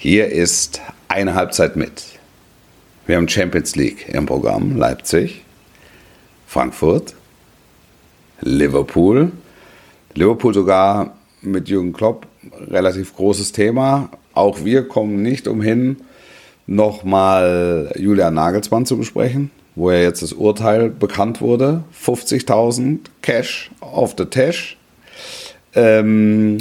Hier 0.00 0.30
ist 0.30 0.80
eine 1.08 1.34
Halbzeit 1.34 1.74
mit. 1.74 2.04
Wir 3.08 3.16
haben 3.16 3.28
Champions 3.28 3.74
League 3.74 4.08
im 4.08 4.26
Programm. 4.26 4.76
Leipzig, 4.76 5.42
Frankfurt, 6.46 7.16
Liverpool. 8.40 9.32
Liverpool 10.14 10.54
sogar 10.54 11.16
mit 11.42 11.68
Jürgen 11.68 11.92
Klopp 11.92 12.28
relativ 12.68 13.16
großes 13.16 13.50
Thema. 13.50 14.10
Auch 14.34 14.64
wir 14.64 14.86
kommen 14.86 15.20
nicht 15.20 15.48
umhin, 15.48 15.96
nochmal 16.68 17.92
Julian 17.98 18.34
Nagelsmann 18.34 18.86
zu 18.86 18.98
besprechen, 18.98 19.50
wo 19.74 19.90
ja 19.90 19.98
jetzt 19.98 20.22
das 20.22 20.32
Urteil 20.32 20.90
bekannt 20.90 21.40
wurde. 21.40 21.82
50.000 22.00 23.00
Cash 23.20 23.72
auf 23.80 24.14
the 24.16 24.26
Tash. 24.26 24.76
Ähm, 25.74 26.58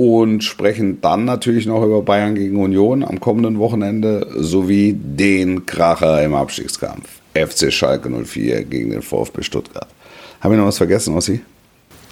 und 0.00 0.42
sprechen 0.42 1.02
dann 1.02 1.26
natürlich 1.26 1.66
noch 1.66 1.84
über 1.84 2.00
Bayern 2.00 2.34
gegen 2.34 2.56
Union 2.56 3.04
am 3.04 3.20
kommenden 3.20 3.58
Wochenende 3.58 4.26
sowie 4.34 4.94
den 4.94 5.66
Kracher 5.66 6.24
im 6.24 6.32
Abstiegskampf. 6.32 7.20
FC 7.34 7.70
Schalke 7.70 8.08
04 8.08 8.64
gegen 8.64 8.92
den 8.92 9.02
VfB 9.02 9.42
Stuttgart. 9.42 9.88
Haben 10.40 10.52
wir 10.52 10.58
noch 10.58 10.68
was 10.68 10.78
vergessen, 10.78 11.14
Ossi? 11.14 11.42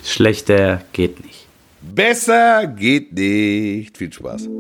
Schlechter 0.04 0.82
geht 0.92 1.24
nicht. 1.24 1.46
Besser 1.80 2.66
geht 2.66 3.14
nicht. 3.14 3.96
Viel 3.96 4.12
Spaß. 4.12 4.50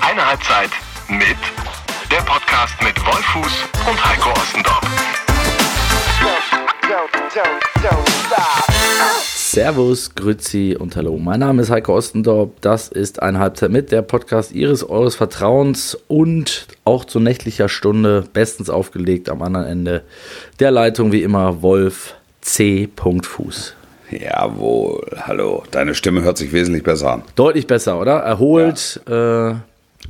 Eine 0.00 0.26
Halbzeit 0.26 0.70
mit 1.10 1.36
der 2.10 2.22
Podcast 2.24 2.82
mit 2.82 2.98
Wolfuß 3.04 3.64
und 3.90 4.06
Heiko 4.06 4.30
Ostendorf. 4.40 4.92
Servus, 9.52 10.14
Grüzi 10.14 10.78
und 10.80 10.96
Hallo. 10.96 11.18
Mein 11.18 11.40
Name 11.40 11.60
ist 11.60 11.68
Heiko 11.68 11.94
Ostendorp. 11.94 12.58
Das 12.62 12.88
ist 12.88 13.20
eine 13.20 13.38
Halbzeit 13.38 13.70
mit, 13.70 13.92
der 13.92 14.00
Podcast 14.00 14.52
Ihres, 14.52 14.82
Eures 14.88 15.14
Vertrauens 15.14 15.94
und 16.08 16.66
auch 16.86 17.04
zu 17.04 17.20
nächtlicher 17.20 17.68
Stunde 17.68 18.24
bestens 18.32 18.70
aufgelegt 18.70 19.28
am 19.28 19.42
anderen 19.42 19.66
Ende 19.66 20.04
der 20.58 20.70
Leitung 20.70 21.12
wie 21.12 21.22
immer 21.22 21.60
Wolf 21.60 22.14
C. 22.40 22.88
Fuß. 22.96 23.74
Jawohl, 24.10 25.02
hallo. 25.20 25.64
Deine 25.70 25.94
Stimme 25.94 26.22
hört 26.22 26.38
sich 26.38 26.54
wesentlich 26.54 26.82
besser 26.82 27.12
an. 27.12 27.22
Deutlich 27.34 27.66
besser, 27.66 28.00
oder? 28.00 28.20
Erholt 28.20 29.02
äh, 29.06 29.52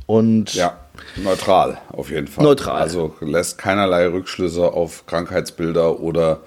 und 0.05 0.53
Ja, 0.53 0.77
neutral 1.17 1.79
auf 1.89 2.09
jeden 2.09 2.27
Fall. 2.27 2.45
Neutral. 2.45 2.81
Also 2.81 3.13
lässt 3.19 3.57
keinerlei 3.57 4.07
Rückschlüsse 4.07 4.71
auf 4.71 5.05
Krankheitsbilder 5.05 5.99
oder 5.99 6.39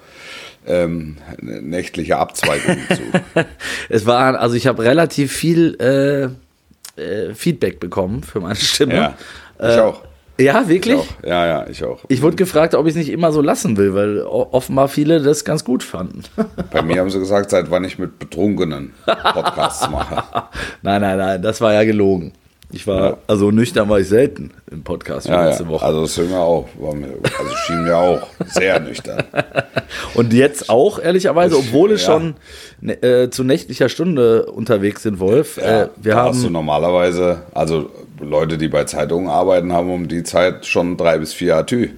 ähm, 0.67 1.17
nächtliche 1.41 2.17
Abzweigungen 2.17 2.85
zu. 2.89 3.45
es 3.89 4.05
war, 4.05 4.39
also 4.39 4.55
ich 4.55 4.67
habe 4.67 4.83
relativ 4.83 5.31
viel 5.31 5.75
äh, 5.79 7.01
äh, 7.01 7.33
Feedback 7.33 7.79
bekommen 7.79 8.23
für 8.23 8.39
meine 8.39 8.55
Stimme. 8.55 8.95
Ja, 8.95 9.17
ich 9.59 9.79
auch. 9.79 10.01
Ja, 10.39 10.61
Ich 10.61 10.67
wirklich? 10.67 10.99
Ja, 11.25 11.47
ja, 11.47 11.67
ich 11.67 11.83
auch. 11.83 12.03
Ich 12.09 12.21
wurde 12.21 12.35
gefragt, 12.35 12.75
ob 12.75 12.85
ich 12.85 12.91
es 12.91 12.95
nicht 12.95 13.09
immer 13.09 13.31
so 13.31 13.41
lassen 13.41 13.75
will, 13.75 13.95
weil 13.95 14.21
offenbar 14.21 14.87
viele 14.87 15.21
das 15.21 15.45
ganz 15.45 15.63
gut 15.63 15.83
fanden. 15.83 16.23
Bei 16.71 16.81
mir 16.83 16.99
haben 16.99 17.09
sie 17.09 17.19
gesagt, 17.19 17.49
seit 17.49 17.71
wann 17.71 17.83
ich 17.83 17.97
mit 17.97 18.19
Betrunkenen 18.19 18.93
Podcasts 19.05 19.89
mache. 19.89 20.23
nein, 20.83 21.01
nein, 21.01 21.17
nein, 21.17 21.41
das 21.41 21.59
war 21.59 21.73
ja 21.73 21.83
gelogen. 21.83 22.33
Ich 22.71 22.85
war, 22.85 23.01
Ja. 23.11 23.17
also 23.27 23.49
nüchtern 23.49 23.87
war 23.87 23.99
ich 23.99 24.09
selten 24.09 24.51
im 24.69 24.83
Podcast 24.83 25.27
wie 25.27 25.31
Ja, 25.31 25.45
letzte 25.47 25.63
ja. 25.63 25.69
Woche. 25.69 25.85
Also 25.85 26.01
das 26.01 26.15
sind 26.15 26.29
wir 26.29 26.39
auch. 26.39 26.67
Mir, 26.77 27.07
also 27.39 27.55
schien 27.65 27.83
mir 27.85 27.95
auch 27.95 28.27
sehr 28.45 28.79
nüchtern. 28.81 29.23
Und 30.15 30.33
jetzt 30.33 30.69
auch, 30.69 30.99
ehrlicherweise, 30.99 31.55
Das- 31.55 31.65
obwohl 31.65 31.91
es 31.93 32.01
ja. 32.05 32.13
schon 32.13 32.35
ne- 32.81 33.01
äh, 33.01 33.29
zu 33.29 33.45
nächtlicher 33.45 33.87
Stunde 33.87 34.47
unterwegs 34.47 35.03
sind, 35.03 35.19
Wolf. 35.19 35.57
Äh, 35.57 35.87
wir 35.95 36.13
da 36.15 36.25
hast 36.25 36.41
du 36.41 36.45
haben, 36.47 36.53
normalerweise, 36.53 37.43
also 37.53 37.89
Leute, 38.19 38.57
die 38.57 38.67
bei 38.67 38.83
Zeitungen 38.85 39.29
arbeiten, 39.29 39.73
haben 39.73 39.91
um 39.91 40.07
die 40.07 40.23
Zeit 40.23 40.65
schon 40.65 40.97
drei 40.97 41.17
bis 41.17 41.33
vier 41.33 41.55
Atü. 41.57 41.89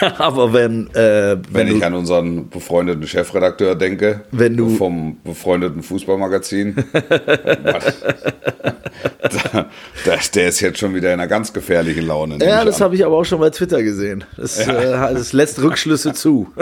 aber 0.18 0.52
wenn, 0.52 0.88
äh, 0.94 1.36
wenn, 1.50 1.68
Wenn 1.68 1.76
ich 1.76 1.84
an 1.84 1.94
unseren 1.94 2.48
befreundeten 2.48 3.06
Chefredakteur 3.06 3.74
denke, 3.74 4.22
Wenn 4.30 4.56
du- 4.56 4.70
vom 4.70 5.18
befreundeten 5.24 5.82
Fußballmagazin, 5.82 6.76
was? 7.62 8.00
Da- 9.54 9.66
der, 10.34 10.48
ist 10.48 10.60
jetzt 10.60 10.78
schon 10.78 10.94
wieder 10.94 11.08
in 11.12 11.20
einer 11.20 11.28
ganz 11.28 11.52
gefährlichen 11.52 12.06
Laune. 12.06 12.38
ja, 12.44 12.64
das 12.64 12.80
habe 12.80 12.94
ich 12.94 13.04
aber 13.04 13.16
auch 13.16 13.24
schon 13.24 13.40
bei 13.40 13.50
Twitter 13.50 13.82
gesehen. 13.82 14.24
Das, 14.36 14.58
äh, 14.58 14.66
das 14.66 15.32
lässt 15.32 15.60
Rückschlüsse 15.62 16.12
zu. 16.12 16.48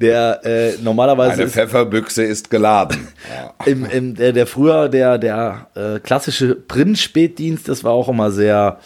der 0.00 0.40
äh, 0.44 0.72
normalerweise 0.82 1.32
Eine 1.34 1.42
ist 1.44 1.52
Pfefferbüchse 1.54 2.22
ist 2.24 2.50
geladen. 2.50 3.08
Ja. 3.34 3.54
im, 3.66 3.84
im, 3.86 4.14
der, 4.14 4.32
der 4.32 4.46
früher 4.46 4.88
der, 4.88 5.18
der 5.18 5.68
äh, 5.74 5.98
klassische 6.00 6.54
Print-Spätdienst, 6.54 7.68
das 7.68 7.84
war 7.84 7.92
auch 7.92 8.08
immer 8.08 8.30
sehr, 8.30 8.78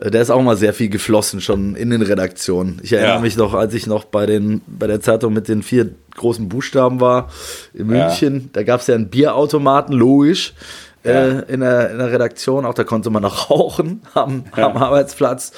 äh, 0.00 0.10
der 0.10 0.22
ist 0.22 0.30
auch 0.30 0.40
immer 0.40 0.56
sehr 0.56 0.74
viel 0.74 0.88
geflossen 0.88 1.40
schon 1.40 1.74
in 1.76 1.90
den 1.90 2.02
Redaktionen. 2.02 2.80
Ich 2.82 2.92
erinnere 2.92 3.16
Ja. 3.16 3.20
mich 3.20 3.36
noch, 3.36 3.54
als 3.54 3.74
ich 3.74 3.86
noch 3.86 4.04
bei, 4.04 4.26
den, 4.26 4.60
bei 4.66 4.86
der 4.86 5.00
Zeitung 5.00 5.32
mit 5.32 5.48
den 5.48 5.62
vier 5.62 5.90
großen 6.16 6.48
Buchstaben 6.48 7.00
war 7.00 7.28
in 7.74 7.90
Ja. 7.94 8.06
München, 8.08 8.50
da 8.52 8.62
gab 8.62 8.80
es 8.80 8.86
ja 8.88 8.94
einen 8.94 9.08
Bierautomaten, 9.08 9.94
logisch. 9.94 10.54
Ja. 11.02 11.12
Äh, 11.12 11.52
in, 11.52 11.60
der, 11.60 11.92
in 11.92 11.98
der 11.98 12.12
Redaktion, 12.12 12.66
auch 12.66 12.74
da 12.74 12.84
konnte 12.84 13.08
man 13.08 13.22
noch 13.22 13.48
rauchen 13.50 14.02
am, 14.12 14.44
am 14.52 14.76
Arbeitsplatz. 14.76 15.52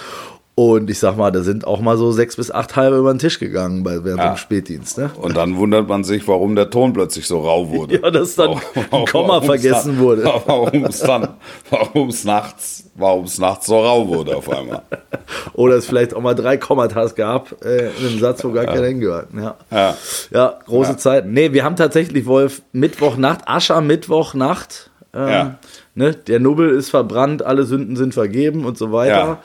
Und 0.54 0.90
ich 0.90 0.98
sag 0.98 1.16
mal, 1.16 1.30
da 1.32 1.40
sind 1.40 1.66
auch 1.66 1.80
mal 1.80 1.96
so 1.96 2.12
sechs 2.12 2.36
bis 2.36 2.50
acht 2.50 2.76
halbe 2.76 2.98
über 2.98 3.10
den 3.14 3.18
Tisch 3.18 3.38
gegangen 3.38 3.82
bei, 3.84 4.04
während 4.04 4.20
Ja. 4.20 4.34
dem 4.34 4.36
Spätdienst. 4.36 4.98
Ne? 4.98 5.10
Und 5.16 5.34
dann 5.34 5.56
wundert 5.56 5.88
man 5.88 6.04
sich, 6.04 6.28
warum 6.28 6.54
der 6.54 6.68
Ton 6.68 6.92
plötzlich 6.92 7.26
so 7.26 7.40
rau 7.40 7.70
wurde. 7.70 7.98
Ja, 8.02 8.10
dass 8.10 8.34
dann 8.34 8.60
ein 8.90 9.04
Komma 9.06 9.40
vergessen 9.40 9.94
dann, 9.96 9.98
wurde. 10.00 10.24
Warum 10.46 10.84
es 10.84 11.00
dann, 11.00 11.28
warum 11.70 12.08
es 12.10 12.24
nachts, 12.24 12.84
warum 12.94 13.24
es 13.24 13.38
nachts 13.38 13.66
so 13.66 13.80
rau 13.80 14.06
wurde 14.08 14.36
auf 14.36 14.50
einmal. 14.50 14.82
Oder 15.54 15.76
es 15.76 15.86
vielleicht 15.86 16.12
auch 16.12 16.20
mal 16.20 16.34
drei 16.34 16.58
Kommatas 16.58 17.14
gab 17.14 17.64
äh, 17.64 17.86
in 17.88 18.06
einem 18.08 18.18
Satz, 18.18 18.44
wo 18.44 18.52
gar 18.52 18.66
keiner 18.66 18.86
hingehört. 18.88 19.28
Ja. 19.34 19.56
Ja. 19.70 19.96
ja, 20.32 20.58
große 20.66 20.92
Ja. 20.92 20.98
Zeiten. 20.98 21.32
Nee, 21.32 21.54
wir 21.54 21.64
haben 21.64 21.76
tatsächlich, 21.76 22.26
Wolf, 22.26 22.60
Mittwochnacht, 22.72 23.48
Aschermittwochnacht. 23.48 24.90
Ähm, 25.14 25.28
Ja. 25.28 25.58
ne, 25.94 26.14
der 26.14 26.40
Nubbel 26.40 26.70
ist 26.70 26.90
verbrannt, 26.90 27.42
alle 27.42 27.64
Sünden 27.64 27.96
sind 27.96 28.12
vergeben 28.14 28.64
und 28.66 28.76
so 28.78 28.92
weiter. 28.92 29.12
Ja. 29.14 29.38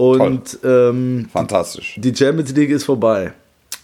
Und 0.00 0.58
ähm, 0.64 1.28
Fantastisch. 1.30 1.94
die 1.98 2.14
Champions 2.14 2.54
League 2.54 2.70
ist 2.70 2.84
vorbei. 2.84 3.32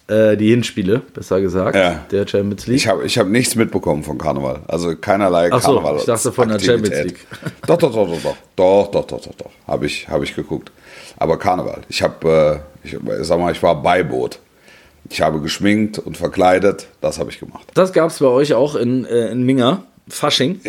Äh, 0.09 0.37
die 0.37 0.49
Hinspiele, 0.51 1.03
besser 1.13 1.41
gesagt, 1.41 1.77
Ja. 1.77 2.07
der 2.11 2.27
Champions 2.27 2.67
League. 2.67 2.77
Ich 2.77 2.89
habe 2.89 3.05
ich 3.05 3.19
hab 3.19 3.27
nichts 3.27 3.55
mitbekommen 3.57 4.03
von 4.03 4.17
Karneval. 4.17 4.61
Also 4.69 4.97
keinerlei 4.97 5.51
Ach 5.53 5.61
so, 5.61 5.75
Karneval. 5.75 5.97
ich 5.99 6.05
dachte 6.05 6.33
von 6.33 6.49
der 6.49 6.59
Champions 6.61 7.05
League. 7.05 7.27
Doch, 7.67 7.77
doch, 7.77 7.93
doch, 7.93 8.09
doch, 8.09 8.23
doch. 8.23 8.37
Doch, 8.55 8.91
doch, 8.93 9.05
doch, 9.07 9.21
doch, 9.21 9.35
doch. 9.35 9.51
Habe 9.67 9.85
ich, 9.87 10.09
hab 10.09 10.23
ich 10.23 10.35
geguckt. 10.35 10.71
Aber 11.19 11.39
Karneval. 11.39 11.83
Ich 11.89 12.03
habe, 12.03 12.63
äh, 12.85 12.87
ich 12.87 12.97
sag 13.23 13.39
mal, 13.39 13.53
ich 13.53 13.63
war 13.63 13.83
Beiboot. 13.83 14.39
Ich 15.11 15.21
habe 15.21 15.41
geschminkt 15.41 15.99
und 15.99 16.17
verkleidet. 16.17 16.87
Das 17.01 17.19
habe 17.19 17.31
ich 17.31 17.39
gemacht. 17.41 17.67
das 17.75 17.93
gab 17.93 18.11
es 18.11 18.21
bei 18.21 18.27
euch 18.27 18.55
auch 18.55 18.75
in, 18.77 19.05
äh, 19.05 19.29
in 19.33 19.43
Minga, 19.43 19.83
Fasching. 20.09 20.61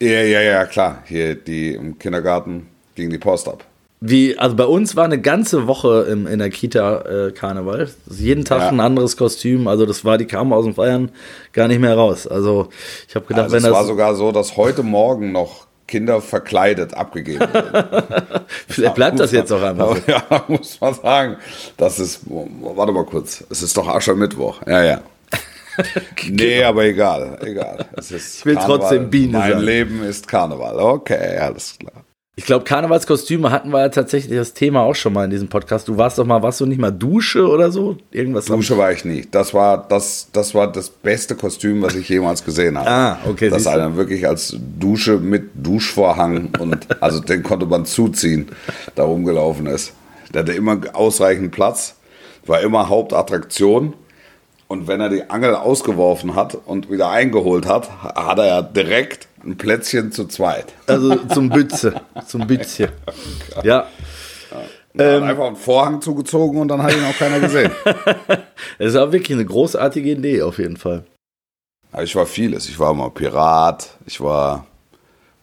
Ja, 0.00 0.08
ja, 0.22 0.40
ja, 0.42 0.66
klar. 0.66 1.02
Hier, 1.06 1.36
die 1.36 1.74
im 1.74 1.98
Kindergarten 1.98 2.66
ging 2.96 3.08
die 3.10 3.18
Post 3.18 3.48
ab. 3.48 3.64
Wie, 4.06 4.36
also 4.38 4.54
bei 4.54 4.64
uns 4.66 4.96
war 4.96 5.04
eine 5.06 5.18
ganze 5.18 5.66
Woche 5.66 6.06
im, 6.10 6.26
in 6.26 6.38
der 6.38 6.50
Kita 6.50 7.28
äh, 7.28 7.32
Karneval. 7.32 7.88
Jeden 8.10 8.44
Tag 8.44 8.60
Ja. 8.60 8.68
ein 8.68 8.80
anderes 8.80 9.16
Kostüm. 9.16 9.66
Also 9.66 9.86
das 9.86 10.04
war, 10.04 10.18
die 10.18 10.26
kamen 10.26 10.52
aus 10.52 10.64
dem 10.66 10.74
Feiern 10.74 11.10
gar 11.54 11.68
nicht 11.68 11.80
mehr 11.80 11.94
raus. 11.96 12.26
Also 12.26 12.68
ich 13.08 13.14
habe 13.14 13.24
gedacht, 13.24 13.44
Also 13.44 13.56
wenn 13.56 13.64
es 13.64 13.70
war 13.70 13.78
das 13.80 13.86
sogar 13.88 14.14
so, 14.14 14.30
dass 14.30 14.58
heute 14.58 14.82
Morgen 14.82 15.32
noch 15.32 15.66
Kinder 15.88 16.20
verkleidet 16.20 16.92
abgegeben 16.94 17.40
wurden. 17.40 18.04
vielleicht 18.68 18.94
bleibt 18.94 19.20
das 19.20 19.32
jetzt 19.32 19.50
auch 19.52 19.62
einfach. 19.62 19.96
so. 19.96 20.02
Ja, 20.06 20.44
muss 20.48 20.78
man 20.82 20.92
sagen. 20.94 21.36
Das 21.78 21.98
ist, 21.98 22.20
warte 22.26 22.92
mal 22.92 23.04
kurz, 23.06 23.42
es 23.48 23.62
ist 23.62 23.74
doch 23.76 23.88
Aschermittwoch. 23.88 24.60
Ja, 24.66 24.82
ja. 24.84 25.00
Nee, 26.30 26.62
aber 26.62 26.84
egal, 26.84 27.38
egal. 27.42 27.86
Ich 27.98 28.44
will 28.44 28.56
trotzdem 28.56 29.10
Biene 29.10 29.38
Mein 29.38 29.52
sein. 29.54 29.62
Leben 29.62 30.02
ist 30.04 30.28
Karneval. 30.28 30.78
Okay, 30.78 31.36
alles 31.38 31.76
klar. 31.78 32.04
Ich 32.36 32.46
glaube, 32.46 32.64
Karnevalskostüme 32.64 33.52
hatten 33.52 33.70
wir 33.70 33.80
ja 33.80 33.88
tatsächlich 33.90 34.36
das 34.36 34.54
Thema 34.54 34.80
auch 34.80 34.96
schon 34.96 35.12
mal 35.12 35.24
in 35.24 35.30
diesem 35.30 35.46
Podcast. 35.46 35.86
Du 35.86 35.96
warst 35.96 36.18
doch 36.18 36.26
mal, 36.26 36.42
warst 36.42 36.60
du 36.60 36.66
nicht 36.66 36.80
mal 36.80 36.90
Dusche 36.90 37.46
oder 37.48 37.70
so? 37.70 37.96
Irgendwas 38.10 38.46
Dusche 38.46 38.76
war 38.76 38.90
ich 38.90 39.04
nie. 39.04 39.24
Das 39.30 39.54
war 39.54 39.86
das, 39.88 40.28
das 40.32 40.52
war 40.52 40.70
das 40.70 40.90
beste 40.90 41.36
Kostüm, 41.36 41.80
was 41.80 41.94
ich 41.94 42.08
jemals 42.08 42.44
gesehen 42.44 42.76
habe. 42.76 42.90
Ah, 42.90 43.18
okay, 43.28 43.50
Das 43.50 43.68
einer 43.68 43.94
wirklich 43.94 44.26
als 44.26 44.56
Dusche 44.58 45.18
mit 45.18 45.50
Duschvorhang 45.54 46.50
und 46.58 47.00
also 47.00 47.20
den 47.20 47.44
konnte 47.44 47.66
man 47.66 47.86
zuziehen, 47.86 48.48
da 48.96 49.04
rumgelaufen 49.04 49.66
ist. 49.66 49.92
Der 50.32 50.42
hatte 50.42 50.54
immer 50.54 50.80
ausreichend 50.92 51.52
Platz, 51.52 51.94
war 52.46 52.60
immer 52.62 52.88
Hauptattraktion. 52.88 53.94
Und 54.66 54.88
wenn 54.88 55.00
er 55.00 55.08
die 55.10 55.30
Angel 55.30 55.54
ausgeworfen 55.54 56.34
hat 56.34 56.56
und 56.66 56.90
wieder 56.90 57.10
eingeholt 57.10 57.68
hat, 57.68 57.90
hat 58.02 58.38
er 58.38 58.46
ja 58.46 58.62
direkt 58.62 59.28
ein 59.44 59.56
Plätzchen 59.56 60.12
zu 60.12 60.26
zweit. 60.26 60.72
Also 60.86 61.16
zum 61.32 61.48
Bütze. 61.50 62.00
zum 62.26 62.46
Bützchen. 62.46 62.88
Ja. 63.62 63.86
Er 64.96 65.16
Ähm. 65.16 65.22
einfach 65.24 65.46
einen 65.46 65.56
Vorhang 65.56 66.00
zugezogen 66.00 66.60
und 66.60 66.68
dann 66.68 66.80
hat 66.82 66.92
ihn 66.96 67.02
auch 67.04 67.16
keiner 67.18 67.40
gesehen. 67.40 67.72
Es 68.78 68.94
war 68.94 69.10
wirklich 69.12 69.36
eine 69.36 69.44
großartige 69.44 70.10
Idee 70.12 70.42
auf 70.42 70.58
jeden 70.58 70.76
Fall. 70.76 71.04
Aber 71.92 72.02
ich 72.04 72.14
war 72.14 72.26
vieles. 72.26 72.68
Ich 72.68 72.78
war 72.78 72.94
mal 72.94 73.10
Pirat, 73.10 73.90
ich 74.06 74.20
war 74.20 74.66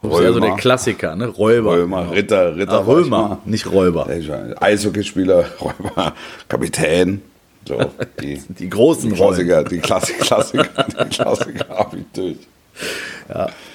Das 0.02 0.12
ist 0.14 0.20
ja 0.20 0.28
so 0.32 0.34
Römer. 0.40 0.46
der 0.48 0.56
Klassiker, 0.56 1.16
ne? 1.18 1.28
Räuber. 1.28 1.74
Römer, 1.74 2.12
Ritter, 2.12 2.56
Ritter. 2.56 2.74
Ah, 2.80 2.86
Römer, 2.86 3.40
nicht 3.46 3.70
Räuber. 3.70 4.08
Eishockeyspieler, 4.62 5.46
Räuber, 5.62 6.14
Kapitän. 6.48 7.22
So, 7.68 7.80
die, 8.22 8.42
Die 8.58 8.70
großen 8.70 9.10
die. 9.10 9.16
Klassiker, 9.16 9.64
die 9.66 9.80
Klassik, 9.80 10.20
Klassiker, 10.20 10.84
die 10.98 11.10
Klassiker 11.10 11.66
habe 11.70 11.98
ich 11.98 12.06
durch. 12.14 12.38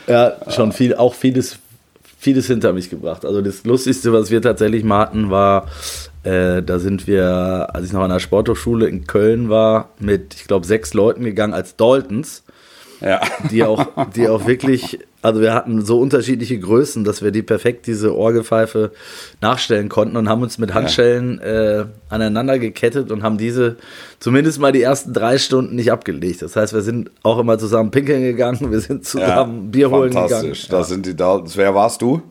Ja, 0.06 0.35
schon 0.49 0.73
viel, 0.73 0.94
auch 0.94 1.14
vieles, 1.14 1.58
vieles 2.19 2.47
hinter 2.47 2.73
mich 2.73 2.91
gebracht. 2.91 3.25
Also 3.25 3.41
das 3.41 3.64
Lustigste, 3.64 4.12
was 4.12 4.31
wir 4.31 4.41
tatsächlich 4.41 4.85
mal 4.85 5.00
hatten, 5.00 5.31
war, 5.31 5.67
äh, 6.23 6.62
da 6.62 6.79
sind 6.79 7.06
wir, 7.06 7.69
als 7.73 7.87
ich 7.87 7.93
noch 7.93 8.03
an 8.03 8.11
der 8.11 8.20
Sporthochschule 8.20 8.87
in 8.87 9.06
Köln 9.06 9.49
war, 9.49 9.91
mit, 9.99 10.35
ich 10.35 10.44
glaube, 10.44 10.67
sechs 10.67 10.94
Leuten 10.94 11.25
gegangen 11.25 11.55
als 11.55 11.76
Daltons, 11.76 12.44
Ja. 13.01 13.21
die 13.51 13.63
auch, 13.63 13.87
die 14.17 14.29
auch 14.29 14.47
wirklich, 14.47 14.99
also 15.21 15.41
wir 15.41 15.53
hatten 15.53 15.85
so 15.85 16.01
unterschiedliche 16.01 16.59
Größen, 16.59 17.05
dass 17.05 17.23
wir 17.23 17.31
die 17.31 17.43
perfekt 17.43 17.87
diese 17.87 18.17
Orgelpfeife 18.17 18.93
nachstellen 19.41 19.89
konnten 19.89 20.17
und 20.17 20.29
haben 20.29 20.43
uns 20.43 20.57
mit 20.59 20.73
Handschellen 20.73 21.39
äh, 21.41 21.85
aneinander 22.09 22.59
gekettet 22.59 23.11
und 23.11 23.23
haben 23.23 23.37
diese 23.37 23.77
zumindest 24.19 24.61
mal 24.61 24.73
die 24.73 24.83
ersten 24.83 25.13
drei 25.13 25.37
Stunden 25.39 25.75
nicht 25.77 25.93
abgelegt. 25.93 26.41
Das 26.43 26.57
heißt, 26.57 26.73
wir 26.73 26.81
sind 26.83 27.11
auch 27.23 27.39
immer 27.39 27.59
zusammen 27.59 27.91
pinkeln 27.91 28.23
gegangen, 28.23 28.71
wir 28.71 28.81
sind 28.81 29.05
zusammen 29.05 29.71
Bier 29.71 29.91
holen 29.91 30.11
gegangen. 30.11 30.29
Fantastisch. 30.31 30.69
Das 30.69 30.89
sind 30.89 31.05
die 31.07 31.15
Daltons. 31.15 31.57
Wer 31.57 31.75
warst 31.75 32.01
du? 32.03 32.23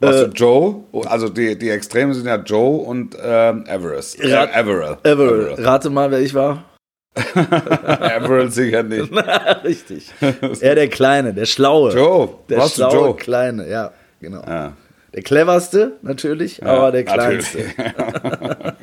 Warst 0.00 0.18
Äh, 0.20 0.28
du 0.30 0.32
Joe? 0.32 0.74
Also 1.06 1.28
die, 1.28 1.56
die 1.56 1.70
Extremen 1.70 2.12
sind 2.12 2.26
ja 2.26 2.34
Joe 2.36 2.78
und 2.78 3.16
ähm, 3.22 3.64
Everest. 3.68 4.18
Äh, 4.20 4.34
Rat- 4.34 4.52
Averill. 4.52 4.96
Everett. 5.04 5.64
Rate 5.64 5.90
mal, 5.90 6.10
wer 6.10 6.18
ich 6.20 6.34
war. 6.34 6.64
Averill 7.14 8.50
sicher 8.50 8.82
nicht. 8.82 9.12
Richtig. 9.64 10.10
Er 10.60 10.74
der 10.74 10.88
Kleine, 10.88 11.34
der 11.34 11.44
Schlaue. 11.46 11.92
Joe. 11.92 12.30
Der 12.48 12.60
du 12.60 12.68
schlaue 12.68 12.94
Joe? 12.94 13.16
Kleine, 13.16 13.68
ja, 13.68 13.92
genau. 14.20 14.42
Ja. 14.46 14.72
Der 15.14 15.22
cleverste 15.22 15.92
natürlich, 16.02 16.64
aber 16.64 16.90
der 16.92 17.04
kleinste. 17.04 17.64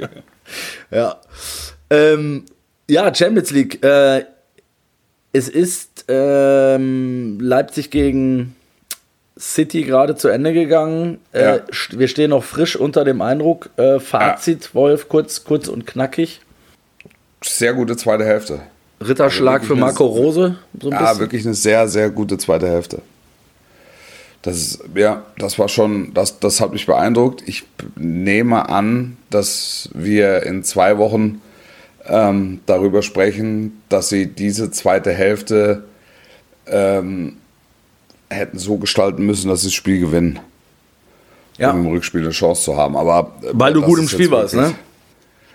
Ja. 0.91 1.17
Ähm, 1.89 2.45
ja, 2.89 3.13
Champions 3.13 3.51
League. 3.51 3.83
Äh, 3.83 4.25
es 5.31 5.47
ist 5.47 6.05
ähm, 6.07 7.37
Leipzig 7.39 7.91
gegen 7.91 8.55
City 9.37 9.83
gerade 9.83 10.15
zu 10.15 10.27
Ende 10.27 10.53
gegangen. 10.53 11.19
Äh, 11.33 11.43
Ja. 11.57 11.59
Wir 11.91 12.07
stehen 12.07 12.31
noch 12.31 12.43
frisch 12.43 12.75
unter 12.75 13.03
dem 13.05 13.21
Eindruck. 13.21 13.69
Äh, 13.77 13.99
Fazit, 13.99 14.73
Wolf, 14.73 15.07
kurz, 15.09 15.43
kurz 15.43 15.67
und 15.67 15.85
knackig. 15.85 16.41
Sehr 17.41 17.73
gute 17.73 17.95
zweite 17.97 18.25
Hälfte. 18.25 18.59
Ritterschlag 19.05 19.61
Also 19.61 19.73
für 19.75 19.79
Marco 19.79 20.05
Rose. 20.05 20.57
So 20.81 20.89
ein 20.89 20.93
Ja, 20.93 20.99
bisschen. 21.01 21.19
wirklich 21.19 21.45
eine 21.45 21.53
sehr, 21.55 21.87
sehr 21.87 22.09
gute 22.09 22.37
zweite 22.37 22.67
Hälfte. 22.67 23.01
Das 24.41 24.55
ist, 24.57 24.79
ja, 24.95 25.23
das 25.37 25.59
war 25.59 25.67
schon, 25.67 26.13
das, 26.13 26.39
das 26.39 26.61
hat 26.61 26.71
mich 26.71 26.85
beeindruckt. 26.85 27.43
Ich 27.45 27.63
nehme 27.95 28.69
an, 28.69 29.17
dass 29.29 29.89
wir 29.93 30.43
in 30.43 30.63
zwei 30.63 30.97
Wochen 30.97 31.41
ähm, 32.05 32.61
darüber 32.65 33.01
sprechen, 33.01 33.81
dass 33.89 34.09
sie 34.09 34.27
diese 34.27 34.71
zweite 34.71 35.11
Hälfte 35.11 35.83
ähm, 36.67 37.37
hätten 38.29 38.59
so 38.59 38.77
gestalten 38.77 39.25
müssen, 39.25 39.49
dass 39.49 39.61
sie 39.61 39.67
das 39.67 39.73
Spiel 39.73 39.99
gewinnen, 39.99 40.39
Ja. 41.57 41.71
um 41.71 41.81
im 41.85 41.87
Rückspiel 41.91 42.21
eine 42.21 42.29
Chance 42.31 42.63
zu 42.63 42.77
haben. 42.77 42.95
Aber 42.95 43.33
äh, 43.43 43.47
Weil 43.53 43.73
du 43.73 43.81
gut 43.81 43.99
im 43.99 44.07
Spiel 44.07 44.31
warst, 44.31 44.55
ne? 44.55 44.73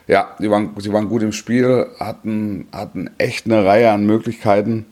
Ja, 0.07 0.37
die 0.39 0.51
waren, 0.51 0.71
sie 0.79 0.93
waren 0.93 1.09
gut 1.09 1.23
im 1.23 1.33
Spiel, 1.33 1.87
hatten, 1.99 2.69
hatten 2.73 3.11
echt 3.19 3.47
eine 3.47 3.65
Reihe 3.65 3.91
an 3.91 4.05
Möglichkeiten. 4.05 4.85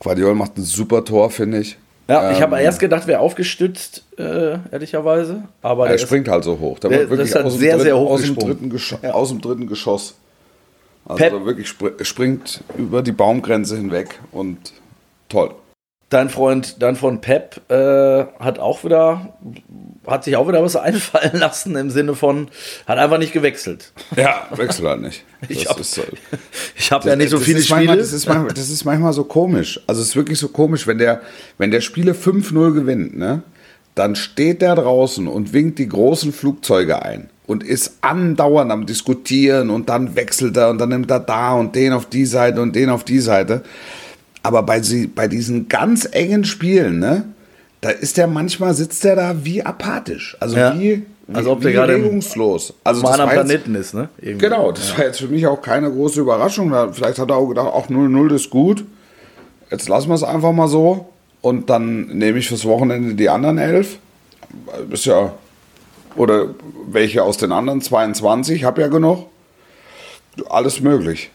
Guardiol 0.00 0.34
macht 0.34 0.56
ein 0.58 0.62
super 0.64 1.04
Tor, 1.04 1.30
finde 1.30 1.58
ich. 1.60 1.78
Ja, 2.08 2.30
ich 2.30 2.36
Ähm, 2.38 2.42
habe 2.44 2.60
erst 2.60 2.78
gedacht, 2.80 3.06
wäre 3.06 3.20
aufgestützt, 3.20 4.04
äh, 4.18 4.58
ehrlicherweise. 4.70 5.42
Aber 5.62 5.84
Er 5.84 5.88
der 5.88 5.94
ist- 5.96 6.02
springt 6.02 6.28
halt 6.28 6.44
so 6.44 6.58
hoch. 6.58 6.78
Der 6.78 6.90
der- 6.90 7.10
wirklich 7.10 7.30
das 7.30 7.38
hat 7.38 7.46
aus 7.46 7.54
dem, 7.54 7.60
sehr, 7.60 7.70
dritten, 7.72 7.84
sehr 7.84 7.98
hoch 7.98 8.10
aus 8.10 8.20
dem, 8.20 8.34
gesprungen. 8.34 8.52
dritten, 8.54 8.70
Geschoss, 8.70 9.04
aus 9.04 9.28
dem 9.30 9.40
dritten 9.40 9.66
Geschoss. 9.66 10.14
Also 11.06 11.16
Pep- 11.24 11.44
wirklich 11.46 11.68
spr 11.68 12.04
springt 12.04 12.62
über 12.76 13.02
die 13.02 13.12
Baumgrenze 13.12 13.76
hinweg 13.76 14.20
und 14.32 14.58
toll. 15.28 15.50
Dein 16.10 16.30
Freund, 16.30 16.76
dein 16.82 16.96
Freund 16.96 17.20
Pep 17.20 17.60
äh, 17.70 18.24
hat 18.40 18.58
auch 18.58 18.82
wieder, 18.82 19.34
hat 20.06 20.24
sich 20.24 20.36
auch 20.36 20.48
wieder 20.48 20.62
was 20.62 20.74
einfallen 20.76 21.38
lassen 21.38 21.76
im 21.76 21.90
Sinne 21.90 22.14
von, 22.14 22.48
hat 22.86 22.96
einfach 22.98 23.18
nicht 23.18 23.34
gewechselt. 23.34 23.92
Ja, 24.16 24.46
wechsel 24.54 24.88
halt 24.88 25.02
nicht. 25.02 25.24
Ich 25.50 25.64
Das 25.64 25.72
hab- 25.74 25.80
ist, 25.80 25.98
äh, 25.98 26.02
Ich 26.76 26.90
habe 26.92 27.08
ja 27.10 27.14
nicht 27.14 27.28
so 27.28 27.38
viele 27.38 27.58
ist 27.58 27.68
manchmal, 27.68 27.96
Spiele. 27.96 28.02
Das 28.02 28.12
ist, 28.14 28.26
manchmal, 28.26 28.54
das 28.54 28.70
ist 28.70 28.84
manchmal 28.86 29.12
so 29.12 29.24
komisch. 29.24 29.80
Also 29.86 30.00
es 30.00 30.08
ist 30.08 30.16
wirklich 30.16 30.38
so 30.38 30.48
komisch, 30.48 30.86
wenn 30.86 30.96
der, 30.98 31.20
wenn 31.58 31.70
der 31.70 31.82
Spiele 31.82 32.12
5-0 32.12 32.72
gewinnt, 32.72 33.16
ne, 33.18 33.42
dann 33.94 34.16
steht 34.16 34.62
der 34.62 34.76
draußen 34.76 35.26
und 35.28 35.52
winkt 35.52 35.78
die 35.78 35.88
großen 35.88 36.32
Flugzeuge 36.32 37.02
ein 37.02 37.28
und 37.46 37.62
ist 37.64 37.98
andauernd 38.00 38.70
am 38.72 38.86
Diskutieren 38.86 39.68
und 39.68 39.88
dann 39.90 40.16
wechselt 40.16 40.56
er 40.56 40.70
und 40.70 40.78
dann 40.78 40.88
nimmt 40.88 41.10
er 41.10 41.20
da 41.20 41.52
und 41.52 41.74
den 41.74 41.92
auf 41.92 42.06
die 42.06 42.24
Seite 42.24 42.62
und 42.62 42.74
den 42.74 42.88
auf 42.88 43.04
die 43.04 43.20
Seite. 43.20 43.62
Aber 44.42 44.62
bei, 44.62 44.80
sie, 44.82 45.06
bei 45.06 45.28
diesen 45.28 45.68
ganz 45.68 46.08
engen 46.10 46.44
Spielen, 46.44 46.98
ne, 47.00 47.24
da 47.80 47.90
ist 47.90 48.16
der 48.16 48.26
manchmal, 48.26 48.74
sitzt 48.74 49.04
der 49.04 49.16
da 49.16 49.44
wie 49.44 49.62
apathisch. 49.64 50.36
Also 50.40 50.56
Ja. 50.56 50.74
wie, 50.78 51.04
wie, 51.26 51.46
ob 51.46 51.60
der 51.60 51.70
wie 51.70 51.74
gerade 51.74 51.94
im- 51.94 52.04
regungslos. 52.04 52.74
Also 52.84 53.02
war 53.02 53.18
jetzt- 53.18 53.30
Planeten 53.32 53.74
ist, 53.74 53.94
ne? 53.94 54.08
Irgendwie. 54.20 54.46
Genau, 54.46 54.72
das 54.72 54.96
war 54.96 55.04
jetzt 55.04 55.18
für 55.20 55.28
mich 55.28 55.46
auch 55.46 55.60
keine 55.60 55.90
große 55.90 56.20
Überraschung. 56.20 56.72
Vielleicht 56.92 57.18
hat 57.18 57.30
er 57.30 57.36
auch 57.36 57.46
gedacht, 57.48 57.66
auch 57.66 57.88
0-0 57.88 58.32
ist 58.34 58.50
gut. 58.50 58.84
Jetzt 59.70 59.88
lassen 59.88 60.08
wir 60.08 60.14
es 60.14 60.22
einfach 60.22 60.52
mal 60.52 60.68
so. 60.68 61.08
Und 61.40 61.68
dann 61.70 62.06
nehme 62.06 62.38
ich 62.38 62.48
fürs 62.48 62.64
Wochenende 62.64 63.14
die 63.14 63.28
anderen 63.28 63.58
elf. 63.58 63.98
Ist 64.90 65.04
ja. 65.04 65.32
Oder 66.16 66.46
welche 66.90 67.22
aus 67.22 67.36
den 67.36 67.52
anderen 67.52 67.80
22, 67.82 68.64
habe 68.64 68.80
ja 68.80 68.88
genug. 68.88 69.26
Alles 70.48 70.80
möglich. 70.80 71.30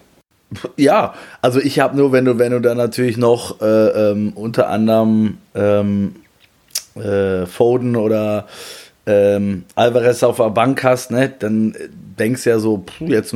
Ja, 0.77 1.13
also 1.41 1.59
ich 1.59 1.79
habe 1.79 1.97
nur, 1.97 2.11
wenn 2.11 2.25
du, 2.25 2.37
wenn 2.37 2.51
du 2.51 2.59
dann 2.59 2.77
natürlich 2.77 3.17
noch 3.17 3.61
äh, 3.61 3.65
ähm, 4.11 4.33
unter 4.35 4.69
anderem 4.69 5.37
ähm, 5.55 6.15
äh, 6.95 7.45
Foden 7.45 7.95
oder 7.95 8.47
ähm, 9.05 9.65
Alvarez 9.75 10.23
auf 10.23 10.37
der 10.37 10.49
Bank 10.49 10.83
hast, 10.83 11.11
ne, 11.11 11.31
dann 11.37 11.75
denkst 12.19 12.43
du 12.43 12.49
ja 12.49 12.59
so, 12.59 12.77
puh, 12.77 13.05
jetzt 13.07 13.35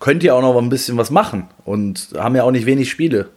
könnt 0.00 0.22
ihr 0.22 0.34
auch 0.34 0.42
noch 0.42 0.56
ein 0.56 0.68
bisschen 0.68 0.96
was 0.96 1.10
machen 1.10 1.48
und 1.64 2.10
haben 2.16 2.36
ja 2.36 2.44
auch 2.44 2.50
nicht 2.50 2.66
wenig 2.66 2.90
Spiele. 2.90 3.28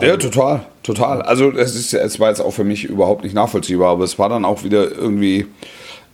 Ja, 0.00 0.16
total, 0.16 0.66
total. 0.82 1.22
Also 1.22 1.50
es, 1.52 1.74
ist, 1.74 1.94
es 1.94 2.20
war 2.20 2.28
jetzt 2.28 2.40
auch 2.40 2.50
für 2.50 2.64
mich 2.64 2.84
überhaupt 2.84 3.24
nicht 3.24 3.34
nachvollziehbar, 3.34 3.90
aber 3.92 4.04
es 4.04 4.18
war 4.18 4.28
dann 4.28 4.44
auch 4.44 4.62
wieder 4.62 4.90
irgendwie 4.90 5.46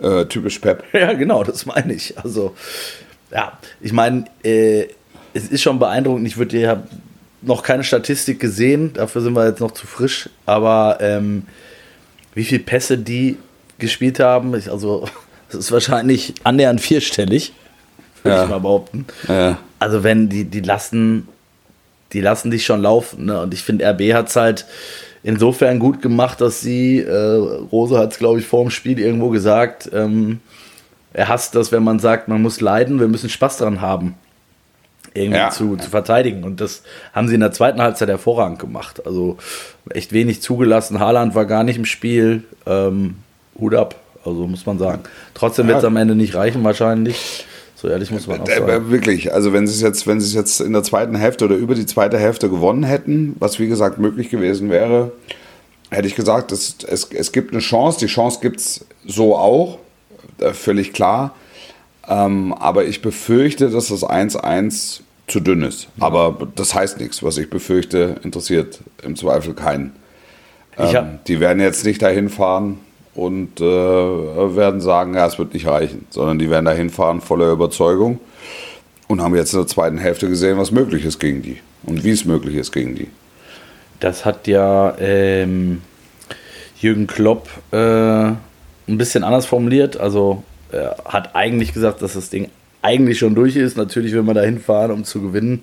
äh, 0.01 0.27
typisch 0.27 0.59
Pep. 0.59 0.85
Ja, 0.93 1.13
genau, 1.15 1.43
das 1.43 1.67
meine 1.67 1.93
ich. 1.93 2.17
Also, 2.19 2.55
ja, 3.33 3.59
ich 3.81 3.93
meine, 3.93 4.25
äh, 4.45 4.87
es 5.35 5.49
ist 5.49 5.63
schon 5.63 5.79
beeindruckend. 5.79 6.27
Ich 6.27 6.37
würde, 6.37 6.59
ich 6.59 6.67
habe 6.67 6.83
noch 7.43 7.63
keine 7.63 7.85
Statistik 7.85 8.39
gesehen, 8.41 8.93
dafür 8.95 9.23
sind 9.23 9.35
wir 9.35 9.47
jetzt 9.47 9.61
noch 9.61 9.73
zu 9.73 9.87
frisch, 9.87 10.29
aber 10.47 10.99
ähm, 11.01 11.45
wie 12.35 12.45
viele 12.45 12.63
Pässe 12.63 12.99
die 12.99 13.37
gespielt 13.79 14.21
haben, 14.21 14.55
ich, 14.55 14.71
also, 14.71 15.09
es 15.49 15.57
ist 15.57 15.73
wahrscheinlich 15.73 16.35
annähernd 16.45 16.81
vierstellig, 16.81 17.53
würde 18.23 18.37
Ja. 18.37 18.45
ich 18.45 18.51
mal 18.51 18.61
behaupten. 18.61 19.07
Ja. 19.29 19.59
Also, 19.81 20.05
wenn 20.05 20.29
die, 20.29 20.45
die 20.45 20.61
lassen, 20.61 21.27
die 22.13 22.21
lassen 22.21 22.51
dich 22.51 22.65
schon 22.65 22.81
laufen. 22.83 23.25
Ne? 23.25 23.41
Und 23.41 23.53
ich 23.55 23.63
finde, 23.63 23.85
RB 23.89 24.13
hat 24.15 24.29
es 24.29 24.37
halt 24.37 24.67
insofern 25.25 25.79
gut 25.81 26.01
gemacht, 26.01 26.41
dass 26.41 26.61
sie, 26.61 26.99
äh, 27.01 27.13
Rose 27.73 27.99
hat 27.99 28.13
es, 28.13 28.19
glaube 28.19 28.39
ich, 28.39 28.47
vor 28.47 28.63
dem 28.63 28.71
Spiel 28.71 28.99
irgendwo 29.01 29.31
gesagt, 29.31 29.91
ähm, 29.93 30.41
er 31.13 31.29
hasst 31.29 31.55
das, 31.57 31.73
wenn 31.73 31.83
man 31.83 31.99
sagt, 31.99 32.29
man 32.29 32.41
muss 32.41 32.61
leiden, 32.61 33.01
wir 33.01 33.09
müssen 33.09 33.29
Spaß 33.29 33.59
dran 33.59 33.81
haben, 33.81 34.15
irgendwie 35.15 35.39
Ja. 35.39 35.51
zu, 35.51 35.77
zu 35.77 35.91
verteidigen. 35.91 36.45
Und 36.45 36.61
das 36.61 36.83
haben 37.13 37.29
sie 37.29 37.35
in 37.35 37.41
der 37.41 37.53
zweiten 37.53 37.81
Halbzeit 37.81 38.09
hervorragend 38.09 38.59
gemacht. 38.59 39.07
Also 39.07 39.37
echt 39.91 40.13
wenig 40.13 40.43
zugelassen. 40.43 41.01
Haaland 41.01 41.35
war 41.35 41.45
gar 41.47 41.65
nicht 41.65 41.77
im 41.77 41.85
Spiel. 41.85 42.45
Ähm, 42.67 43.17
Hut 43.59 43.75
ab, 43.75 43.97
also 44.25 44.47
muss 44.47 44.65
man 44.67 44.79
sagen. 44.79 45.03
Trotzdem 45.35 45.67
wird 45.67 45.79
es 45.79 45.83
Ja. 45.83 45.89
am 45.89 45.97
Ende 45.97 46.15
nicht 46.15 46.35
reichen, 46.35 46.65
wahrscheinlich. 46.65 47.45
So 47.77 47.89
ehrlich 47.89 48.11
muss 48.11 48.27
man 48.27 48.41
auch 48.41 48.49
Äh, 48.49 48.59
sagen. 48.61 48.69
äh, 48.71 48.91
Wirklich, 48.91 49.35
also 49.35 49.53
wenn 49.53 49.67
sie 49.67 49.75
es 49.75 49.81
jetzt, 49.83 50.07
wenn 50.07 50.21
sie 50.21 50.27
es 50.29 50.35
jetzt 50.35 50.61
in 50.61 50.73
der 50.73 50.83
zweiten 50.85 51.15
Hälfte 51.17 51.45
oder 51.45 51.57
über 51.57 51.75
die 51.75 51.85
zweite 51.85 52.17
Hälfte 52.19 52.49
gewonnen 52.49 52.85
hätten, 52.85 53.37
was 53.41 53.59
wie 53.59 53.67
gesagt 53.69 53.99
möglich 53.99 54.31
gewesen 54.31 54.71
wäre, 54.71 55.13
hätte 55.91 56.07
ich 56.09 56.15
gesagt, 56.15 56.53
es, 56.53 56.77
es, 56.89 57.09
es 57.13 57.33
gibt 57.33 57.51
eine 57.53 57.61
Chance. 57.61 57.99
Die 57.99 58.07
Chance 58.07 58.39
gibt 58.41 58.61
es 58.61 58.87
so 59.07 59.37
auch, 59.37 59.79
äh, 60.41 60.53
völlig 60.55 60.93
klar. 60.93 61.35
Ähm, 62.09 62.53
aber 62.55 62.85
ich 62.85 63.03
befürchte, 63.03 63.71
dass 63.71 63.89
das 63.89 64.05
1-1 64.05 65.01
zu 65.29 65.41
dünn 65.41 65.63
ist. 65.63 65.89
Aber 66.01 66.49
das 66.55 66.75
heißt 66.75 67.01
nichts. 67.01 67.23
Was 67.23 67.39
ich 67.39 67.49
befürchte, 67.49 68.17
interessiert 68.23 68.81
im 69.03 69.17
Zweifel 69.17 69.55
keinen. 69.55 69.93
Ähm, 70.79 71.19
die 71.27 71.41
werden 71.41 71.61
jetzt 71.61 71.85
nicht 71.85 72.03
dahin 72.03 72.29
fahren 72.29 72.79
und 73.15 73.61
äh, 73.61 73.65
werden 73.65 74.81
sagen, 74.81 75.15
ja, 75.15 75.27
es 75.27 75.39
wird 75.39 75.55
nicht 75.55 75.67
reichen, 75.67 76.07
sondern 76.11 76.39
die 76.39 76.51
werden 76.51 76.65
dahin 76.65 76.91
fahren 76.91 77.21
voller 77.21 77.51
Überzeugung 77.53 78.21
und 79.09 79.21
haben 79.21 79.37
jetzt 79.37 79.53
in 79.53 79.61
der 79.61 79.67
zweiten 79.67 79.99
Hälfte 79.99 80.29
gesehen, 80.29 80.59
was 80.59 80.71
möglich 80.71 81.05
ist 81.05 81.19
gegen 81.21 81.43
die 81.43 81.59
und 81.85 82.05
wie 82.05 82.11
es 82.11 82.25
möglich 82.25 82.57
ist 82.57 82.73
gegen 82.73 82.95
die. 82.95 83.09
Das 84.01 84.25
hat 84.25 84.47
ja 84.47 84.97
ähm, 84.99 85.83
Jürgen 86.81 87.07
Klopp 87.07 87.49
äh, 87.71 87.77
ein 87.77 88.39
bisschen 88.87 89.25
anders 89.25 89.47
formuliert. 89.47 89.99
Also 89.99 90.43
er 90.73 90.97
hat 91.05 91.35
eigentlich 91.35 91.73
gesagt, 91.73 92.03
dass 92.03 92.15
das 92.15 92.31
Ding 92.31 92.49
eigentlich 92.83 93.19
schon 93.19 93.35
durch 93.35 93.57
ist. 93.57 93.77
Natürlich 93.77 94.13
will 94.13 94.23
man 94.23 94.35
da 94.35 94.43
hinfahren, 94.43 94.91
um 94.91 95.05
zu 95.05 95.21
gewinnen. 95.23 95.63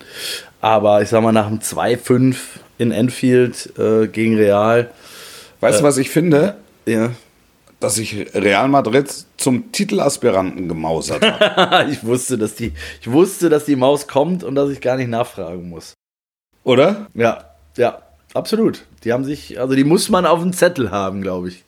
Aber 0.61 1.01
ich 1.01 1.09
sag 1.09 1.21
mal, 1.21 1.31
nach 1.31 1.47
einem 1.47 1.59
2-5 1.59 2.35
in 2.77 2.91
Enfield 2.91 3.77
äh, 3.77 4.07
gegen 4.07 4.37
Real. 4.37 4.89
Weißt 5.59 5.81
du, 5.81 5.83
was 5.83 5.97
ich 5.97 6.09
finde? 6.09 6.55
Ja. 6.85 7.11
Dass 7.79 7.95
sich 7.95 8.33
Real 8.33 8.67
Madrid 8.67 9.13
zum 9.37 9.71
Titelaspiranten 9.71 10.67
gemausert 10.67 11.21
hat. 11.21 11.89
ich, 11.91 12.03
wusste, 12.03 12.37
dass 12.37 12.55
die, 12.55 12.73
ich 13.01 13.11
wusste, 13.11 13.49
dass 13.49 13.65
die 13.65 13.75
Maus 13.75 14.07
kommt 14.07 14.43
und 14.43 14.55
dass 14.55 14.69
ich 14.69 14.81
gar 14.81 14.97
nicht 14.97 15.09
nachfragen 15.09 15.69
muss. 15.69 15.93
Oder? 16.63 17.07
Ja, 17.13 17.45
ja, 17.77 18.01
absolut. 18.33 18.83
Die 19.03 19.13
haben 19.13 19.23
sich, 19.23 19.59
also 19.59 19.75
die 19.75 19.85
muss 19.85 20.09
man 20.09 20.25
auf 20.25 20.41
dem 20.41 20.51
Zettel 20.51 20.91
haben, 20.91 21.21
glaube 21.21 21.49
ich. 21.49 21.63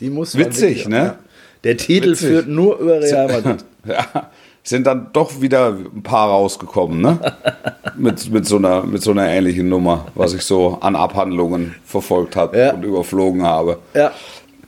Die 0.00 0.10
muss 0.10 0.36
Witzig, 0.36 0.62
wirklich- 0.62 0.88
ne? 0.88 0.96
Ja. 0.96 1.18
Der 1.64 1.76
Titel 1.76 2.12
Witzig. 2.12 2.28
führt 2.28 2.48
nur 2.48 2.78
über 2.78 3.00
Real 3.00 3.28
Madrid. 3.28 3.64
Ja, 3.86 4.30
sind 4.62 4.86
dann 4.86 5.08
doch 5.12 5.40
wieder 5.40 5.68
ein 5.94 6.02
paar 6.02 6.28
rausgekommen, 6.28 7.00
ne? 7.00 7.18
mit, 7.96 8.30
mit, 8.30 8.46
so 8.46 8.56
einer, 8.56 8.82
mit 8.84 9.02
so 9.02 9.10
einer 9.12 9.26
ähnlichen 9.28 9.68
Nummer, 9.68 10.06
was 10.14 10.34
ich 10.34 10.42
so 10.42 10.78
an 10.80 10.94
Abhandlungen 10.94 11.74
verfolgt 11.84 12.36
habe 12.36 12.58
Ja. 12.58 12.74
und 12.74 12.82
überflogen 12.84 13.42
habe 13.42 13.78
ja. 13.94 14.12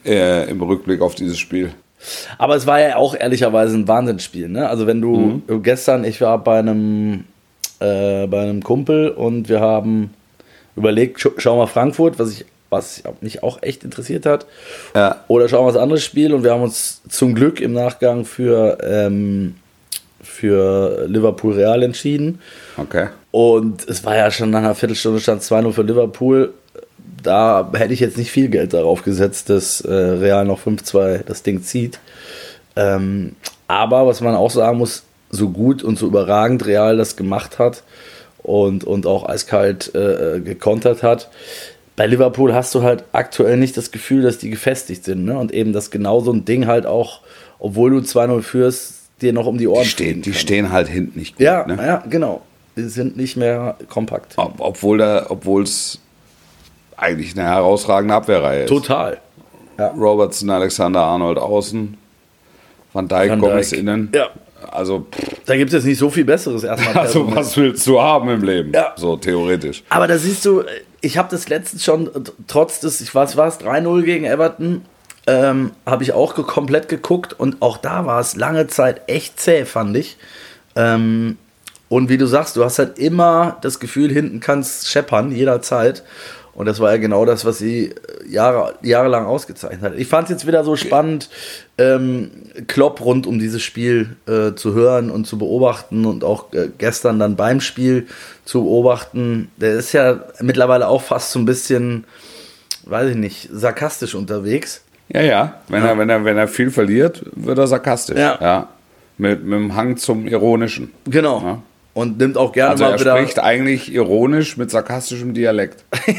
äh, 0.04 0.48
im 0.50 0.60
Rückblick 0.62 1.00
auf 1.02 1.14
dieses 1.14 1.38
Spiel. 1.38 1.72
Aber 2.38 2.56
es 2.56 2.66
war 2.66 2.80
ja 2.80 2.96
auch 2.96 3.14
ehrlicherweise 3.14 3.76
ein 3.76 3.86
Wahnsinnsspiel. 3.86 4.48
Ne? 4.48 4.66
Also 4.66 4.86
wenn 4.86 5.02
du 5.02 5.42
gestern, 5.62 6.04
ich 6.04 6.18
war 6.22 6.38
bei 6.38 6.58
einem, 6.60 7.24
äh, 7.80 8.26
bei 8.26 8.40
einem 8.40 8.62
Kumpel 8.62 9.10
und 9.10 9.50
wir 9.50 9.60
haben 9.60 10.14
überlegt, 10.76 11.20
sch 11.20 11.28
schau 11.36 11.58
mal 11.58 11.66
Frankfurt, 11.66 12.18
was 12.18 12.32
ich 12.32 12.46
was 12.70 13.02
mich 13.20 13.42
auch 13.42 13.62
echt 13.62 13.84
interessiert 13.84 14.24
hat. 14.26 14.46
Ja. 14.94 15.24
Oder 15.28 15.48
schauen 15.48 15.66
wir 15.66 15.72
das 15.72 15.82
andere 15.82 15.98
Spiel 16.00 16.32
und 16.32 16.44
wir 16.44 16.52
haben 16.52 16.62
uns 16.62 17.02
zum 17.08 17.34
Glück 17.34 17.60
im 17.60 17.72
Nachgang 17.72 18.24
für, 18.24 18.78
ähm, 18.82 19.56
für 20.22 21.06
Liverpool 21.06 21.54
Real 21.54 21.82
entschieden. 21.82 22.40
Okay. 22.76 23.08
Und 23.32 23.88
es 23.88 24.04
war 24.04 24.16
ja 24.16 24.30
schon 24.30 24.50
nach 24.50 24.60
einer 24.60 24.74
Viertelstunde 24.74 25.20
stand 25.20 25.42
2-0 25.42 25.72
für 25.72 25.82
Liverpool. 25.82 26.54
Da 27.22 27.70
hätte 27.74 27.92
ich 27.92 28.00
jetzt 28.00 28.16
nicht 28.16 28.30
viel 28.30 28.48
Geld 28.48 28.72
darauf 28.72 29.02
gesetzt, 29.02 29.50
dass 29.50 29.80
äh, 29.82 29.92
Real 29.92 30.44
noch 30.44 30.60
5-2 30.60 31.24
das 31.24 31.42
Ding 31.42 31.62
zieht. 31.62 31.98
Ähm, 32.76 33.36
aber 33.68 34.06
was 34.06 34.20
man 34.20 34.34
auch 34.34 34.50
sagen 34.50 34.78
muss, 34.78 35.02
so 35.30 35.50
gut 35.50 35.82
und 35.82 35.98
so 35.98 36.06
überragend 36.06 36.66
Real 36.66 36.96
das 36.96 37.16
gemacht 37.16 37.58
hat 37.58 37.82
und, 38.38 38.84
und 38.84 39.06
auch 39.06 39.28
eiskalt 39.28 39.94
äh, 39.94 40.40
gekontert 40.40 41.02
hat. 41.02 41.30
Bei 42.00 42.06
Liverpool 42.06 42.54
hast 42.54 42.74
du 42.74 42.82
halt 42.82 43.04
aktuell 43.12 43.58
nicht 43.58 43.76
das 43.76 43.90
Gefühl, 43.90 44.22
dass 44.22 44.38
die 44.38 44.48
gefestigt 44.48 45.04
sind. 45.04 45.26
Ne? 45.26 45.38
Und 45.38 45.52
eben, 45.52 45.74
dass 45.74 45.90
genau 45.90 46.20
so 46.20 46.32
ein 46.32 46.46
Ding 46.46 46.66
halt 46.66 46.86
auch, 46.86 47.20
obwohl 47.58 47.90
du 47.90 47.98
2-0 47.98 48.40
führst, 48.40 48.94
dir 49.20 49.34
noch 49.34 49.44
um 49.44 49.58
die 49.58 49.68
Ohren 49.68 49.82
Die 49.82 49.90
stehen, 49.90 50.06
fliegen 50.06 50.22
die 50.22 50.30
kann. 50.30 50.40
stehen 50.40 50.72
halt 50.72 50.88
hinten 50.88 51.18
nicht 51.18 51.36
gut. 51.36 51.44
Ja, 51.44 51.66
ne? 51.66 51.76
ja, 51.76 52.02
genau. 52.08 52.40
Die 52.74 52.84
sind 52.84 53.18
nicht 53.18 53.36
mehr 53.36 53.76
kompakt. 53.90 54.32
Ob, 54.36 54.54
obwohl 54.60 54.96
da, 54.96 55.26
obwohl 55.28 55.64
es 55.64 56.00
eigentlich 56.96 57.38
eine 57.38 57.46
herausragende 57.46 58.14
Abwehrreihe 58.14 58.62
ist. 58.62 58.70
Total. 58.70 59.18
Robertson, 59.78 60.48
Alexander 60.48 61.00
Arnold 61.00 61.36
außen, 61.36 61.98
Van 62.94 63.08
Dijk, 63.08 63.32
Van 63.32 63.40
Gomez 63.40 63.72
innen. 63.72 64.10
Ja. 64.14 64.30
Also, 64.70 65.00
pff, 65.00 65.44
Da 65.44 65.54
gibt 65.54 65.70
es 65.74 65.84
nicht 65.84 65.98
so 65.98 66.08
viel 66.08 66.24
Besseres 66.24 66.64
erstmal. 66.64 66.96
also 67.04 67.34
was 67.36 67.54
willst 67.58 67.86
du 67.86 68.00
haben 68.00 68.30
im 68.30 68.42
Leben? 68.42 68.72
Ja. 68.72 68.94
So 68.96 69.16
theoretisch. 69.16 69.82
Aber 69.90 70.08
da 70.08 70.16
siehst 70.16 70.46
du, 70.46 70.62
ich 71.00 71.18
habe 71.18 71.28
das 71.30 71.48
letztens 71.48 71.84
schon, 71.84 72.06
äh, 72.08 72.20
trotz 72.46 72.80
des, 72.80 73.00
ich 73.00 73.14
weiß, 73.14 73.36
war 73.36 73.48
es 73.48 73.60
3-0 73.60 74.02
gegen 74.02 74.24
Everton, 74.24 74.82
ähm, 75.26 75.72
habe 75.86 76.02
ich 76.02 76.12
auch 76.12 76.34
ge 76.34 76.44
komplett 76.44 76.88
geguckt 76.88 77.32
und 77.32 77.60
auch 77.60 77.76
da 77.76 78.06
war 78.06 78.20
es 78.20 78.36
lange 78.36 78.66
Zeit 78.66 79.02
echt 79.08 79.38
zäh, 79.38 79.64
fand 79.64 79.96
ich. 79.96 80.16
Ähm, 80.76 81.36
und 81.88 82.08
wie 82.08 82.18
du 82.18 82.26
sagst, 82.26 82.56
du 82.56 82.64
hast 82.64 82.78
halt 82.78 82.98
immer 82.98 83.58
das 83.62 83.80
Gefühl, 83.80 84.12
hinten 84.12 84.40
kannst 84.40 84.88
scheppern, 84.88 85.32
jederzeit. 85.32 86.04
Und 86.52 86.66
das 86.66 86.78
war 86.78 86.90
ja 86.90 86.98
genau 86.98 87.24
das, 87.24 87.44
was 87.44 87.58
sie 87.58 87.86
äh, 87.86 87.94
Jahre, 88.28 88.74
jahrelang 88.82 89.26
ausgezeichnet 89.26 89.82
hat. 89.82 89.98
Ich 89.98 90.08
fand 90.08 90.24
es 90.24 90.30
jetzt 90.30 90.46
wieder 90.46 90.64
so 90.64 90.76
spannend, 90.76 91.30
ähm, 91.78 92.30
Klopp 92.66 93.04
rund 93.04 93.26
um 93.26 93.38
dieses 93.38 93.62
Spiel 93.62 94.16
äh, 94.26 94.54
zu 94.54 94.74
hören 94.74 95.10
und 95.10 95.26
zu 95.26 95.38
beobachten 95.38 96.06
und 96.06 96.22
auch 96.22 96.52
äh, 96.52 96.68
gestern 96.76 97.18
dann 97.18 97.36
beim 97.36 97.60
Spiel 97.60 98.06
zu 98.50 98.64
beobachten. 98.64 99.48
Der 99.58 99.74
ist 99.74 99.92
ja 99.92 100.24
mittlerweile 100.40 100.88
auch 100.88 101.02
fast 101.02 101.30
so 101.30 101.38
ein 101.38 101.44
bisschen, 101.44 102.04
weiß 102.84 103.10
ich 103.10 103.16
nicht, 103.16 103.48
sarkastisch 103.52 104.16
unterwegs. 104.16 104.82
Ja, 105.08 105.22
ja. 105.22 105.60
Wenn, 105.68 105.84
Er, 105.84 105.96
wenn, 105.96 106.10
er, 106.10 106.24
wenn 106.24 106.36
er 106.36 106.48
viel 106.48 106.72
verliert, 106.72 107.22
wird 107.36 107.58
er 107.58 107.68
sarkastisch. 107.68 108.18
Ja. 108.18 108.68
Mit, 109.18 109.44
mit 109.44 109.52
dem 109.52 109.76
Hang 109.76 109.96
zum 109.98 110.26
Ironischen. 110.26 110.92
Genau. 111.04 111.40
Ja. 111.40 111.62
Und 111.94 112.18
nimmt 112.18 112.36
auch 112.36 112.50
gerne 112.50 112.72
Also 112.72 112.82
mal 112.84 112.94
er 112.94 113.00
wieder. 113.00 113.16
spricht 113.16 113.38
eigentlich 113.38 113.94
ironisch 113.94 114.56
mit 114.56 114.68
sarkastischem 114.72 115.32
Dialekt. 115.32 115.84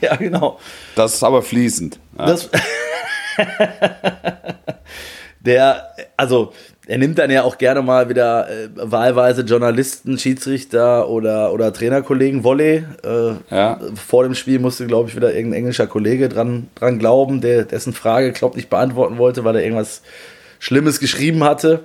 ja, 0.00 0.14
genau. 0.14 0.60
Das 0.94 1.14
ist 1.14 1.24
aber 1.24 1.42
fließend. 1.42 1.98
Ja. 2.16 2.26
Das, 2.26 2.48
der, 5.40 5.88
also, 6.16 6.52
er 6.88 6.96
nimmt 6.96 7.18
dann 7.18 7.30
ja 7.30 7.42
auch 7.42 7.58
gerne 7.58 7.82
mal 7.82 8.08
wieder 8.08 8.48
äh, 8.48 8.68
wahlweise 8.74 9.42
Journalisten, 9.42 10.18
Schiedsrichter 10.18 11.08
oder, 11.10 11.52
oder 11.52 11.70
Trainerkollegen 11.70 12.44
Volley. 12.44 12.82
Äh, 13.04 13.34
Ja. 13.54 13.78
Vor 13.94 14.24
dem 14.24 14.34
Spiel 14.34 14.58
musste, 14.58 14.86
glaube 14.86 15.10
ich, 15.10 15.14
wieder 15.14 15.34
irgendein 15.34 15.58
englischer 15.58 15.86
Kollege 15.86 16.30
dran, 16.30 16.68
dran 16.74 16.98
glauben, 16.98 17.42
der, 17.42 17.64
dessen 17.64 17.92
Frage 17.92 18.32
Klopp 18.32 18.56
nicht 18.56 18.70
beantworten 18.70 19.18
wollte, 19.18 19.44
weil 19.44 19.56
er 19.56 19.62
irgendwas 19.62 20.00
Schlimmes 20.58 20.98
geschrieben 20.98 21.44
hatte. 21.44 21.80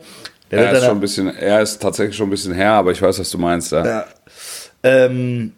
Der 0.52 0.68
er, 0.68 0.72
ist 0.72 0.86
schon 0.86 0.98
ein 0.98 1.02
bisschen, 1.02 1.36
er 1.36 1.62
ist 1.62 1.82
tatsächlich 1.82 2.16
schon 2.16 2.28
ein 2.28 2.32
bisschen 2.32 2.54
her, 2.54 2.72
aber 2.72 2.92
ich 2.92 3.02
weiß, 3.02 3.20
was 3.20 3.30
du 3.30 3.38
meinst. 3.38 3.74
Ja. 3.74 3.86
Ja. 3.86 4.06
Ähm, 4.84 5.52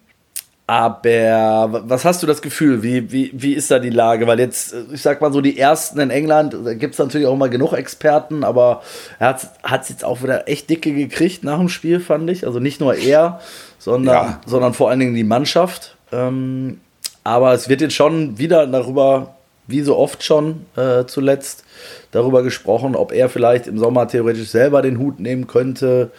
aber 0.66 1.82
was 1.86 2.04
hast 2.04 2.22
du 2.22 2.26
das 2.26 2.42
Gefühl? 2.42 2.82
Wie, 2.82 3.12
wie, 3.12 3.30
wie 3.32 3.52
ist 3.52 3.70
da 3.70 3.78
die 3.78 3.90
Lage? 3.90 4.26
Weil 4.26 4.40
jetzt, 4.40 4.72
äh, 4.72 4.82
ich 4.92 5.00
sag 5.02 5.20
mal 5.20 5.32
so, 5.32 5.40
die 5.40 5.58
ersten 5.58 6.00
in 6.00 6.10
England, 6.10 6.56
da 6.64 6.74
gibt 6.74 6.94
es 6.94 6.98
natürlich 6.98 7.26
auch 7.26 7.34
immer 7.34 7.48
genug 7.48 7.72
Experten, 7.72 8.42
aber 8.42 8.82
er 9.20 9.38
hat 9.62 9.82
es 9.82 9.88
jetzt 9.88 10.04
auch 10.04 10.22
wieder 10.22 10.48
echt 10.48 10.68
dicke 10.68 10.92
gekriegt 10.92 11.44
nach 11.44 11.58
dem 11.58 11.68
Spiel, 11.68 12.00
fand 12.00 12.28
ich. 12.30 12.46
Also 12.46 12.58
nicht 12.58 12.80
nur 12.80 12.96
er, 12.96 13.40
sondern, 13.78 14.14
Ja. 14.14 14.40
sondern 14.46 14.74
vor 14.74 14.90
allen 14.90 14.98
Dingen 14.98 15.14
die 15.14 15.24
Mannschaft. 15.24 15.96
Ähm, 16.10 16.80
aber 17.22 17.52
es 17.52 17.68
wird 17.68 17.80
jetzt 17.80 17.94
schon 17.94 18.38
wieder 18.38 18.66
darüber, 18.66 19.34
wie 19.68 19.82
so 19.82 19.96
oft 19.96 20.24
schon 20.24 20.66
äh, 20.76 21.04
zuletzt, 21.06 21.64
darüber 22.10 22.42
gesprochen, 22.42 22.96
ob 22.96 23.12
er 23.12 23.28
vielleicht 23.28 23.66
im 23.68 23.78
Sommer 23.78 24.08
theoretisch 24.08 24.48
selber 24.48 24.82
den 24.82 24.98
Hut 24.98 25.20
nehmen 25.20 25.46
könnte. 25.46 26.10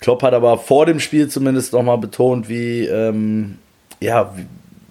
Klopp 0.00 0.22
hat 0.22 0.34
aber 0.34 0.58
vor 0.58 0.86
dem 0.86 1.00
Spiel 1.00 1.28
zumindest 1.28 1.72
nochmal 1.72 1.98
betont, 1.98 2.48
wie, 2.48 2.84
ähm, 2.86 3.58
ja, 4.02 4.32
wie, 4.36 4.46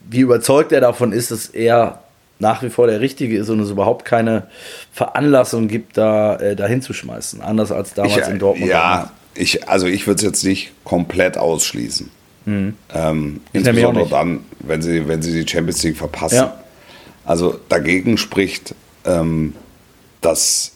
wie 0.10 0.20
überzeugt 0.22 0.72
er 0.72 0.82
davon 0.82 1.12
ist, 1.12 1.32
dass 1.32 1.48
er 1.48 2.00
nach 2.40 2.64
wie 2.64 2.70
vor 2.70 2.88
der 2.88 3.02
Richtige 3.02 3.38
ist 3.38 3.50
und 3.50 3.60
es 3.60 3.70
überhaupt 3.70 4.04
keine 4.04 4.48
Veranlassung 4.92 5.68
gibt, 5.68 5.98
da 5.98 6.38
äh, 6.38 6.56
dahin 6.56 6.82
zu 6.82 6.94
schmeißen. 6.94 7.42
Anders 7.42 7.72
als 7.72 7.94
damals 7.94 8.28
Ich, 8.28 8.34
in 8.34 8.40
Dortmund. 8.40 8.70
Ja, 8.70 9.12
ich, 9.36 9.70
also 9.70 9.86
ich 9.86 10.08
würde 10.08 10.18
es 10.18 10.24
jetzt 10.24 10.44
nicht 10.44 10.72
komplett 10.84 11.38
ausschließen. 11.38 12.10
Ähm, 12.48 12.82
nämlich 13.54 13.86
auch 13.86 13.90
insbesondere 13.94 14.10
dann, 14.10 14.40
wenn 14.60 14.82
sie, 14.82 15.08
wenn 15.08 15.22
sie 15.22 15.44
die 15.44 15.50
Champions 15.50 15.84
League 15.84 15.98
verpassen. 15.98 16.36
Ja. 16.36 16.58
Also 17.24 17.60
dagegen 17.70 18.18
spricht, 18.18 18.74
ähm, 19.06 19.54
dass 20.22 20.74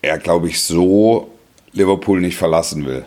er, 0.00 0.18
glaube 0.18 0.48
ich, 0.48 0.62
so 0.62 1.30
Liverpool 1.72 2.20
nicht 2.20 2.36
verlassen 2.36 2.86
will. 2.86 3.04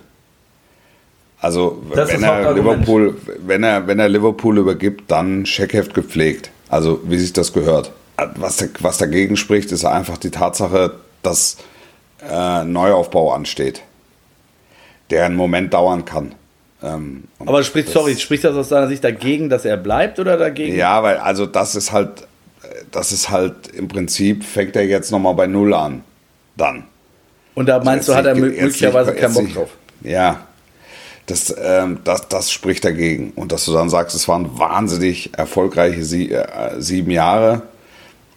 Also 1.42 1.82
Das 1.94 2.10
wenn 2.12 2.24
er. 2.24 2.54
Liverpool, 2.54 3.16
wenn 3.46 3.64
er, 3.64 3.88
wenn 3.88 4.00
er 4.00 4.10
Liverpool 4.10 4.58
übergibt, 4.58 5.12
dann 5.12 5.46
Scheckheft 5.46 5.94
gepflegt. 5.94 6.50
Also 6.70 7.02
wie 7.06 7.18
sich 7.18 7.34
das 7.34 7.54
gehört. 7.54 7.92
Was, 8.36 8.66
was 8.80 8.98
dagegen 8.98 9.36
spricht, 9.38 9.72
ist 9.72 9.86
einfach 9.86 10.18
die 10.18 10.32
Tatsache, 10.32 10.94
dass 11.22 11.58
äh, 12.28 12.64
Neuaufbau 12.64 13.34
ansteht, 13.34 13.82
der 15.10 15.26
einen 15.26 15.36
Moment 15.36 15.74
dauern 15.74 16.06
kann. 16.06 16.34
Ähm, 16.82 17.26
Aber 17.40 17.64
spricht, 17.64 17.88
das- 17.90 17.94
sorry, 17.94 18.16
spricht 18.16 18.44
das 18.46 18.56
aus 18.56 18.70
deiner 18.70 18.88
Sicht 18.88 19.04
dagegen, 19.04 19.50
dass 19.50 19.66
er 19.66 19.78
bleibt 19.78 20.18
oder 20.20 20.38
dagegen? 20.38 20.76
Ja, 20.76 21.04
weil 21.04 21.18
also 21.18 21.46
das 21.46 21.76
ist 21.76 21.92
halt, 21.92 22.28
das 22.92 23.12
ist 23.12 23.30
halt 23.30 23.68
im 23.68 23.88
Prinzip 23.88 24.44
fängt 24.44 24.76
er 24.76 24.86
jetzt 24.86 25.12
nochmal 25.12 25.34
bei 25.36 25.48
Null 25.48 25.74
an. 25.74 26.02
Dann. 26.58 26.86
Und 27.54 27.68
da 27.68 27.84
meinst 27.84 28.08
du, 28.08 28.14
Jetzt 28.14 28.20
hat 28.20 28.26
er 28.28 28.36
möglicherweise 28.36 29.14
keinen 29.14 29.34
Bock 29.34 29.54
drauf? 29.54 29.70
Ja. 30.02 30.46
Das, 31.28 31.56
ähm, 31.60 32.00
das, 32.04 32.28
das 32.30 32.52
spricht 32.52 32.86
dagegen. 32.86 33.32
Und 33.36 33.52
dass 33.52 33.66
du 33.66 33.74
dann 33.74 33.90
sagst, 33.90 34.16
es 34.16 34.28
waren 34.28 34.60
wahnsinnig 34.60 35.32
erfolgreiche 35.38 36.04
sie, 36.04 36.32
äh, 36.32 36.80
sieben 36.80 37.12
Jahre. 37.12 37.64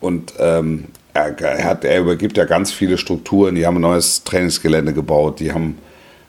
Und 0.00 0.34
ähm, 0.38 0.86
er, 1.12 1.38
er, 1.38 1.64
hat, 1.64 1.84
er 1.84 2.00
übergibt 2.00 2.36
ja 2.36 2.44
ganz 2.44 2.72
viele 2.72 2.98
Strukturen. 2.98 3.54
Die 3.54 3.66
haben 3.66 3.76
ein 3.76 3.82
neues 3.82 4.24
Trainingsgelände 4.24 4.92
gebaut. 4.92 5.40
Die 5.40 5.52
haben 5.52 5.78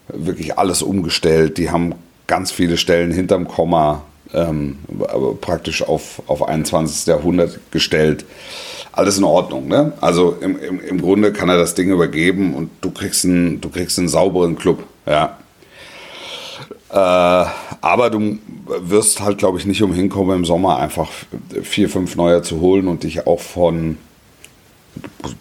wirklich 0.07 0.57
alles 0.57 0.81
umgestellt. 0.81 1.57
Die 1.57 1.69
haben 1.69 1.95
ganz 2.27 2.51
viele 2.51 2.77
Stellen 2.77 3.11
hinterm 3.11 3.47
Komma 3.47 4.03
ähm, 4.33 4.77
praktisch 5.41 5.81
auf, 5.83 6.21
auf 6.27 6.47
21. 6.47 7.07
Jahrhundert 7.07 7.59
gestellt. 7.71 8.25
Alles 8.91 9.17
in 9.17 9.23
Ordnung, 9.23 9.67
ne? 9.67 9.93
Also 10.01 10.35
im, 10.41 10.59
im, 10.59 10.79
im 10.79 11.01
Grunde 11.01 11.31
kann 11.31 11.49
er 11.49 11.57
das 11.57 11.73
Ding 11.75 11.89
übergeben 11.89 12.53
und 12.53 12.69
du 12.81 12.91
kriegst 12.91 13.25
einen, 13.25 13.61
du 13.61 13.69
kriegst 13.69 13.97
einen 13.97 14.09
sauberen 14.09 14.57
Club, 14.57 14.83
ja. 15.05 15.37
Äh, 16.91 16.95
aber 16.95 18.09
du 18.09 18.39
wirst 18.81 19.21
halt, 19.21 19.37
glaube 19.37 19.59
ich, 19.59 19.65
nicht 19.65 19.83
umhin 19.83 20.09
kommen, 20.09 20.35
im 20.35 20.45
Sommer 20.45 20.77
einfach 20.77 21.09
vier, 21.61 21.89
fünf 21.89 22.15
neue 22.15 22.41
zu 22.41 22.59
holen 22.61 22.87
und 22.87 23.03
dich 23.03 23.27
auch 23.27 23.39
von 23.39 23.97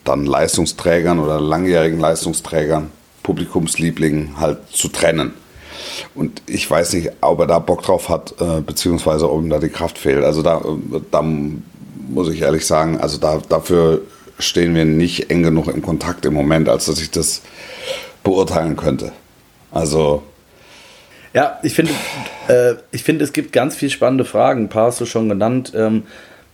dann 0.04 0.26
Leistungsträgern 0.26 1.18
oder 1.18 1.40
langjährigen 1.40 1.98
Leistungsträgern, 1.98 2.90
Publikumslieblingen 3.22 4.38
halt 4.38 4.58
zu 4.70 4.88
trennen. 4.88 5.32
Und 6.14 6.42
ich 6.46 6.70
weiß 6.70 6.92
nicht, 6.92 7.10
ob 7.22 7.40
er 7.40 7.46
da 7.46 7.58
Bock 7.58 7.82
drauf 7.82 8.08
hat, 8.08 8.34
äh, 8.40 8.60
beziehungsweise 8.60 9.30
ob 9.30 9.42
ihm 9.42 9.50
da 9.50 9.58
die 9.58 9.68
Kraft 9.68 9.98
fehlt. 9.98 10.24
Also 10.24 10.42
da, 10.42 10.58
äh, 10.58 11.00
da 11.10 11.22
muss 11.22 12.28
ich 12.28 12.42
ehrlich 12.42 12.66
sagen, 12.66 12.98
also 12.98 13.18
da, 13.18 13.40
dafür 13.48 14.02
stehen 14.38 14.74
wir 14.74 14.84
nicht 14.84 15.30
eng 15.30 15.42
genug 15.42 15.68
in 15.68 15.82
Kontakt 15.82 16.26
im 16.26 16.34
Moment, 16.34 16.68
als 16.68 16.86
dass 16.86 17.00
ich 17.00 17.10
das 17.10 17.40
beurteilen 18.22 18.76
könnte. 18.76 19.12
Also. 19.70 20.22
Ja, 21.34 21.58
ich 21.62 21.74
finde, 21.74 21.92
äh, 22.48 22.74
ich 22.90 23.02
finde, 23.02 23.24
es 23.24 23.32
gibt 23.32 23.52
ganz 23.52 23.76
viele 23.76 23.90
spannende 23.90 24.24
Fragen. 24.24 24.64
Ein 24.64 24.68
paar 24.68 24.86
hast 24.86 25.00
du 25.00 25.06
schon 25.06 25.28
genannt. 25.28 25.72
Ähm, 25.74 26.04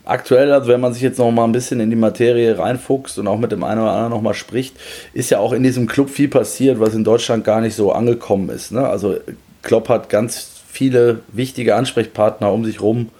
aktuell, 0.05 0.53
also 0.53 0.69
wenn 0.69 0.81
man 0.81 0.93
sich 0.93 1.03
jetzt 1.03 1.19
noch 1.19 1.31
mal 1.31 1.45
ein 1.45 1.53
bisschen 1.53 1.81
in 1.81 1.91
die 1.91 1.97
Materie 1.97 2.59
reinfuchst 2.59 3.19
und 3.19 3.27
auch 3.29 3.39
mit 3.39 3.53
dem 3.53 3.65
einen 3.65 3.81
oder 3.81 3.93
anderen 3.93 4.11
noch 4.11 4.23
mal 4.23 4.35
spricht, 4.35 4.77
ist 5.13 5.31
ja 5.31 5.39
auch 5.39 5.53
in 5.53 5.63
diesem 5.63 5.87
Club 5.87 6.11
viel 6.11 6.29
passiert, 6.29 6.81
was 6.81 6.95
in 6.95 7.05
Deutschland 7.05 7.45
gar 7.45 7.61
nicht 7.61 7.75
so 7.75 7.93
angekommen 7.93 8.49
ist. 8.51 8.73
Ne? 8.73 8.87
Also 8.87 9.17
Klopp 9.63 9.89
hat 9.89 10.11
ganz 10.11 10.51
viele 10.69 11.21
wichtige 11.33 11.77
Ansprechpartner 11.77 12.53
um 12.53 12.65
sich 12.65 12.81
rum 12.81 13.11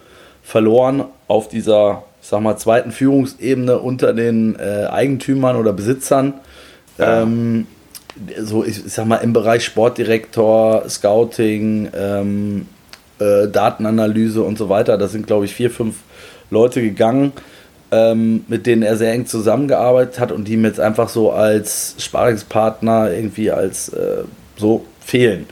verloren 0.43 1.05
auf 1.27 1.47
dieser, 1.47 2.03
ich 2.21 2.27
sag 2.27 2.41
mal, 2.41 2.57
zweiten 2.57 2.91
Führungsebene 2.91 3.79
unter 3.79 4.13
den 4.13 4.55
äh, 4.59 4.85
Eigentümern 4.85 5.55
oder 5.55 5.73
Besitzern. 5.73 6.35
Ja. 6.97 7.23
Ähm, 7.23 7.65
so, 8.39 8.63
ich, 8.63 8.85
ich, 8.85 8.93
sag 8.93 9.07
mal, 9.07 9.17
im 9.17 9.33
Bereich 9.33 9.65
Sportdirektor, 9.65 10.87
Scouting, 10.89 11.89
ähm, 11.95 12.67
äh, 13.19 13.47
Datenanalyse 13.47 14.41
und 14.43 14.57
so 14.57 14.69
weiter, 14.69 14.97
da 14.97 15.07
sind, 15.07 15.27
glaube 15.27 15.45
ich, 15.45 15.53
vier, 15.53 15.69
fünf 15.69 15.95
Leute 16.49 16.81
gegangen, 16.81 17.33
ähm, 17.91 18.45
mit 18.47 18.65
denen 18.65 18.83
er 18.83 18.97
sehr 18.97 19.13
eng 19.13 19.25
zusammengearbeitet 19.25 20.19
hat 20.19 20.31
und 20.31 20.47
die 20.47 20.57
mir 20.57 20.67
jetzt 20.67 20.79
einfach 20.79 21.09
so 21.09 21.31
als 21.31 21.95
Sparingspartner 21.99 23.11
irgendwie 23.11 23.51
als 23.51 23.89
äh, 23.89 24.23
so 24.57 24.85
fehlen. 24.99 25.47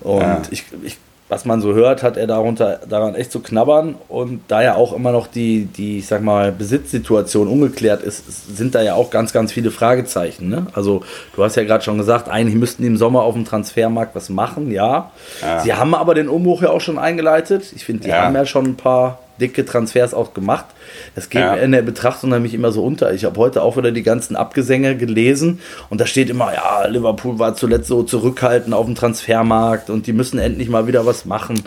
Und 0.00 0.20
ja. 0.20 0.42
ich, 0.50 0.64
ich 0.82 0.98
was 1.30 1.44
man 1.44 1.60
so 1.60 1.74
hört, 1.74 2.02
hat 2.02 2.16
er 2.16 2.26
darunter, 2.26 2.80
daran 2.88 3.14
echt 3.14 3.30
zu 3.30 3.38
knabbern. 3.38 3.94
Und 4.08 4.42
da 4.48 4.62
ja 4.62 4.74
auch 4.74 4.92
immer 4.92 5.12
noch 5.12 5.28
die, 5.28 5.66
die, 5.66 5.98
ich 5.98 6.08
sag 6.08 6.22
mal, 6.22 6.50
Besitzsituation 6.50 7.46
ungeklärt 7.46 8.02
ist, 8.02 8.56
sind 8.56 8.74
da 8.74 8.82
ja 8.82 8.94
auch 8.94 9.10
ganz, 9.10 9.32
ganz 9.32 9.52
viele 9.52 9.70
Fragezeichen. 9.70 10.48
Ne? 10.48 10.66
Also, 10.72 11.04
du 11.36 11.44
hast 11.44 11.54
ja 11.54 11.62
gerade 11.62 11.84
schon 11.84 11.98
gesagt, 11.98 12.28
eigentlich 12.28 12.56
müssten 12.56 12.82
die 12.82 12.88
im 12.88 12.96
Sommer 12.96 13.22
auf 13.22 13.34
dem 13.34 13.44
Transfermarkt 13.44 14.16
was 14.16 14.28
machen, 14.28 14.72
ja. 14.72 15.12
ja. 15.40 15.60
Sie 15.60 15.72
haben 15.72 15.94
aber 15.94 16.14
den 16.14 16.28
Umbruch 16.28 16.62
ja 16.62 16.70
auch 16.70 16.80
schon 16.80 16.98
eingeleitet. 16.98 17.72
Ich 17.76 17.84
finde, 17.84 18.02
die 18.02 18.08
ja. 18.08 18.22
haben 18.22 18.34
ja 18.34 18.44
schon 18.44 18.66
ein 18.66 18.76
paar 18.76 19.20
dicke 19.40 19.64
Transfers 19.64 20.14
auch 20.14 20.34
gemacht. 20.34 20.66
Das 21.14 21.30
geht 21.30 21.40
ja. 21.40 21.54
in 21.54 21.72
der 21.72 21.82
Betrachtung 21.82 22.30
nämlich 22.30 22.54
immer 22.54 22.72
so 22.72 22.84
unter. 22.84 23.12
Ich 23.12 23.24
habe 23.24 23.38
heute 23.38 23.62
auch 23.62 23.76
wieder 23.76 23.92
die 23.92 24.02
ganzen 24.02 24.36
Abgesänge 24.36 24.96
gelesen 24.96 25.60
und 25.88 26.00
da 26.00 26.06
steht 26.06 26.30
immer, 26.30 26.52
ja, 26.52 26.86
Liverpool 26.86 27.38
war 27.38 27.54
zuletzt 27.54 27.88
so 27.88 28.02
zurückhaltend 28.02 28.74
auf 28.74 28.86
dem 28.86 28.94
Transfermarkt 28.94 29.90
und 29.90 30.06
die 30.06 30.12
müssen 30.12 30.38
endlich 30.38 30.68
mal 30.68 30.86
wieder 30.86 31.06
was 31.06 31.24
machen. 31.24 31.62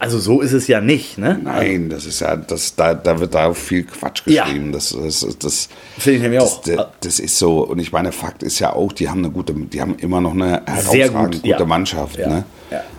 Also 0.00 0.20
so 0.20 0.40
ist 0.40 0.52
es 0.52 0.68
ja 0.68 0.80
nicht, 0.80 1.18
ne? 1.18 1.40
Nein, 1.42 1.88
das 1.88 2.06
ist 2.06 2.20
ja, 2.20 2.36
das, 2.36 2.76
da, 2.76 2.94
da 2.94 3.18
wird 3.18 3.34
da 3.34 3.52
viel 3.52 3.82
Quatsch 3.82 4.24
geschrieben. 4.24 4.66
Ja. 4.66 4.72
Das, 4.72 4.96
das, 4.96 5.38
das 5.38 5.68
finde 5.98 6.16
ich 6.18 6.22
nämlich 6.22 6.40
auch. 6.40 6.62
Das, 6.62 6.86
das, 7.00 7.18
ist 7.18 7.36
so, 7.36 7.66
und 7.66 7.80
ich 7.80 7.90
meine, 7.90 8.12
Fakt 8.12 8.44
ist 8.44 8.60
ja 8.60 8.72
auch, 8.72 8.92
die 8.92 9.08
haben 9.08 9.24
eine 9.24 9.30
gute, 9.30 9.54
die 9.54 9.80
haben 9.80 9.96
immer 9.96 10.20
noch 10.20 10.34
eine 10.34 10.62
herausragend 10.66 11.34
gut, 11.34 11.42
gute 11.42 11.48
ja. 11.48 11.64
Mannschaft. 11.64 12.16
Ja. 12.16 12.28
Ne? 12.28 12.44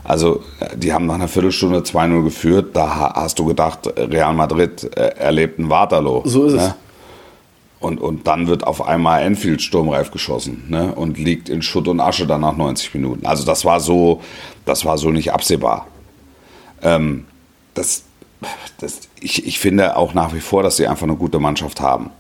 Also 0.04 0.44
die 0.76 0.92
haben 0.92 1.06
nach 1.06 1.16
einer 1.16 1.30
Viertelstunde 1.30 1.80
2-0 1.80 2.24
geführt, 2.24 2.76
da 2.76 3.14
hast 3.16 3.40
du 3.40 3.46
gedacht, 3.46 3.88
Real 3.96 4.34
Madrid 4.34 4.84
äh, 4.98 5.16
erlebt 5.20 5.60
ein 5.60 5.70
Waterloo. 5.70 6.24
So 6.26 6.46
ist 6.46 6.54
ne? 6.56 6.60
es. 6.60 6.74
Und, 7.80 8.02
und 8.02 8.28
dann 8.28 8.48
wird 8.48 8.66
auf 8.66 8.86
einmal 8.86 9.22
Enfield 9.24 9.62
sturmreif 9.62 10.12
geschossen 10.12 10.66
ne? 10.68 10.94
und 10.94 11.18
liegt 11.18 11.48
in 11.48 11.62
Schutt 11.62 11.88
und 11.88 12.02
Asche 12.02 12.28
dann 12.28 12.42
nach 12.42 12.58
90 12.58 12.94
Minuten. 12.94 13.26
Also 13.26 13.46
das 13.46 13.64
war 13.64 13.80
so, 13.80 14.20
das 14.66 14.84
war 14.84 14.98
so 14.98 15.12
nicht 15.12 15.32
absehbar. 15.32 15.88
Ähm, 16.82 17.26
das, 17.74 18.04
das, 18.80 19.02
ich, 19.20 19.46
ich 19.46 19.60
finde 19.60 19.96
auch 19.96 20.14
nach 20.14 20.34
wie 20.34 20.40
vor, 20.40 20.64
dass 20.64 20.78
sie 20.78 20.88
einfach 20.88 21.08
eine 21.08 21.16
gute 21.16 21.40
Mannschaft 21.40 21.82
haben. 21.82 22.12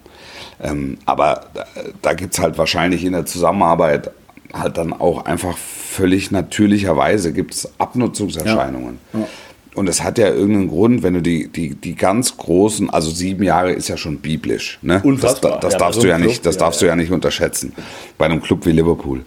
Ähm, 0.61 0.97
aber 1.05 1.45
da, 1.53 1.65
da 2.01 2.13
gibt 2.13 2.33
es 2.33 2.39
halt 2.39 2.57
wahrscheinlich 2.57 3.05
in 3.05 3.13
der 3.13 3.25
Zusammenarbeit 3.25 4.11
halt 4.53 4.77
dann 4.77 4.93
auch 4.93 5.25
einfach 5.25 5.57
völlig 5.57 6.31
natürlicherweise 6.31 7.33
gibt's 7.33 7.69
Abnutzungserscheinungen. 7.77 8.99
Ja. 9.13 9.19
Ja. 9.19 9.27
Und 9.75 9.87
es 9.87 10.03
hat 10.03 10.17
ja 10.17 10.27
irgendeinen 10.27 10.67
Grund, 10.67 11.03
wenn 11.03 11.13
du 11.13 11.21
die, 11.21 11.47
die, 11.47 11.75
die 11.75 11.95
ganz 11.95 12.35
großen, 12.35 12.89
also 12.89 13.11
sieben 13.11 13.43
Jahre 13.43 13.71
ist 13.71 13.87
ja 13.87 13.97
schon 13.97 14.17
biblisch. 14.17 14.79
Ne? 14.81 14.99
Unfassbar. 15.03 15.53
Das, 15.53 15.61
das 15.61 15.73
ja, 15.73 15.79
darfst, 15.79 16.03
du 16.03 16.07
ja 16.07 16.17
nicht, 16.17 16.45
das 16.45 16.57
darfst 16.57 16.81
du 16.81 16.87
ja 16.87 16.95
nicht 16.95 17.11
unterschätzen 17.11 17.73
bei 18.17 18.25
einem 18.25 18.41
Club 18.41 18.65
wie 18.65 18.71
Liverpool. 18.71 19.23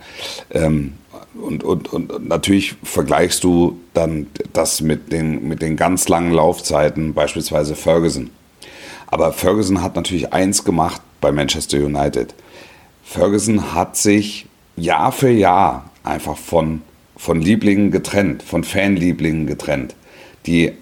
Ähm, 0.50 0.94
und, 1.34 1.64
und, 1.64 1.92
und 1.92 2.28
natürlich 2.28 2.74
vergleichst 2.82 3.42
du 3.44 3.78
dann 3.94 4.26
das 4.52 4.80
mit 4.80 5.12
den, 5.12 5.48
mit 5.48 5.62
den 5.62 5.76
ganz 5.76 6.08
langen 6.08 6.32
Laufzeiten, 6.32 7.14
beispielsweise 7.14 7.74
Ferguson. 7.74 8.30
Aber 9.06 9.32
Ferguson 9.32 9.82
hat 9.82 9.96
natürlich 9.96 10.32
eins 10.32 10.64
gemacht 10.64 11.00
bei 11.20 11.32
Manchester 11.32 11.78
United. 11.78 12.34
Ferguson 13.02 13.74
hat 13.74 13.96
sich 13.96 14.46
Jahr 14.76 15.12
für 15.12 15.30
Jahr 15.30 15.90
einfach 16.02 16.36
von, 16.36 16.82
von 17.16 17.40
Lieblingen 17.40 17.90
getrennt, 17.90 18.42
von 18.42 18.64
Fanlieblingen 18.64 19.46
getrennt, 19.46 19.94
die 20.46 20.72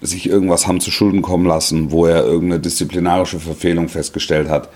sich 0.00 0.28
irgendwas 0.28 0.66
haben 0.66 0.80
zu 0.80 0.90
Schulden 0.90 1.22
kommen 1.22 1.46
lassen, 1.46 1.90
wo 1.90 2.06
er 2.06 2.24
irgendeine 2.24 2.60
disziplinarische 2.60 3.40
Verfehlung 3.40 3.88
festgestellt 3.88 4.48
hat. 4.48 4.68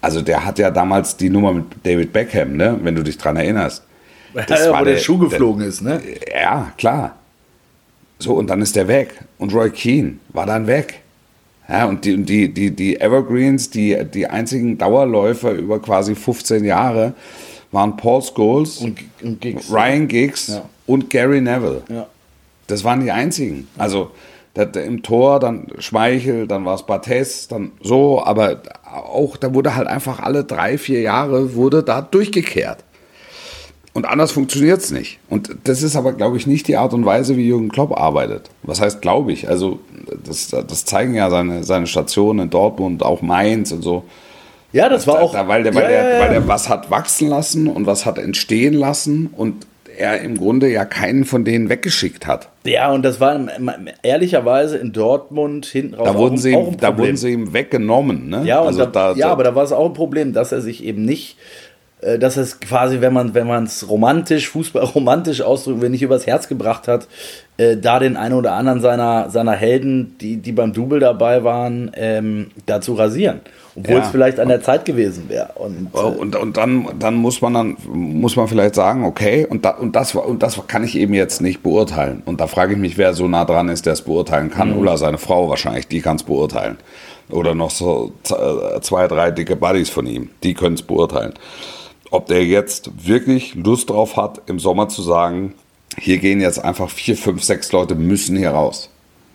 Also 0.00 0.22
der 0.22 0.44
hat 0.44 0.58
ja 0.58 0.70
damals 0.70 1.16
die 1.16 1.28
Nummer 1.28 1.52
mit 1.52 1.64
David 1.82 2.12
Beckham, 2.12 2.56
ne? 2.56 2.78
wenn 2.82 2.94
du 2.94 3.02
dich 3.02 3.18
dran 3.18 3.36
erinnerst. 3.36 3.84
Das 4.34 4.64
ja, 4.64 4.70
wo 4.70 4.84
der, 4.84 4.94
der 4.94 4.98
Schuh 4.98 5.18
geflogen 5.18 5.60
der, 5.60 5.68
ist, 5.68 5.82
ne? 5.82 6.00
Ja, 6.32 6.72
klar. 6.76 7.16
So, 8.18 8.34
und 8.34 8.48
dann 8.48 8.60
ist 8.60 8.76
der 8.76 8.86
weg. 8.86 9.14
Und 9.38 9.54
Roy 9.54 9.70
Keane 9.70 10.18
war 10.28 10.46
dann 10.46 10.66
weg. 10.66 11.00
Ja, 11.68 11.86
und 11.86 12.04
die, 12.04 12.22
die, 12.22 12.52
die, 12.52 12.70
die 12.70 13.00
Evergreens, 13.00 13.70
die, 13.70 14.04
die 14.04 14.26
einzigen 14.26 14.76
Dauerläufer 14.76 15.52
über 15.52 15.80
quasi 15.80 16.14
15 16.14 16.64
Jahre, 16.64 17.14
waren 17.72 17.96
Paul 17.96 18.22
Scholes, 18.22 18.78
und, 18.78 18.98
und 19.22 19.40
Giggs, 19.40 19.70
Ryan 19.70 20.08
Giggs 20.08 20.48
ja. 20.48 20.62
und 20.86 21.08
Gary 21.10 21.40
Neville. 21.40 21.82
Ja. 21.88 22.06
Das 22.66 22.82
waren 22.84 23.00
die 23.00 23.10
einzigen. 23.10 23.68
Also 23.78 24.10
im 24.74 25.02
Tor, 25.02 25.38
dann 25.40 25.68
Schmeichel, 25.78 26.46
dann 26.46 26.64
war 26.64 26.74
es 26.74 26.82
Barthes, 26.82 27.48
dann 27.48 27.70
so, 27.80 28.22
aber 28.22 28.60
auch 28.84 29.36
da 29.36 29.54
wurde 29.54 29.76
halt 29.76 29.86
einfach 29.86 30.18
alle 30.20 30.44
drei, 30.44 30.76
vier 30.76 31.00
Jahre 31.00 31.54
wurde 31.54 31.82
da 31.82 32.02
durchgekehrt. 32.02 32.84
Und 34.00 34.06
anders 34.06 34.32
funktioniert 34.32 34.78
es 34.80 34.90
nicht. 34.90 35.18
Und 35.28 35.54
das 35.64 35.82
ist 35.82 35.94
aber, 35.94 36.14
glaube 36.14 36.38
ich, 36.38 36.46
nicht 36.46 36.68
die 36.68 36.78
Art 36.78 36.94
und 36.94 37.04
Weise, 37.04 37.36
wie 37.36 37.46
Jürgen 37.46 37.68
Klopp 37.68 37.94
arbeitet. 37.94 38.48
Was 38.62 38.80
heißt, 38.80 39.02
glaube 39.02 39.30
ich? 39.30 39.46
Also, 39.46 39.80
das, 40.24 40.48
das 40.48 40.86
zeigen 40.86 41.14
ja 41.14 41.28
seine, 41.28 41.64
seine 41.64 41.86
Stationen 41.86 42.44
in 42.44 42.50
Dortmund, 42.50 43.02
auch 43.02 43.20
Mainz 43.20 43.72
und 43.72 43.82
so. 43.82 44.04
Ja, 44.72 44.88
das 44.88 45.06
war 45.06 45.16
da, 45.16 45.20
auch. 45.20 45.32
Da, 45.34 45.48
weil, 45.48 45.64
der, 45.64 45.74
weil, 45.74 45.82
ja, 45.82 45.88
der, 45.88 46.20
weil 46.20 46.30
der 46.30 46.48
was 46.48 46.70
hat 46.70 46.90
wachsen 46.90 47.28
lassen 47.28 47.68
und 47.68 47.84
was 47.84 48.06
hat 48.06 48.16
entstehen 48.16 48.72
lassen 48.72 49.28
und 49.36 49.66
er 49.98 50.22
im 50.22 50.38
Grunde 50.38 50.72
ja 50.72 50.86
keinen 50.86 51.26
von 51.26 51.44
denen 51.44 51.68
weggeschickt 51.68 52.26
hat. 52.26 52.48
Ja, 52.64 52.90
und 52.90 53.02
das 53.02 53.20
war 53.20 53.38
ehrlicherweise 54.02 54.78
in 54.78 54.94
Dortmund 54.94 55.66
hinten 55.66 55.96
raus. 55.96 56.06
Da 56.06 56.14
wurden, 56.16 56.38
sie, 56.38 56.52
ihm, 56.52 56.76
da 56.78 56.96
wurden 56.96 57.18
sie 57.18 57.32
ihm 57.32 57.52
weggenommen. 57.52 58.30
Ne? 58.30 58.44
Ja, 58.46 58.62
also 58.62 58.86
da, 58.86 58.86
da, 58.86 59.12
ja 59.12 59.30
aber 59.30 59.44
da 59.44 59.54
war 59.54 59.64
es 59.64 59.72
auch 59.72 59.84
ein 59.84 59.92
Problem, 59.92 60.32
dass 60.32 60.52
er 60.52 60.62
sich 60.62 60.84
eben 60.84 61.04
nicht 61.04 61.36
dass 62.18 62.36
es 62.36 62.60
quasi, 62.60 63.00
wenn 63.00 63.12
man 63.12 63.34
wenn 63.34 63.48
es 63.64 63.88
romantisch, 63.88 64.48
Fußball 64.48 64.84
romantisch 64.94 65.42
ausdrückt, 65.42 65.82
wenn 65.82 65.92
nicht 65.92 66.02
übers 66.02 66.26
Herz 66.26 66.48
gebracht 66.48 66.88
hat, 66.88 67.06
äh, 67.60 67.76
da 67.76 67.98
den 67.98 68.16
einen 68.16 68.34
oder 68.34 68.52
anderen 68.52 68.80
seiner, 68.80 69.28
seiner 69.28 69.52
Helden, 69.52 70.16
die, 70.18 70.38
die 70.38 70.52
beim 70.52 70.72
Double 70.72 70.98
dabei 70.98 71.44
waren, 71.44 71.90
ähm, 71.94 72.50
da 72.64 72.80
zu 72.80 72.94
rasieren. 72.94 73.40
Obwohl 73.76 73.96
ja. 73.96 74.02
es 74.02 74.08
vielleicht 74.08 74.40
an 74.40 74.48
der 74.48 74.62
Zeit 74.62 74.84
gewesen 74.84 75.28
wäre. 75.28 75.50
Und, 75.56 75.88
oh, 75.92 75.98
äh, 75.98 76.02
und, 76.02 76.36
und 76.36 76.56
dann, 76.56 76.88
dann 76.98 77.14
muss 77.16 77.42
man 77.42 77.52
dann 77.54 77.76
muss 77.92 78.34
man 78.34 78.48
vielleicht 78.48 78.74
sagen, 78.74 79.04
okay, 79.04 79.46
und, 79.48 79.64
da, 79.64 79.70
und, 79.72 79.94
das, 79.94 80.14
und 80.14 80.42
das 80.42 80.66
kann 80.66 80.84
ich 80.84 80.96
eben 80.96 81.12
jetzt 81.12 81.42
nicht 81.42 81.62
beurteilen. 81.62 82.22
Und 82.24 82.40
da 82.40 82.46
frage 82.46 82.72
ich 82.72 82.78
mich, 82.78 82.96
wer 82.96 83.12
so 83.12 83.28
nah 83.28 83.44
dran 83.44 83.68
ist, 83.68 83.84
der 83.84 83.92
es 83.92 84.02
beurteilen 84.02 84.50
kann. 84.50 84.70
Mhm. 84.70 84.78
Oder 84.78 84.96
seine 84.96 85.18
Frau 85.18 85.50
wahrscheinlich, 85.50 85.86
die 85.86 86.00
kann 86.00 86.16
es 86.16 86.22
beurteilen. 86.22 86.78
Oder 87.28 87.54
noch 87.54 87.70
so 87.70 88.12
zwei, 88.24 89.06
drei 89.06 89.30
dicke 89.30 89.54
Buddies 89.54 89.90
von 89.90 90.06
ihm, 90.06 90.30
die 90.42 90.54
können 90.54 90.74
es 90.74 90.82
beurteilen 90.82 91.34
ob 92.10 92.26
der 92.26 92.44
jetzt 92.44 92.90
wirklich 93.06 93.54
Lust 93.54 93.90
drauf 93.90 94.16
hat, 94.16 94.42
im 94.46 94.58
Sommer 94.58 94.88
zu 94.88 95.02
sagen, 95.02 95.54
hier 95.98 96.18
gehen 96.18 96.40
jetzt 96.40 96.62
einfach 96.62 96.90
vier, 96.90 97.16
fünf, 97.16 97.42
sechs 97.42 97.72
Leute 97.72 97.94
müssen 97.94 98.36
hier 98.36 98.50
raus. 98.50 98.90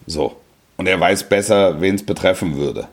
So. 0.08 0.36
Und 0.78 0.88
er 0.88 1.00
weiß 1.00 1.30
besser, 1.30 1.80
wen 1.82 1.96
es 1.96 2.06
betreffen 2.06 2.58
würde. 2.58 2.88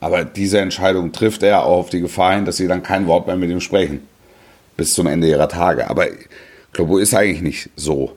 Aber 0.00 0.24
diese 0.24 0.58
Entscheidung 0.58 1.12
trifft 1.12 1.42
er 1.42 1.64
auch 1.64 1.78
auf 1.78 1.90
die 1.90 2.00
Gefahr 2.00 2.34
hin, 2.34 2.44
dass 2.44 2.56
sie 2.56 2.66
dann 2.66 2.82
kein 2.82 3.06
Wort 3.06 3.26
mehr 3.26 3.36
mit 3.36 3.50
ihm 3.50 3.60
sprechen. 3.60 4.06
Bis 4.76 4.94
zum 4.94 5.06
Ende 5.06 5.28
ihrer 5.28 5.48
Tage. 5.48 5.88
Aber 5.88 6.06
Klobo 6.72 6.98
ist 6.98 7.14
eigentlich 7.14 7.42
nicht 7.42 7.70
so. 7.76 8.12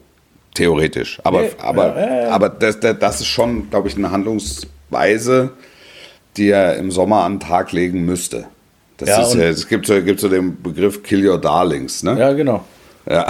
Theoretisch. 0.54 1.20
Aber, 1.22 1.42
Nee, 1.42 1.50
aber, 1.58 2.00
ja, 2.00 2.22
ja. 2.22 2.30
aber 2.30 2.48
das, 2.48 2.80
das, 2.80 2.98
das 2.98 3.20
ist 3.20 3.26
schon, 3.26 3.68
glaube 3.68 3.88
ich, 3.88 3.96
eine 3.96 4.10
Handlungsweise, 4.10 5.50
die 6.38 6.48
er 6.48 6.76
im 6.76 6.90
Sommer 6.90 7.24
an 7.24 7.34
den 7.34 7.40
Tag 7.40 7.72
legen 7.72 8.06
müsste. 8.06 8.46
Das 8.98 9.08
Ja, 9.08 9.22
ist, 9.22 9.34
ja- 9.34 9.42
es 9.44 9.68
gibt 9.68 9.86
so, 9.86 10.00
gibt 10.02 10.20
so 10.20 10.28
den 10.28 10.60
Begriff 10.62 11.02
Kill 11.02 11.26
Your 11.28 11.38
Darlings. 11.40 12.02
Ne? 12.02 12.18
Ja, 12.18 12.32
genau. 12.32 12.64
Ja, 13.08 13.26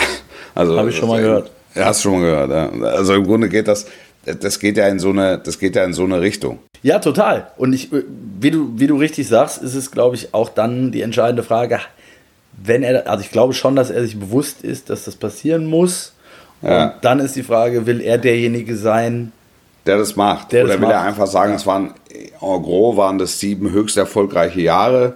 also 0.54 0.78
Hab 0.78 0.86
ich 0.88 0.96
schon 0.96 1.08
mal 1.08 1.20
gehört. 1.20 1.50
Ja, 1.74 1.86
hast 1.86 2.00
du 2.04 2.08
schon 2.10 2.20
mal 2.20 2.26
gehört. 2.46 2.50
Ja. 2.80 2.86
Also 2.88 3.14
im 3.14 3.24
Grunde 3.26 3.48
geht 3.48 3.68
das, 3.68 3.86
das 4.24 4.58
geht 4.58 4.76
ja 4.76 4.86
in 4.88 4.98
so 4.98 5.10
eine, 5.10 5.38
das 5.38 5.58
geht 5.58 5.76
ja 5.76 5.84
in 5.84 5.92
so 5.92 6.04
eine 6.04 6.20
Richtung. 6.20 6.58
Ja, 6.82 6.98
total. 7.00 7.48
Und 7.56 7.72
ich, 7.72 7.90
wie 8.40 8.50
du, 8.50 8.70
wie 8.76 8.86
du 8.86 8.96
richtig 8.96 9.28
sagst, 9.28 9.60
ist 9.62 9.74
es, 9.74 9.90
glaube 9.90 10.14
ich, 10.16 10.32
auch 10.34 10.48
dann 10.48 10.92
die 10.92 11.02
entscheidende 11.02 11.42
Frage, 11.42 11.80
wenn 12.64 12.82
er, 12.82 13.08
also 13.10 13.22
ich 13.22 13.30
glaube 13.30 13.52
schon, 13.52 13.76
dass 13.76 13.90
er 13.90 14.02
sich 14.02 14.18
bewusst 14.18 14.62
ist, 14.62 14.88
dass 14.88 15.04
das 15.04 15.16
passieren 15.16 15.66
muss. 15.66 16.12
Ja. 16.62 16.84
Und 16.86 16.92
dann 17.02 17.18
ist 17.20 17.36
die 17.36 17.42
Frage, 17.42 17.86
will 17.86 18.00
er 18.00 18.16
derjenige 18.18 18.76
sein? 18.76 19.32
Der 19.84 19.98
das 19.98 20.16
macht. 20.16 20.52
Der 20.52 20.64
Oder 20.64 20.72
das 20.74 20.80
will 20.80 20.88
er 20.90 20.96
macht. 20.96 21.06
einfach 21.08 21.26
sagen, 21.26 21.54
es 21.54 21.66
waren 21.66 21.92
en 22.40 22.62
gros 22.62 22.96
waren 22.96 23.18
das 23.18 23.38
sieben 23.38 23.70
höchst 23.72 23.96
erfolgreiche 23.98 24.60
Jahre. 24.60 25.14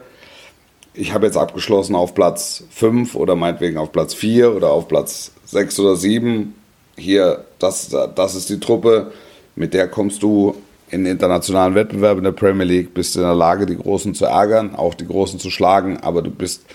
Ich 1.00 1.14
habe 1.14 1.24
jetzt 1.24 1.38
abgeschlossen 1.38 1.94
auf 1.94 2.14
Platz 2.14 2.62
5 2.72 3.14
oder 3.14 3.34
meinetwegen 3.34 3.78
auf 3.78 3.90
Platz 3.90 4.12
4 4.12 4.54
oder 4.54 4.70
auf 4.70 4.86
Platz 4.86 5.32
6 5.46 5.80
oder 5.80 5.96
7. 5.96 6.54
Hier, 6.98 7.46
das, 7.58 7.88
das 8.14 8.34
ist 8.34 8.50
die 8.50 8.60
Truppe, 8.60 9.10
mit 9.56 9.72
der 9.72 9.88
kommst 9.88 10.22
du 10.22 10.56
in 10.90 11.06
internationalen 11.06 11.74
Wettbewerb 11.74 12.18
in 12.18 12.24
der 12.24 12.32
Premier 12.32 12.66
League, 12.66 12.92
bist 12.92 13.16
in 13.16 13.22
der 13.22 13.34
Lage, 13.34 13.64
die 13.64 13.78
Großen 13.78 14.14
zu 14.14 14.26
ärgern, 14.26 14.74
auch 14.74 14.92
die 14.92 15.06
Großen 15.06 15.40
zu 15.40 15.48
schlagen, 15.48 15.96
aber 15.96 16.20
du 16.20 16.30
bist 16.30 16.66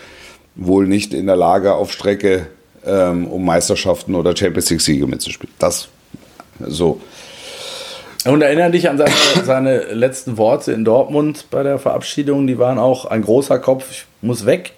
wohl 0.56 0.88
nicht 0.88 1.14
in 1.14 1.28
der 1.28 1.36
Lage, 1.36 1.76
auf 1.76 1.92
Strecke 1.92 2.48
ähm, 2.84 3.28
um 3.28 3.46
Meisterschaften 3.46 4.16
oder 4.16 4.36
Champions 4.36 4.72
League-Siege 4.72 5.06
mitzuspielen. 5.06 5.54
Das 5.60 5.90
so. 6.66 7.00
Und 8.26 8.42
erinnere 8.42 8.72
dich 8.72 8.90
an 8.90 8.98
seine, 8.98 9.12
seine 9.46 9.78
letzten 9.94 10.38
Worte 10.38 10.72
in 10.72 10.84
Dortmund 10.86 11.46
bei 11.52 11.64
der 11.64 11.78
Verabschiedung. 11.80 12.48
Die 12.48 12.58
waren 12.58 12.78
auch 12.80 13.06
ein 13.06 13.22
großer 13.22 13.60
Kopf, 13.60 13.86
ich 13.92 14.06
muss 14.22 14.46
weg. 14.46 14.74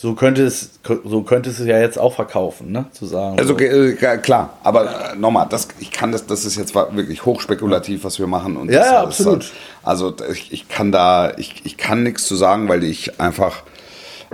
So 0.00 0.14
könnte 0.14 0.44
es, 0.44 0.78
so 1.04 1.22
könnte 1.22 1.50
es 1.50 1.58
ja 1.58 1.80
jetzt 1.80 1.98
auch 1.98 2.14
verkaufen, 2.14 2.70
ne? 2.70 2.84
Zu 2.92 3.06
sagen. 3.06 3.36
Also 3.36 3.58
so. 3.58 3.64
äh, 3.64 3.94
klar, 4.18 4.50
aber 4.62 4.84
äh, 4.84 5.16
nochmal, 5.16 5.46
das, 5.50 5.66
ich 5.80 5.90
kann 5.90 6.12
das, 6.12 6.24
das 6.24 6.44
ist 6.44 6.54
jetzt 6.56 6.72
wirklich 6.76 7.24
hochspekulativ, 7.24 8.04
was 8.04 8.20
wir 8.20 8.28
machen. 8.28 8.56
Und 8.56 8.70
Ja, 8.70 8.78
das, 8.78 8.86
ja, 8.86 8.92
das- 8.92 9.04
absolut. 9.06 9.52
Also 9.82 10.14
ich, 10.30 10.52
ich 10.52 10.68
kann 10.68 10.92
da, 10.92 11.32
ich, 11.36 11.62
ich 11.64 11.76
kann 11.76 12.04
nichts 12.04 12.26
zu 12.28 12.36
sagen, 12.36 12.68
weil 12.68 12.84
ich 12.84 13.18
einfach, 13.20 13.64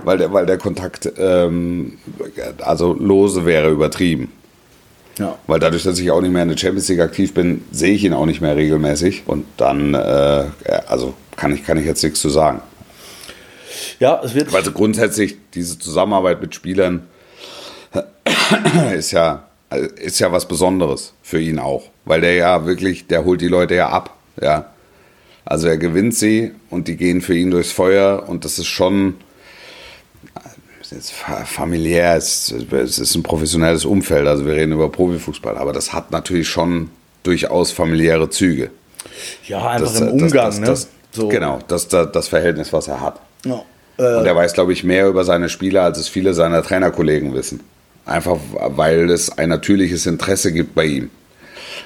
weil 0.03 0.19
der, 0.19 0.33
weil 0.33 0.45
der 0.45 0.59
Kontakt, 0.59 1.11
ähm, 1.17 1.97
also 2.63 2.93
lose 2.93 3.47
wäre 3.47 3.71
übertrieben. 3.71 4.31
Ja. 5.17 5.37
Weil 5.47 5.59
dadurch, 5.59 5.83
dass 5.83 5.99
ich 5.99 6.11
auch 6.11 6.21
nicht 6.21 6.31
mehr 6.31 6.43
in 6.43 6.49
der 6.49 6.57
Champions 6.57 6.89
League 6.89 6.99
aktiv 6.99 7.33
bin, 7.33 7.63
sehe 7.71 7.93
ich 7.93 8.03
ihn 8.03 8.13
auch 8.13 8.25
nicht 8.25 8.41
mehr 8.41 8.55
regelmäßig. 8.55 9.23
Und 9.25 9.45
dann, 9.57 9.93
äh, 9.93 10.45
also 10.87 11.13
kann 11.37 11.53
ich, 11.53 11.65
kann 11.65 11.77
ich 11.77 11.85
jetzt 11.85 12.03
nichts 12.03 12.19
zu 12.19 12.29
sagen. 12.29 12.61
ja, 13.99 14.21
es 14.23 14.35
wird. 14.35 14.53
Also 14.53 14.71
grundsätzlich 14.71 15.37
diese 15.53 15.79
Zusammenarbeit 15.79 16.41
mit 16.41 16.53
Spielern 16.53 17.07
ist 18.95 19.11
ja, 19.11 19.45
ist 19.95 20.19
ja 20.19 20.31
was 20.31 20.47
Besonderes 20.47 21.13
für 21.21 21.39
ihn 21.39 21.59
auch. 21.59 21.83
Weil 22.03 22.21
der 22.21 22.35
ja 22.35 22.65
wirklich, 22.65 23.07
der 23.07 23.23
holt 23.23 23.41
die 23.41 23.47
Leute 23.47 23.75
ja 23.75 23.89
ab. 23.89 24.15
Ja. 24.41 24.71
Also 25.45 25.67
er 25.67 25.77
gewinnt 25.77 26.15
sie 26.15 26.51
und 26.69 26.87
die 26.87 26.97
gehen 26.97 27.21
für 27.21 27.35
ihn 27.35 27.51
durchs 27.51 27.71
Feuer 27.71 28.25
und 28.27 28.45
das 28.45 28.57
ist 28.57 28.67
schon 28.67 29.15
es 30.85 30.91
ist 30.91 31.11
fa- 31.11 31.45
familiär, 31.45 32.15
es, 32.15 32.51
ist 32.51 33.15
ein 33.15 33.23
professionelles 33.23 33.85
Umfeld, 33.85 34.27
also 34.27 34.45
wir 34.45 34.53
reden 34.53 34.73
über 34.73 34.89
Profifußball, 34.89 35.57
aber 35.57 35.73
das 35.73 35.93
hat 35.93 36.11
natürlich 36.11 36.47
schon 36.47 36.89
durchaus 37.23 37.71
familiäre 37.71 38.29
Züge. 38.29 38.69
ja, 39.47 39.67
einfach 39.69 39.87
Das, 39.91 40.01
im 40.01 40.09
Umgang, 40.09 40.31
das, 40.31 40.59
ne? 40.59 40.65
das, 40.67 40.87
so. 41.11 41.27
Genau, 41.29 41.59
das, 41.67 41.87
das, 41.87 42.11
das 42.11 42.27
Verhältnis, 42.27 42.71
was 42.73 42.87
er 42.87 43.01
hat. 43.01 43.19
Ja. 43.45 43.63
Und 43.97 44.03
Äh, 44.05 44.27
er 44.27 44.35
weiß, 44.35 44.53
glaube 44.53 44.73
ich, 44.73 44.83
mehr 44.83 45.07
über 45.07 45.23
seine 45.23 45.47
Spieler, 45.49 45.83
als 45.83 45.97
es 45.97 46.09
viele 46.09 46.33
seiner 46.33 46.61
Trainerkollegen 46.61 47.33
wissen. 47.33 47.61
Einfach 48.05 48.37
weil 48.51 49.09
es 49.09 49.35
ein 49.37 49.49
natürliches 49.49 50.05
Interesse 50.05 50.51
gibt 50.51 50.75
bei 50.75 50.85
ihm. 50.85 51.09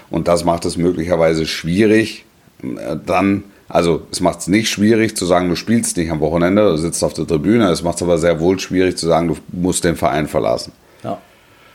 Und 0.09 0.27
das 0.27 0.43
macht 0.43 0.65
es 0.65 0.75
möglicherweise 0.75 1.45
schwierig, 1.45 2.25
äh, 2.63 2.95
dann, 3.05 3.43
also 3.69 4.01
es 4.11 4.19
macht 4.19 4.39
es 4.39 4.47
nicht 4.47 4.69
schwierig 4.69 5.15
zu 5.15 5.25
sagen, 5.25 5.47
du 5.47 5.55
spielst 5.55 5.95
nicht 5.95 6.11
am 6.11 6.19
Wochenende, 6.19 6.63
du 6.63 6.77
sitzt 6.77 7.03
auf 7.03 7.13
der 7.13 7.27
Tribüne. 7.27 7.69
Es 7.69 7.83
macht 7.83 7.97
es 7.97 8.03
aber 8.03 8.17
sehr 8.17 8.39
wohl 8.39 8.59
schwierig 8.59 8.97
zu 8.97 9.05
sagen, 9.07 9.27
du 9.27 9.37
musst 9.51 9.83
den 9.83 9.95
Verein 9.95 10.27
verlassen. 10.27 10.73
ja. 11.03 11.19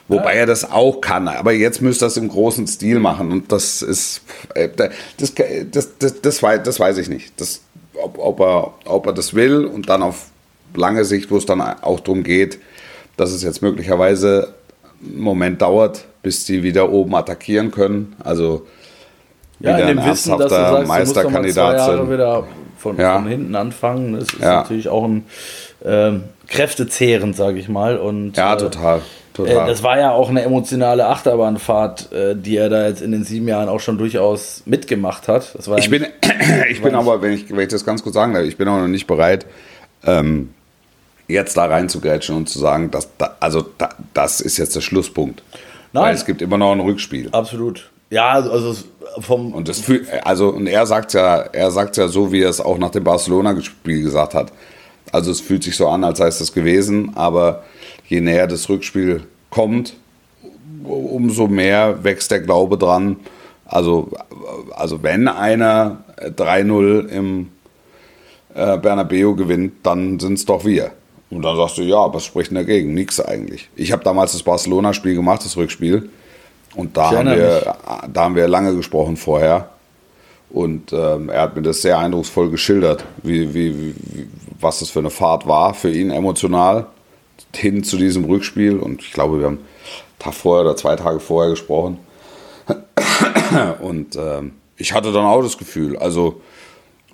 Wobei 0.06 0.34
er 0.34 0.44
das 0.44 0.70
auch 0.70 1.00
kann, 1.00 1.28
aber 1.28 1.52
jetzt 1.52 1.80
müsste 1.80 2.04
er 2.04 2.08
es 2.08 2.18
im 2.18 2.28
großen 2.28 2.66
Stil 2.66 2.98
machen 2.98 3.32
und 3.32 3.50
das 3.50 3.80
ist, 3.80 4.20
äh, 4.54 4.68
das, 4.68 4.90
das, 5.16 5.88
das, 5.98 6.20
das, 6.20 6.42
weiß, 6.42 6.60
das 6.62 6.78
weiß 6.78 6.98
ich 6.98 7.08
nicht. 7.08 7.40
Das, 7.40 7.62
ob, 7.94 8.18
ob, 8.18 8.40
er, 8.40 8.74
ob 8.84 9.06
er 9.06 9.14
das 9.14 9.32
will 9.32 9.64
und 9.64 9.88
dann 9.88 10.02
auf 10.02 10.26
lange 10.74 11.06
Sicht, 11.06 11.30
wo 11.30 11.38
es 11.38 11.46
dann 11.46 11.62
auch 11.62 12.00
darum 12.00 12.22
geht, 12.22 12.58
dass 13.16 13.30
es 13.30 13.42
jetzt 13.42 13.62
möglicherweise 13.62 14.52
einen 15.02 15.20
Moment 15.20 15.62
dauert, 15.62 16.04
bis 16.22 16.44
die 16.44 16.62
wieder 16.62 16.90
oben 16.90 17.14
attackieren 17.14 17.70
können. 17.70 18.14
Also 18.22 18.66
Ja, 19.64 19.78
in 19.78 19.86
dem 19.88 19.98
ein 19.98 20.10
Wissen, 20.10 20.30
dass 20.38 20.42
du 20.42 20.48
sagst, 20.48 20.70
du 20.72 20.76
musst 20.76 20.86
zwei 20.86 20.98
Meisterkandidat 20.98 21.76
Jahre 21.78 21.96
sind. 21.98 22.10
wieder 22.12 22.44
von, 22.78 22.98
Ja. 22.98 23.14
von 23.16 23.26
hinten 23.28 23.54
anfangen. 23.56 24.12
Das 24.14 24.24
ist 24.24 24.40
Ja. 24.40 24.60
natürlich 24.62 24.88
auch 24.88 25.04
ein 25.04 25.24
ähm, 25.84 26.24
kräftezehrend, 26.48 27.36
sage 27.36 27.58
ich 27.58 27.68
mal. 27.68 27.98
Und, 27.98 28.36
Ja, 28.36 28.54
äh, 28.54 28.58
total. 28.58 28.98
Äh, 28.98 29.00
total. 29.36 29.66
das 29.66 29.82
war 29.82 29.98
ja 29.98 30.12
auch 30.12 30.30
eine 30.30 30.42
emotionale 30.42 31.06
Achterbahnfahrt, 31.06 32.12
äh, 32.12 32.34
die 32.36 32.56
er 32.56 32.68
da 32.70 32.86
jetzt 32.86 33.02
in 33.02 33.12
den 33.12 33.24
sieben 33.24 33.48
Jahren 33.48 33.68
auch 33.68 33.80
schon 33.80 33.98
durchaus 33.98 34.62
mitgemacht 34.66 35.28
hat. 35.28 35.54
Ich 35.76 35.90
bin, 35.90 36.06
ich 36.70 36.80
bin 36.82 36.94
aber, 36.94 37.20
wenn 37.20 37.32
ich, 37.32 37.50
wenn 37.50 37.60
ich 37.60 37.68
das 37.68 37.84
ganz 37.84 38.02
kurz 38.02 38.14
sagen 38.14 38.32
darf, 38.34 38.44
ich 38.44 38.56
bin 38.56 38.68
auch 38.68 38.78
noch 38.78 38.86
nicht 38.88 39.06
bereit, 39.06 39.44
ähm, 40.06 40.50
jetzt 41.28 41.56
da 41.56 41.64
reinzugrätschen 41.66 42.36
und 42.36 42.48
zu 42.48 42.58
sagen, 42.58 42.90
dass 42.90 43.08
da, 43.16 43.36
also 43.40 43.64
da, 43.78 43.90
das 44.12 44.40
ist 44.40 44.56
jetzt 44.58 44.76
der 44.76 44.80
Schlusspunkt. 44.82 45.42
Nein. 45.92 46.04
Weil 46.04 46.14
es 46.14 46.24
gibt 46.26 46.42
immer 46.42 46.58
noch 46.58 46.72
ein 46.72 46.80
Rückspiel. 46.80 47.28
absolut. 47.32 47.90
Ja, 48.14 48.30
also 48.30 48.50
also 48.52 48.74
vom 49.18 49.52
Und 49.52 49.68
das 49.68 49.80
fühl, 49.80 50.06
also 50.22 50.50
und 50.50 50.68
er 50.68 50.86
sagt 50.86 51.14
ja, 51.14 51.38
er 51.38 51.72
sagt 51.72 51.96
ja 51.96 52.06
so, 52.06 52.30
wie 52.30 52.42
er 52.42 52.48
es 52.48 52.60
auch 52.60 52.78
nach 52.78 52.90
dem 52.90 53.02
Barcelona-Spiel 53.02 54.04
gesagt 54.04 54.34
hat. 54.34 54.52
Also 55.10 55.32
es 55.32 55.40
fühlt 55.40 55.64
sich 55.64 55.76
so 55.76 55.88
an, 55.88 56.04
als 56.04 56.18
sei 56.18 56.28
es 56.28 56.38
das 56.38 56.52
gewesen, 56.52 57.10
aber 57.16 57.64
je 58.06 58.20
näher 58.20 58.46
das 58.46 58.68
Rückspiel 58.68 59.24
kommt, 59.50 59.94
umso 60.84 61.48
mehr 61.48 62.04
wächst 62.04 62.30
der 62.30 62.40
Glaube 62.40 62.78
dran. 62.78 63.16
Also, 63.64 64.10
also 64.76 65.02
wenn 65.02 65.26
einer 65.26 66.04
3-0 66.18 67.08
im 67.08 67.48
äh, 68.54 68.78
Bernabeu 68.78 69.34
gewinnt, 69.34 69.72
dann 69.82 70.20
sind 70.20 70.34
es 70.34 70.44
doch 70.44 70.64
wir. 70.64 70.92
Und 71.30 71.42
dann 71.42 71.56
sagst 71.56 71.78
du, 71.78 71.82
ja, 71.82 72.14
was 72.14 72.24
spricht 72.24 72.50
denn 72.50 72.58
dagegen? 72.58 72.94
Nix 72.94 73.18
eigentlich. 73.18 73.70
Ich 73.74 73.90
habe 73.90 74.04
damals 74.04 74.32
das 74.32 74.44
Barcelona-Spiel 74.44 75.16
gemacht, 75.16 75.44
das 75.44 75.56
Rückspiel. 75.56 76.10
Und 76.74 76.96
da 76.96 77.10
haben, 77.10 77.28
wir, 77.28 77.76
da 78.12 78.24
haben 78.24 78.34
wir 78.34 78.48
lange 78.48 78.74
gesprochen 78.74 79.16
vorher. 79.16 79.68
Und 80.50 80.92
ähm, 80.92 81.30
er 81.30 81.42
hat 81.42 81.56
mir 81.56 81.62
das 81.62 81.82
sehr 81.82 81.98
eindrucksvoll 81.98 82.50
geschildert, 82.50 83.04
wie, 83.22 83.54
wie, 83.54 83.76
wie, 83.76 83.94
was 84.60 84.80
das 84.80 84.90
für 84.90 85.00
eine 85.00 85.10
Fahrt 85.10 85.46
war 85.46 85.74
für 85.74 85.90
ihn 85.90 86.10
emotional 86.10 86.86
hin 87.54 87.82
zu 87.82 87.96
diesem 87.96 88.24
Rückspiel. 88.24 88.78
Und 88.78 89.02
ich 89.02 89.12
glaube, 89.12 89.38
wir 89.40 89.46
haben 89.46 89.58
einen 89.58 89.66
Tag 90.18 90.34
vorher 90.34 90.64
oder 90.64 90.76
zwei 90.76 90.96
Tage 90.96 91.20
vorher 91.20 91.50
gesprochen. 91.50 91.98
Und 93.80 94.16
ähm, 94.16 94.52
ich 94.76 94.92
hatte 94.92 95.12
dann 95.12 95.24
auch 95.24 95.42
das 95.42 95.58
Gefühl, 95.58 95.96
also 95.96 96.40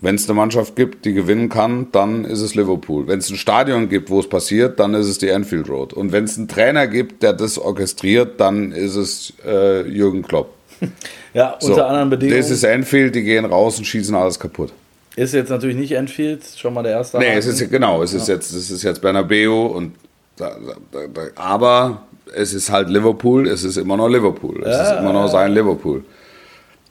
wenn 0.00 0.14
es 0.14 0.28
eine 0.28 0.34
Mannschaft 0.34 0.76
gibt, 0.76 1.04
die 1.04 1.12
gewinnen 1.12 1.48
kann, 1.48 1.88
dann 1.92 2.24
ist 2.24 2.40
es 2.40 2.54
Liverpool. 2.54 3.06
Wenn 3.06 3.18
es 3.18 3.28
ein 3.28 3.36
Stadion 3.36 3.88
gibt, 3.88 4.08
wo 4.08 4.20
es 4.20 4.28
passiert, 4.28 4.80
dann 4.80 4.94
ist 4.94 5.06
es 5.06 5.18
die 5.18 5.30
Anfield 5.30 5.68
Road. 5.68 5.92
Und 5.92 6.12
wenn 6.12 6.24
es 6.24 6.38
einen 6.38 6.48
Trainer 6.48 6.86
gibt, 6.86 7.22
der 7.22 7.34
das 7.34 7.58
orchestriert, 7.58 8.40
dann 8.40 8.72
ist 8.72 8.96
es 8.96 9.34
äh, 9.44 9.86
Jürgen 9.88 10.22
Klopp. 10.22 10.54
ja, 11.34 11.56
So, 11.60 11.72
unter 11.72 11.86
anderen 11.86 12.08
Bedingungen. 12.10 12.40
Das 12.40 12.50
ist 12.50 12.64
Anfield, 12.64 13.14
die 13.14 13.22
gehen 13.22 13.44
raus 13.44 13.78
und 13.78 13.84
schießen 13.84 14.14
alles 14.14 14.38
kaputt. 14.38 14.72
Ist 15.16 15.34
jetzt 15.34 15.50
natürlich 15.50 15.76
nicht 15.76 15.92
Enfield, 15.92 16.44
schon 16.56 16.72
mal 16.72 16.82
der 16.82 16.92
erste. 16.92 17.18
Nee, 17.18 17.26
Haken. 17.26 17.38
es 17.38 17.46
ist 17.46 17.70
genau, 17.70 18.02
es 18.02 18.14
ist 18.14 18.28
jetzt, 18.28 18.52
es 18.52 18.70
ist 18.70 18.82
jetzt 18.82 19.02
Bernabeu 19.02 19.66
und 19.66 19.94
da, 20.36 20.56
da, 20.92 21.00
da, 21.12 21.20
aber 21.34 22.02
es 22.34 22.54
ist 22.54 22.70
halt 22.70 22.88
Liverpool, 22.88 23.46
es 23.48 23.64
ist 23.64 23.76
immer 23.76 23.96
noch 23.96 24.08
Liverpool, 24.08 24.62
es 24.64 24.88
ist 24.88 24.98
immer 24.98 25.12
noch 25.12 25.28
sein 25.28 25.52
Liverpool. 25.52 26.04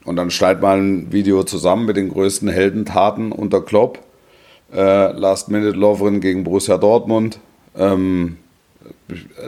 Und 0.09 0.15
dann 0.15 0.31
schneidet 0.31 0.63
mal 0.63 0.79
ein 0.79 1.11
Video 1.11 1.43
zusammen 1.43 1.85
mit 1.85 1.95
den 1.95 2.09
größten 2.09 2.49
Heldentaten 2.49 3.31
unter 3.31 3.61
Klopp. 3.61 3.99
Äh, 4.73 5.11
Last 5.11 5.49
Minute 5.49 5.77
Loverin 5.77 6.19
gegen 6.19 6.43
Borussia 6.43 6.79
Dortmund. 6.79 7.37
Ähm, 7.77 8.37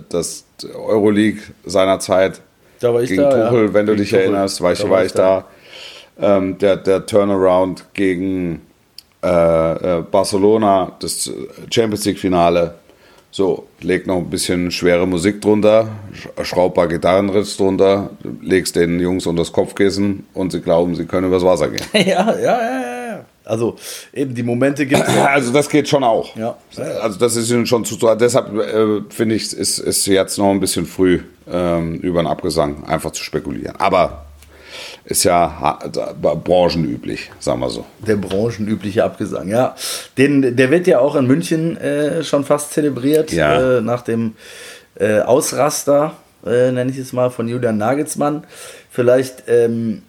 das 0.09 0.45
Euroleague 0.75 1.41
seinerzeit 1.65 2.41
Da 2.79 2.93
war 2.93 3.01
ich 3.01 3.09
gegen 3.09 3.23
da, 3.23 3.35
ja. 3.35 3.49
Tuchel, 3.49 3.73
wenn 3.73 3.87
du 3.87 3.93
Gegen 3.93 4.03
dich 4.03 4.11
Tuchel. 4.11 4.25
erinnerst, 4.25 4.61
war 4.61 4.73
ich, 4.73 4.79
Da 4.83 4.89
war 4.91 4.99
ich 5.01 5.07
ich 5.07 5.13
da. 5.13 5.45
ähm, 6.19 6.59
der, 6.59 6.77
der 6.77 7.07
Turnaround 7.07 7.85
gegen 7.95 8.61
äh, 9.23 9.97
äh, 9.97 10.03
Barcelona, 10.11 10.91
das 10.99 11.31
Champions 11.71 12.05
League-Finale. 12.05 12.75
So, 13.33 13.67
leg 13.79 14.07
noch 14.07 14.17
ein 14.17 14.29
bisschen 14.29 14.71
schwere 14.71 15.07
Musik 15.07 15.41
drunter, 15.41 15.87
schraub 16.43 16.73
ein 16.73 16.75
paar 16.75 16.87
Gitarrenriffs 16.89 17.55
drunter, 17.55 18.09
legst 18.41 18.75
den 18.75 18.99
Jungs 18.99 19.25
unter 19.25 19.43
das 19.43 19.53
Kopfkissen 19.53 20.25
und 20.33 20.51
sie 20.51 20.59
glauben, 20.59 20.95
sie 20.95 21.05
können 21.05 21.27
übers 21.27 21.43
Wasser 21.43 21.69
gehen. 21.69 21.85
ja, 21.93 22.35
ja, 22.35 22.37
ja, 22.37 22.81
ja. 22.81 23.25
Also 23.45 23.75
eben 24.13 24.35
die 24.35 24.43
Momente 24.43 24.85
gibt 24.85 25.01
es. 25.01 25.17
Also 25.17 25.51
das 25.51 25.69
geht 25.69 25.87
schon 25.87 26.03
auch. 26.03 26.35
Ja. 26.35 26.57
Also 27.01 27.17
das 27.17 27.35
ist 27.37 27.49
ihnen 27.49 27.65
schon 27.65 27.85
zu. 27.85 27.95
Deshalb 28.15 28.53
äh, 28.53 29.01
finde 29.09 29.35
ich, 29.35 29.53
ist, 29.53 29.79
ist 29.79 30.05
jetzt 30.05 30.37
noch 30.37 30.51
ein 30.51 30.59
bisschen 30.59 30.85
früh 30.85 31.21
ähm, 31.51 31.95
über 31.95 32.19
einen 32.19 32.27
Abgesang 32.27 32.83
einfach 32.83 33.11
zu 33.11 33.23
spekulieren. 33.23 33.75
Aber 33.77 34.25
ist 35.05 35.23
ja 35.23 35.79
branchenüblich, 36.43 37.31
sagen 37.39 37.59
wir 37.59 37.69
so. 37.69 37.85
Der 38.05 38.15
branchenübliche 38.15 39.03
Abgesang, 39.03 39.49
ja. 39.49 39.75
Den, 40.17 40.55
der 40.55 40.69
wird 40.69 40.87
ja 40.87 40.99
auch 40.99 41.15
in 41.15 41.27
München 41.27 41.77
äh, 41.77 42.23
schon 42.23 42.45
fast 42.45 42.73
zelebriert, 42.73 43.31
ja. 43.31 43.77
äh, 43.77 43.81
nach 43.81 44.03
dem 44.03 44.35
äh, 44.99 45.19
Ausraster, 45.19 46.13
äh, 46.45 46.71
nenne 46.71 46.91
ich 46.91 46.97
es 46.97 47.13
mal, 47.13 47.31
von 47.31 47.47
Julian 47.47 47.77
Nagelsmann. 47.77 48.43
Vielleicht 48.89 49.43
ähm, 49.47 50.03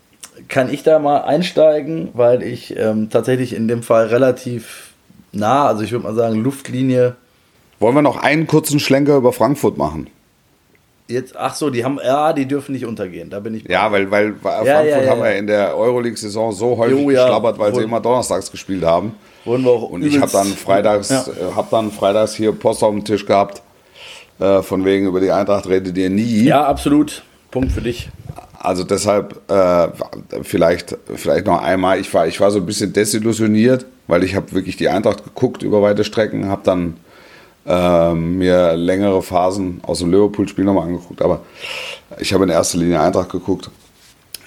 kann 0.49 0.73
ich 0.73 0.83
da 0.83 0.99
mal 0.99 1.23
einsteigen, 1.23 2.11
weil 2.15 2.43
ich 2.43 2.77
ähm, 2.77 3.11
tatsächlich 3.11 3.55
in 3.55 3.69
dem 3.69 3.83
Fall 3.83 4.07
relativ 4.07 4.93
nah, 5.33 5.67
also 5.67 5.83
ich 5.83 5.93
würde 5.93 6.05
mal 6.05 6.15
sagen, 6.15 6.43
Luftlinie. 6.43 7.17
Wollen 7.79 7.95
wir 7.95 8.03
noch 8.03 8.17
einen 8.23 8.47
kurzen 8.47 8.79
Schlenker 8.79 9.17
über 9.17 9.33
Frankfurt 9.33 9.77
machen? 9.77 10.09
Jetzt, 11.13 11.37
ach 11.37 11.55
so, 11.55 11.71
die 11.71 11.85
haben, 11.85 11.99
ja, 12.05 12.33
die 12.33 12.47
dürfen 12.47 12.73
nicht 12.73 12.85
untergehen. 12.87 13.31
Da 13.31 13.41
bin 13.41 13.55
ich. 13.55 13.65
Ja, 13.69 13.91
weil, 13.93 14.11
weil 14.11 14.35
Frankfurt 14.41 14.67
ja, 14.67 14.83
ja, 14.83 15.03
ja, 15.03 15.11
haben 15.11 15.23
wir 15.23 15.35
in 15.37 15.47
der 15.47 15.77
Euroleague-Saison 15.77 16.53
so 16.53 16.77
häufig 16.77 16.99
Jo, 16.99 17.07
geschlabbert, 17.07 17.59
weil 17.59 17.71
sie 17.71 17.77
Wurden- 17.77 17.85
immer 17.89 18.01
donnerstags 18.01 18.51
gespielt 18.51 18.85
haben. 18.85 19.15
Wurden 19.45 19.65
wir 19.65 19.71
auch 19.71 19.91
Und 19.91 20.05
ich 20.05 20.19
habe 20.21 20.31
dann 20.33 20.47
freitags, 20.47 21.11
Ja. 21.11 21.23
äh, 21.23 21.55
hab 21.57 21.71
dann 21.71 21.91
freitags 21.91 22.35
hier 22.35 22.53
Post 22.53 22.83
auf 22.83 22.91
dem 22.93 23.05
Tisch 23.05 23.27
gehabt. 23.27 23.63
Äh, 24.41 24.63
von 24.63 24.85
wegen 24.85 25.07
über 25.07 25.21
die 25.21 25.31
Eintracht 25.31 25.69
redet 25.69 25.97
ihr 25.99 26.11
nie. 26.11 26.45
Ja, 26.45 26.65
absolut. 26.67 27.23
Punkt 27.51 27.73
für 27.73 27.83
dich. 27.83 28.09
Also 28.59 28.85
deshalb 28.85 29.41
äh, 29.51 29.89
vielleicht, 30.43 30.97
vielleicht 31.15 31.47
noch 31.47 31.61
einmal. 31.63 31.99
Ich 32.01 32.13
war, 32.15 32.27
ich 32.27 32.41
war 32.41 32.51
so 32.51 32.59
ein 32.61 32.67
bisschen 32.67 32.93
desillusioniert, 32.93 33.85
weil 34.07 34.23
ich 34.25 34.35
habe 34.37 34.53
wirklich 34.53 34.77
die 34.77 34.89
Eintracht 34.89 35.25
geguckt 35.25 35.63
über 35.63 35.83
weite 35.83 36.05
Strecken, 36.05 36.49
habe 36.49 36.63
dann 36.65 36.97
ähm, 37.67 38.39
mir 38.39 38.75
längere 38.77 39.23
Phasen 39.23 39.81
aus 39.85 40.01
dem 40.01 40.11
Liverpool-Spiel 40.11 40.65
nochmal 40.65 40.89
angeguckt. 40.89 41.23
Aber 41.23 41.43
ich 42.19 42.33
habe 42.33 42.45
in 42.45 42.51
erster 42.51 42.79
Linie 42.79 43.01
Eintracht 43.01 43.31
geguckt. 43.31 43.71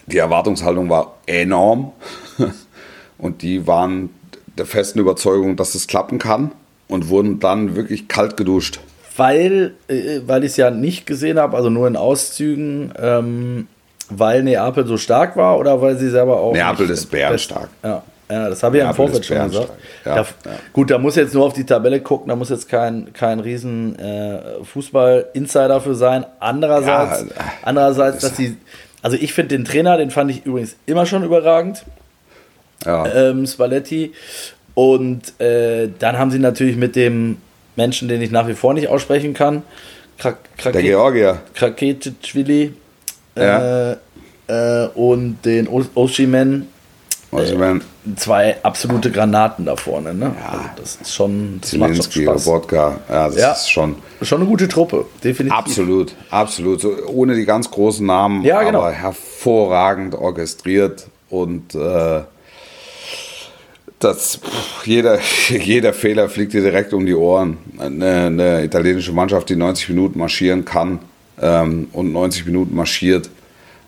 Die 0.07 0.17
Erwartungshaltung 0.17 0.89
war 0.89 1.15
enorm 1.25 1.93
und 3.17 3.41
die 3.41 3.65
waren 3.65 4.09
der 4.57 4.65
festen 4.65 4.99
Überzeugung, 4.99 5.55
dass 5.55 5.75
es 5.75 5.87
klappen 5.87 6.19
kann 6.19 6.51
und 6.87 7.09
wurden 7.09 7.39
dann 7.39 7.75
wirklich 7.75 8.07
kalt 8.07 8.37
geduscht. 8.37 8.79
Weil, 9.17 9.73
äh, 9.87 10.21
weil 10.25 10.43
ich 10.43 10.51
es 10.51 10.57
ja 10.57 10.71
nicht 10.71 11.05
gesehen 11.05 11.39
habe, 11.39 11.55
also 11.55 11.69
nur 11.69 11.87
in 11.87 11.95
Auszügen, 11.95 12.93
ähm, 12.99 13.67
weil 14.09 14.43
Neapel 14.43 14.85
so 14.85 14.97
stark 14.97 15.35
war 15.35 15.57
oder 15.57 15.81
weil 15.81 15.97
sie 15.97 16.09
selber 16.09 16.39
auch. 16.39 16.53
Neapel 16.53 16.89
ist 16.89 17.07
bärenstark. 17.07 17.69
Ja, 17.83 18.03
ja, 18.29 18.49
das 18.49 18.63
habe 18.63 18.77
ich 18.77 18.83
ja 18.83 18.89
im 18.89 18.95
Vorfeld 18.95 19.25
schon 19.25 19.43
gesagt. 19.43 19.71
Ja, 20.03 20.15
da, 20.15 20.21
ja. 20.21 20.27
Gut, 20.73 20.89
da 20.89 20.97
muss 20.97 21.15
jetzt 21.15 21.33
nur 21.33 21.45
auf 21.45 21.53
die 21.53 21.65
Tabelle 21.65 22.01
gucken, 22.01 22.29
da 22.29 22.35
muss 22.35 22.49
jetzt 22.49 22.67
kein, 22.67 23.13
kein 23.13 23.39
riesen 23.39 23.97
äh, 23.99 24.63
Fußball-Insider 24.63 25.79
für 25.81 25.95
sein. 25.95 26.25
Andererseits, 26.39 27.23
äh, 27.23 27.25
andererseits 27.63 28.21
dass 28.21 28.33
die, 28.33 28.57
also 29.01 29.17
ich 29.19 29.33
finde 29.33 29.55
den 29.55 29.65
Trainer, 29.65 29.97
den 29.97 30.09
fand 30.09 30.31
ich 30.31 30.45
übrigens 30.45 30.75
immer 30.85 31.05
schon 31.05 31.23
überragend. 31.23 31.83
Ähm, 32.85 33.47
Spalletti. 33.47 34.13
Und 34.73 35.39
äh, 35.39 35.89
dann 35.99 36.19
haben 36.19 36.31
sie 36.31 36.39
natürlich 36.39 36.75
mit 36.75 36.95
dem 36.95 37.37
Menschen, 37.75 38.07
den 38.07 38.21
ich 38.21 38.31
nach 38.31 38.47
wie 38.47 38.53
vor 38.53 38.73
nicht 38.73 38.89
aussprechen 38.89 39.33
kann, 39.33 39.63
Krak 40.17 40.37
Der 40.63 40.71
Krake 40.71 40.83
Georgier. 40.83 41.41
Kraketschwili 41.53 42.73
äh, 43.35 43.91
äh, 44.47 44.87
und 44.95 45.39
den 45.43 45.67
Oshimen, 45.67 46.67
Also, 47.37 47.53
ich 47.53 47.59
meine, 47.59 47.81
zwei 48.15 48.57
absolute 48.63 49.11
Granaten 49.11 49.65
da 49.65 49.75
vorne. 49.75 50.13
Ne? 50.13 50.31
Also 50.49 50.63
das 50.77 50.95
ist 51.01 51.13
schon, 51.13 51.59
das 51.61 51.73
macht 51.73 51.95
schon 51.95 52.01
Zelensky. 52.11 52.45
Wodka, 52.47 52.99
ja, 53.09 53.25
das 53.27 53.37
Ja. 53.37 53.51
ist 53.51 53.69
schon 53.69 53.95
Schon 54.21 54.41
eine 54.41 54.49
gute 54.49 54.67
Truppe, 54.67 55.05
definitiv. 55.23 55.57
absolut, 55.57 56.15
absolut. 56.29 56.81
So, 56.81 56.93
ohne 57.07 57.35
die 57.35 57.45
ganz 57.45 57.69
großen 57.71 58.05
Namen, 58.05 58.43
Ja, 58.43 58.61
genau. 58.63 58.79
aber 58.79 58.91
hervorragend 58.91 60.15
orchestriert 60.15 61.07
und 61.29 61.75
äh, 61.75 62.21
das, 63.99 64.37
pff, 64.37 64.85
jeder, 64.85 65.19
jeder 65.49 65.93
Fehler 65.93 66.29
fliegt 66.29 66.53
dir 66.53 66.61
direkt 66.61 66.93
um 66.93 67.05
die 67.05 67.15
Ohren. 67.15 67.57
Eine, 67.77 68.25
eine 68.27 68.63
italienische 68.63 69.13
Mannschaft, 69.13 69.49
die 69.49 69.55
90 69.55 69.89
Minuten 69.89 70.19
marschieren 70.19 70.65
kann 70.65 70.99
ähm, 71.41 71.87
und 71.93 72.11
90 72.11 72.45
Minuten 72.45 72.75
marschiert. 72.75 73.29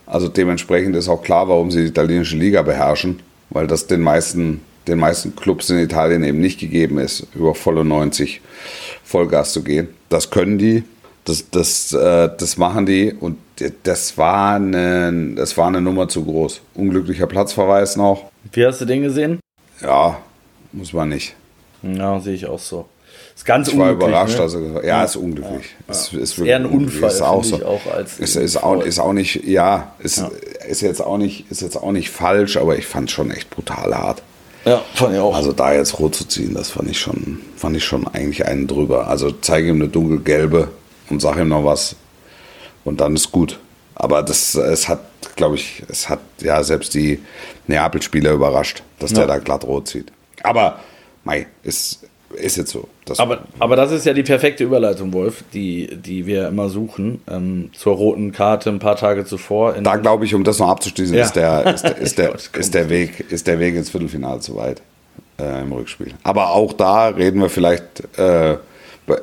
Also 0.06 0.30
dementsprechend 0.30 0.96
ist 0.96 1.10
auch 1.10 1.22
klar, 1.22 1.50
warum 1.50 1.70
sie 1.70 1.82
die 1.82 1.88
italienische 1.90 2.38
Liga 2.38 2.62
beherrschen, 2.62 3.20
weil 3.50 3.68
das 3.68 3.88
den 3.88 4.02
meisten, 4.02 4.62
den 4.88 5.00
meisten 5.00 5.36
Clubs 5.36 5.70
in 5.70 5.80
Italien 5.80 6.24
eben 6.24 6.40
nicht 6.40 6.60
gegeben 6.60 6.98
ist, 6.98 7.28
über 7.36 7.56
volle 7.56 7.84
90 7.86 8.42
Vollgas 9.04 9.54
zu 9.54 9.64
gehen. 9.64 9.90
Das 10.10 10.30
können 10.30 10.58
die, 10.58 10.84
das, 11.26 11.50
das, 11.50 11.94
äh, 11.94 12.30
das 12.38 12.58
machen 12.58 12.86
die 12.86 13.14
und 13.14 13.38
das 13.84 14.18
war, 14.18 14.56
eine, 14.56 15.34
das 15.36 15.58
war 15.58 15.68
eine 15.68 15.82
Nummer 15.82 16.08
zu 16.08 16.24
groß. 16.24 16.62
Unglücklicher 16.76 17.28
Platzverweis 17.28 17.96
noch. 17.98 18.32
Wie 18.52 18.66
hast 18.66 18.82
du 18.82 18.86
den 18.86 19.02
gesehen? 19.02 19.40
Ja, 19.82 20.20
muss 20.72 20.94
man 20.94 21.10
nicht. 21.10 21.36
Ja, 21.82 22.20
sehe 22.20 22.36
ich 22.36 22.46
auch 22.46 22.60
so. 22.60 22.88
Ist 23.38 23.46
ganz 23.46 23.68
Ich 23.68 23.78
war 23.78 23.92
überrascht. 23.92 24.36
Ne? 24.38 24.42
Also, 24.42 24.82
ja, 24.84 25.04
ist 25.04 25.16
unglücklich. 25.16 25.76
Ist, 25.88 26.12
ist 26.14 26.40
Eher 26.40 26.56
ein 26.56 26.66
unglücklich. 26.66 26.96
Unfall, 27.04 27.12
Ist 27.12 27.22
auch 27.22 27.44
so. 27.44 27.64
auch 27.64 27.86
als 27.94 28.20
ist, 28.20 28.36
ist, 28.36 28.58
auch, 28.58 28.82
ist 28.84 28.98
auch 29.00 29.14
nicht, 29.14 29.46
ja, 29.46 29.94
ist, 30.00 30.24
ist, 30.68 30.82
jetzt 30.82 31.02
auch 31.02 31.20
nicht, 31.20 31.46
ist 31.52 31.62
jetzt 31.62 31.78
auch 31.78 31.92
nicht 31.92 32.10
falsch, 32.10 32.58
aber 32.58 32.78
ich 32.80 32.88
fand 32.88 33.10
es 33.10 33.14
schon 33.16 33.30
echt 33.30 33.52
brutal 33.52 33.96
hart. 33.96 34.24
Ja, 34.66 34.82
fand 34.96 35.14
ich 35.14 35.20
auch. 35.20 35.36
Also 35.36 35.52
da 35.54 35.72
jetzt 35.72 36.00
rot 36.00 36.16
zu 36.16 36.28
ziehen, 36.28 36.56
das 36.56 36.72
fand 36.72 36.90
ich 36.90 37.00
schon, 37.00 37.40
fand 37.56 37.78
ich 37.78 37.86
schon 37.86 38.08
eigentlich 38.08 38.44
einen 38.48 38.66
drüber. 38.66 39.08
Also 39.08 39.30
zeige 39.30 39.70
ihm 39.70 39.76
eine 39.76 39.88
dunkelgelbe 39.88 40.70
und 41.12 41.22
sag 41.22 41.38
ihm 41.38 41.48
noch 41.50 41.64
was 41.64 41.96
und 42.84 43.00
dann 43.00 43.16
ist 43.16 43.32
gut. 43.32 43.60
Aber 43.94 44.24
das, 44.24 44.56
es 44.56 44.88
hat, 44.90 45.00
glaube 45.36 45.56
ich, 45.56 45.84
es 45.90 46.10
hat 46.10 46.20
ja 46.42 46.64
selbst 46.64 46.96
die 46.96 47.20
Neapel-Spieler 47.68 48.32
überrascht, 48.32 48.82
dass 49.00 49.12
Ja. 49.12 49.18
der 49.20 49.28
da 49.28 49.38
glatt 49.38 49.64
rot 49.64 49.88
zieht. 49.88 50.12
Aber, 50.44 50.80
mei, 51.24 51.48
ist, 51.64 52.02
ist 52.36 52.58
jetzt 52.58 52.72
so. 52.72 52.88
Das, 53.06 53.20
Aber, 53.20 53.40
aber 53.60 53.76
das 53.76 53.92
ist 53.92 54.06
ja 54.06 54.14
die 54.14 54.24
perfekte 54.24 54.64
Überleitung, 54.64 55.14
Wolf, 55.14 55.44
die, 55.54 55.88
die 55.96 56.26
wir 56.26 56.48
immer 56.50 56.70
suchen, 56.70 57.22
ähm, 57.30 57.70
zur 57.74 57.96
roten 57.96 58.32
Karte 58.32 58.70
ein 58.70 58.80
paar 58.80 58.96
Tage 58.98 59.26
zuvor. 59.26 59.74
Da 59.74 59.96
glaube 59.96 60.26
ich, 60.26 60.36
um 60.36 60.44
das 60.44 60.60
noch 60.60 60.70
abzuschließen, 60.70 61.16
Ja. 61.16 61.24
ist, 61.24 61.34
der, 61.36 61.66
ist, 61.74 61.84
der, 61.84 61.98
ist, 61.98 62.18
der, 62.18 62.28
komm. 62.30 62.60
ist, 62.62 62.74
der 62.74 62.90
Weg, 62.90 63.26
ist 63.32 63.48
der 63.48 63.60
Weg 63.60 63.76
ins 63.76 63.90
Viertelfinale 63.90 64.40
zu 64.42 64.56
weit 64.56 64.82
äh, 65.40 65.62
im 65.62 65.72
Rückspiel. 65.72 66.14
Aber 66.24 66.50
auch 66.52 66.74
da 66.74 67.08
reden 67.10 67.40
wir 67.42 67.50
vielleicht 67.50 68.04
äh, 68.20 68.58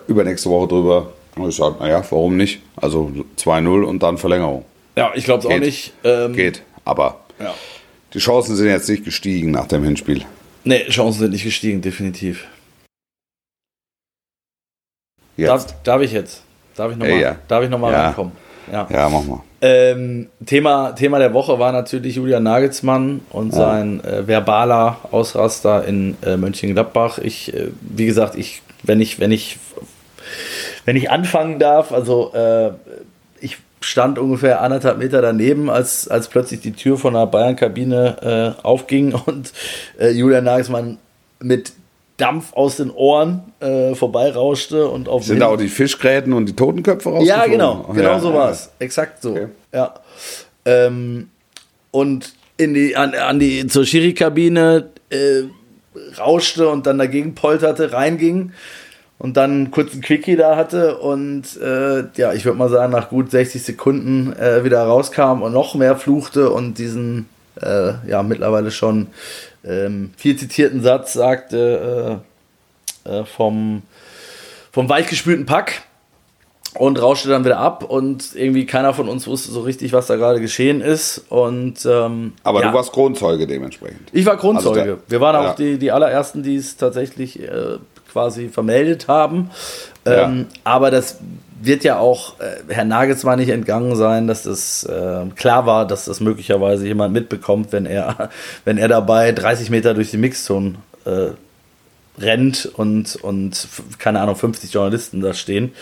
übernächste 0.07 0.49
Woche 0.51 0.69
drüber. 0.69 1.13
Und 1.37 1.49
ich 1.49 1.57
sage, 1.57 1.77
naja, 1.81 2.03
warum 2.11 2.37
nicht? 2.37 2.61
Also 2.77 3.11
2-0 3.39 3.83
und 3.83 4.03
dann 4.03 4.19
Verlängerung. 4.19 4.65
ja, 4.97 5.11
ich 5.15 5.25
glaube 5.25 5.41
es 5.41 5.47
auch 5.53 5.59
nicht. 5.59 5.93
Ähm, 6.05 6.33
Geht. 6.33 6.63
Aber 6.85 7.21
Ja. 7.41 7.53
die 8.15 8.19
Chancen 8.21 8.55
sind 8.57 8.69
jetzt 8.69 8.89
nicht 8.89 9.05
gestiegen 9.05 9.51
nach 9.51 9.67
dem 9.67 9.83
Hinspiel. 9.83 10.25
Nee, 10.63 10.85
Chancen 10.89 11.19
sind 11.21 11.33
nicht 11.33 11.45
gestiegen, 11.45 11.83
definitiv. 11.83 12.47
Jetzt. 15.37 15.49
Darf, 15.49 15.83
darf 15.83 16.03
ich 16.03 16.13
jetzt? 16.13 16.43
Darf 16.77 16.91
ich 16.93 16.97
nochmal 16.97 17.17
Äh, 17.17 17.21
ja. 17.23 17.37
darf 17.49 17.65
ich 17.65 17.71
noch 17.71 17.79
mal 17.79 17.93
Ja. 17.93 18.07
reinkommen? 18.07 18.33
Ja. 18.73 18.87
Ja, 18.91 19.09
mach 19.09 19.25
mal. 19.25 19.41
Ähm, 19.61 20.29
Thema, 20.47 20.93
Thema 20.93 21.19
der 21.19 21.33
Woche 21.35 21.59
war 21.59 21.73
natürlich 21.73 22.17
Julian 22.17 22.43
Nagelsmann 22.43 23.21
und 23.31 23.53
sein 23.53 24.03
äh, 24.05 24.27
verbaler 24.27 24.99
Ausraster 25.11 25.85
in 25.85 26.17
äh, 26.25 26.37
Mönchengladbach. 26.37 27.19
Ich, 27.19 27.53
äh, 27.55 27.69
wie 27.81 28.07
gesagt, 28.07 28.37
ich, 28.37 28.63
wenn 28.83 29.01
ich, 29.01 29.21
wenn 29.21 29.33
ich, 29.33 29.59
wenn 30.85 30.97
ich 30.97 31.11
anfangen 31.11 31.59
darf, 31.59 31.93
also 31.93 32.33
äh, 32.35 32.71
ich 33.41 33.59
stand 33.81 34.19
ungefähr 34.19 34.63
anderthalb 34.63 34.99
Meter 34.99 35.21
daneben, 35.21 35.69
als, 35.71 36.09
als 36.09 36.29
plötzlich 36.29 36.61
die 36.61 36.73
Tür 36.73 36.97
von 36.97 37.13
der 37.15 37.27
Bayern-Kabine 37.27 38.55
äh, 38.63 38.63
aufging 38.67 39.15
und 39.15 39.53
Julian 40.01 40.45
Nagelsmann 40.45 40.99
mit 41.41 41.73
Dampf 42.17 42.53
aus 42.53 42.77
den 42.77 42.91
Ohren 42.91 43.43
äh, 43.61 43.95
vorbeirauschte 43.95 44.89
und 44.89 45.09
auf 45.09 45.25
Sind 45.25 45.41
da 45.41 45.47
auch 45.49 45.57
die 45.57 45.69
Fischgräten 45.69 46.33
und 46.33 46.47
die 46.47 46.55
Totenköpfe 46.55 47.09
ja, 47.09 47.15
rausgeflogen? 47.17 47.51
genau, 47.51 47.89
genau 47.93 48.09
Ja, 48.13 48.21
so 48.21 48.29
ja. 48.31 48.35
war 48.35 48.51
es. 48.51 48.71
Exakt 48.79 49.21
so. 49.23 49.33
Okay. 49.33 49.49
Ja. 49.73 49.95
Ähm, 50.65 51.29
und 51.91 52.33
in 52.57 52.75
die, 52.75 52.97
an, 52.97 53.15
an 53.15 53.39
die, 53.41 53.67
zur 53.67 53.85
Schiri-Kabine 53.85 54.91
äh, 55.11 55.43
rauschte 56.19 56.69
und 56.69 56.87
dann 56.87 56.99
dagegen 56.99 57.35
polterte, 57.35 57.93
reinging 57.93 58.53
und 59.19 59.37
dann 59.37 59.51
einen 59.51 59.71
kurzen 59.71 60.01
Quickie 60.01 60.37
da 60.37 60.57
hatte 60.57 60.99
und 60.99 61.57
äh, 61.61 62.05
ja, 62.17 62.33
ich 62.33 62.45
würde 62.45 62.59
mal 62.59 62.69
sagen, 62.69 62.93
nach 62.93 63.09
gut 63.11 63.31
60 63.31 63.63
Sekunden 63.63 64.33
äh, 64.35 64.65
wieder 64.65 64.83
rauskam 64.83 65.43
und 65.43 65.53
noch 65.53 65.75
mehr 65.75 65.97
fluchte 65.97 66.51
und 66.51 66.79
diesen 66.79 67.27
äh, 67.61 67.93
ja 68.09 68.23
mittlerweile 68.23 68.71
schon 68.71 69.09
ähm, 69.65 70.13
viel 70.17 70.37
zitierten 70.37 70.83
Satz 70.83 71.13
sagte 71.13 72.21
äh, 73.07 73.11
äh, 73.11 73.25
vom, 73.25 73.83
vom 74.73 74.89
weichgespülten 74.89 75.47
Pack 75.47 75.83
und 76.77 77.01
rauschte 77.01 77.29
dann 77.29 77.45
wieder 77.45 77.59
ab 77.59 77.85
und 77.85 78.35
irgendwie 78.35 78.67
keiner 78.67 78.93
von 78.95 79.09
uns 79.09 79.27
wusste 79.29 79.53
so 79.53 79.61
richtig, 79.61 79.93
was 79.93 80.09
da 80.09 80.17
gerade 80.17 80.41
geschehen 80.41 80.81
ist. 80.81 81.25
Und, 81.29 81.87
ähm, 81.87 82.33
Aber 82.43 82.63
ja, 82.63 82.71
du 82.71 82.77
warst 82.77 82.93
Kronzeuge 82.93 83.47
dementsprechend. 83.47 84.09
Ich 84.13 84.27
war 84.27 84.37
Kronzeuge. 84.37 84.81
Also 84.81 84.85
der- 84.97 84.99
Wir 85.07 85.21
waren 85.21 85.37
auch 85.37 85.43
ja. 85.45 85.55
die, 85.55 85.79
die 85.79 85.93
allerersten, 85.93 86.43
die 86.43 86.57
es 86.57 86.77
tatsächlich 86.77 87.41
äh, 87.41 87.79
quasi 88.11 88.49
vermeldet 88.49 89.07
haben. 89.07 89.51
Ähm, 90.05 90.47
Aber 90.65 90.91
das 90.91 91.19
wird 91.67 91.85
ja 91.85 91.99
auch 91.99 92.39
äh, 92.41 92.73
Herr 92.73 92.85
Nagelsmann 92.85 93.39
nicht 93.39 93.51
entgangen 93.51 93.97
sein, 93.97 94.27
dass 94.27 94.43
das 94.43 94.85
äh, 94.85 95.27
klar 95.37 95.67
war, 95.67 95.87
dass 95.87 96.05
das 96.07 96.21
möglicherweise 96.21 96.87
jemand 96.87 97.13
mitbekommt, 97.13 97.73
wenn 97.73 97.87
er, 97.87 98.31
wenn 98.65 98.79
er 98.79 98.89
dabei 98.89 99.33
30 99.33 99.71
Meter 99.71 99.95
durch 99.95 100.11
die 100.11 100.19
Mixzone 100.19 100.77
äh, 101.05 101.31
rennt 102.21 102.67
und, 102.67 103.17
und 103.17 103.67
keine 103.99 104.21
Ahnung, 104.21 104.37
50 104.37 104.73
Journalisten 104.73 105.21
da 105.21 105.35
stehen. 105.35 105.73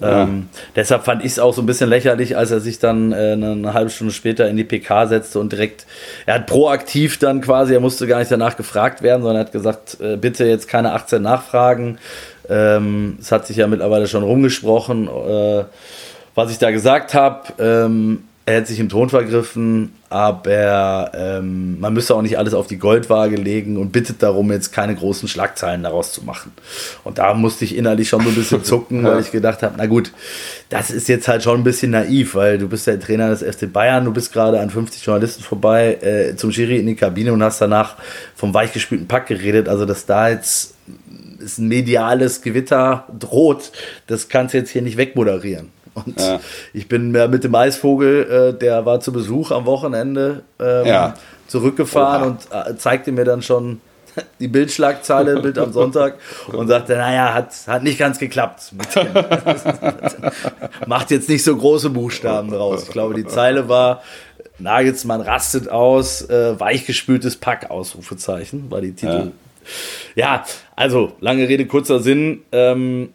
Ähm, 0.00 0.48
deshalb 0.74 1.04
fand 1.04 1.22
ich 1.22 1.32
es 1.32 1.38
auch 1.38 1.52
so 1.52 1.60
ein 1.60 1.66
bisschen 1.66 1.90
lächerlich, 1.90 2.36
als 2.36 2.50
er 2.50 2.60
sich 2.60 2.78
dann 2.78 3.12
äh, 3.12 3.32
eine 3.32 3.74
halbe 3.74 3.90
Stunde 3.90 4.12
später 4.12 4.48
in 4.48 4.56
die 4.56 4.64
PK 4.64 5.06
setzte 5.06 5.40
und 5.40 5.52
direkt, 5.52 5.86
er 6.24 6.36
hat 6.36 6.46
proaktiv 6.46 7.18
dann 7.18 7.42
quasi, 7.42 7.74
er 7.74 7.80
musste 7.80 8.06
gar 8.06 8.18
nicht 8.18 8.30
danach 8.30 8.56
gefragt 8.56 9.02
werden, 9.02 9.22
sondern 9.22 9.42
er 9.42 9.46
hat 9.46 9.52
gesagt, 9.52 9.98
äh, 10.00 10.16
bitte 10.16 10.46
jetzt 10.46 10.68
keine 10.68 10.92
18 10.92 11.20
Nachfragen. 11.20 11.98
Ähm, 12.48 13.16
es 13.20 13.32
hat 13.32 13.46
sich 13.46 13.56
ja 13.56 13.66
mittlerweile 13.66 14.06
schon 14.06 14.22
rumgesprochen, 14.22 15.08
äh, 15.08 15.64
was 16.34 16.50
ich 16.50 16.58
da 16.58 16.70
gesagt 16.70 17.14
habe. 17.14 17.52
Ähm, 17.58 18.24
er 18.46 18.56
hätte 18.56 18.68
sich 18.68 18.80
im 18.80 18.90
Ton 18.90 19.08
vergriffen, 19.08 19.92
aber 20.10 21.12
ähm, 21.14 21.80
man 21.80 21.94
müsste 21.94 22.14
auch 22.14 22.20
nicht 22.20 22.36
alles 22.36 22.52
auf 22.52 22.66
die 22.66 22.76
Goldwaage 22.76 23.36
legen 23.36 23.78
und 23.78 23.90
bittet 23.90 24.22
darum, 24.22 24.52
jetzt 24.52 24.70
keine 24.70 24.94
großen 24.94 25.28
Schlagzeilen 25.28 25.82
daraus 25.82 26.12
zu 26.12 26.22
machen. 26.24 26.52
Und 27.04 27.16
da 27.16 27.32
musste 27.32 27.64
ich 27.64 27.74
innerlich 27.74 28.10
schon 28.10 28.20
so 28.20 28.28
ein 28.28 28.34
bisschen 28.34 28.62
zucken, 28.64 29.02
weil 29.04 29.20
ich 29.20 29.32
gedacht 29.32 29.62
habe, 29.62 29.74
na 29.78 29.86
gut, 29.86 30.12
das 30.68 30.90
ist 30.90 31.08
jetzt 31.08 31.26
halt 31.26 31.42
schon 31.42 31.60
ein 31.60 31.64
bisschen 31.64 31.92
naiv, 31.92 32.34
weil 32.34 32.58
du 32.58 32.68
bist 32.68 32.86
der 32.86 33.00
Trainer 33.00 33.30
des 33.30 33.42
FC 33.42 33.72
Bayern, 33.72 34.04
du 34.04 34.12
bist 34.12 34.30
gerade 34.30 34.60
an 34.60 34.68
50 34.68 35.02
Journalisten 35.02 35.42
vorbei 35.42 35.94
äh, 36.02 36.36
zum 36.36 36.52
Schiri 36.52 36.76
in 36.76 36.86
die 36.86 36.96
Kabine 36.96 37.32
und 37.32 37.42
hast 37.42 37.62
danach 37.62 37.96
vom 38.36 38.52
weichgespülten 38.52 39.08
Pack 39.08 39.28
geredet. 39.28 39.70
Also, 39.70 39.86
dass 39.86 40.04
da 40.04 40.28
jetzt 40.28 40.74
ist 41.44 41.58
ein 41.58 41.68
mediales 41.68 42.42
Gewitter 42.42 43.06
droht, 43.18 43.72
das 44.06 44.28
kannst 44.28 44.54
du 44.54 44.58
jetzt 44.58 44.70
hier 44.70 44.82
nicht 44.82 44.96
wegmoderieren. 44.96 45.70
Und 45.94 46.20
Ja. 46.20 46.40
ich 46.72 46.88
bin 46.88 47.12
mit 47.12 47.44
dem 47.44 47.54
Eisvogel, 47.54 48.52
äh, 48.54 48.58
der 48.58 48.84
war 48.84 48.98
zu 49.00 49.12
Besuch 49.12 49.52
am 49.52 49.64
Wochenende 49.66 50.42
ähm, 50.58 50.86
Ja. 50.86 51.14
zurückgefahren 51.46 52.38
Oha. 52.50 52.62
und 52.64 52.70
äh, 52.72 52.76
zeigte 52.76 53.12
mir 53.12 53.24
dann 53.24 53.42
schon 53.42 53.80
die 54.40 54.48
Bildschlagzeile, 54.48 55.40
Bild 55.40 55.56
am 55.58 55.72
Sonntag 55.72 56.16
und 56.48 56.66
sagte, 56.68 56.96
naja, 56.96 57.32
hat, 57.34 57.50
hat 57.68 57.82
nicht 57.84 57.98
ganz 57.98 58.18
geklappt. 58.18 58.72
Macht 60.86 61.10
jetzt 61.10 61.28
nicht 61.28 61.44
so 61.44 61.56
große 61.56 61.90
Buchstaben 61.90 62.50
draus. 62.50 62.84
Ich 62.84 62.90
glaube, 62.90 63.14
die 63.14 63.26
Zeile 63.26 63.68
war, 63.68 64.02
Nagelsmann 64.58 65.20
rastet 65.20 65.68
aus, 65.68 66.22
äh, 66.28 66.58
weichgespültes 66.58 67.36
Pack, 67.36 67.70
Ausrufezeichen, 67.70 68.70
war 68.70 68.80
die 68.80 68.92
Titel. 68.92 69.32
Ja, 70.14 70.44
also, 70.76 71.12
lange 71.20 71.48
Rede, 71.48 71.66
kurzer 71.66 72.00
Sinn. 72.00 72.42
Ähm, 72.52 73.10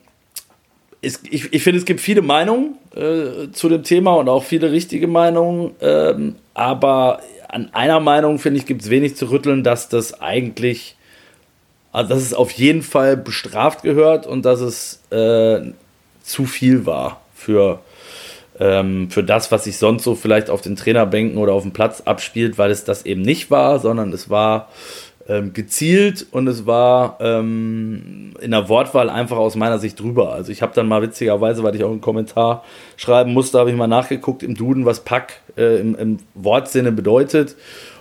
es, 1.01 1.21
ich, 1.29 1.53
ich 1.53 1.63
finde, 1.63 1.79
es 1.79 1.85
gibt 1.85 2.01
viele 2.01 2.21
Meinungen 2.21 2.75
äh, 2.95 3.51
zu 3.51 3.69
dem 3.69 3.83
Thema 3.83 4.13
und 4.15 4.29
auch 4.29 4.43
viele 4.43 4.71
richtige 4.71 5.07
Meinungen. 5.07 5.71
Ähm, 5.81 6.35
aber 6.53 7.21
an 7.47 7.69
einer 7.73 7.99
Meinung, 7.99 8.39
finde 8.39 8.59
ich, 8.59 8.65
gibt 8.65 8.81
es 8.81 8.89
wenig 8.89 9.15
zu 9.15 9.29
rütteln, 9.31 9.63
dass 9.63 9.89
das 9.89 10.21
eigentlich, 10.21 10.95
also 11.91 12.09
dass 12.09 12.21
es 12.21 12.33
auf 12.33 12.51
jeden 12.51 12.81
Fall 12.81 13.17
bestraft 13.17 13.81
gehört 13.81 14.27
und 14.27 14.45
dass 14.45 14.59
es 14.59 15.01
äh, 15.11 15.71
zu 16.21 16.45
viel 16.45 16.85
war 16.85 17.21
für, 17.33 17.79
ähm, 18.59 19.09
für 19.09 19.23
das, 19.23 19.51
was 19.51 19.63
sich 19.63 19.77
sonst 19.77 20.03
so 20.03 20.15
vielleicht 20.15 20.49
auf 20.49 20.61
den 20.61 20.75
Trainerbänken 20.75 21.37
oder 21.37 21.53
auf 21.53 21.63
dem 21.63 21.71
Platz 21.71 22.01
abspielt, 22.01 22.57
weil 22.57 22.71
es 22.71 22.83
das 22.83 23.05
eben 23.05 23.21
nicht 23.21 23.49
war, 23.49 23.79
sondern 23.79 24.13
es 24.13 24.29
war 24.29 24.69
ähm, 25.29 25.53
gezielt 25.53 26.25
und 26.31 26.47
es 26.47 26.65
war 26.65 27.17
ähm, 27.21 28.33
in 28.41 28.51
der 28.51 28.67
Wortwahl 28.67 29.09
einfach 29.09 29.37
aus 29.37 29.55
meiner 29.55 29.77
Sicht 29.77 29.99
drüber. 29.99 30.33
Also 30.33 30.51
ich 30.51 30.63
habe 30.63 30.73
dann 30.73 30.87
mal 30.87 31.03
witzigerweise, 31.03 31.61
weil 31.61 31.75
ich 31.75 31.83
auch 31.83 31.91
einen 31.91 32.01
Kommentar 32.01 32.63
schreiben 32.97 33.31
musste, 33.33 33.59
habe 33.59 33.69
ich 33.69 33.77
mal 33.77 33.87
nachgeguckt 33.87 34.41
im 34.41 34.55
Duden, 34.55 34.85
was 34.85 35.01
Pack 35.01 35.41
äh, 35.55 35.79
im, 35.79 35.95
im 35.95 36.17
Wortsinne 36.33 36.91
bedeutet. 36.91 37.55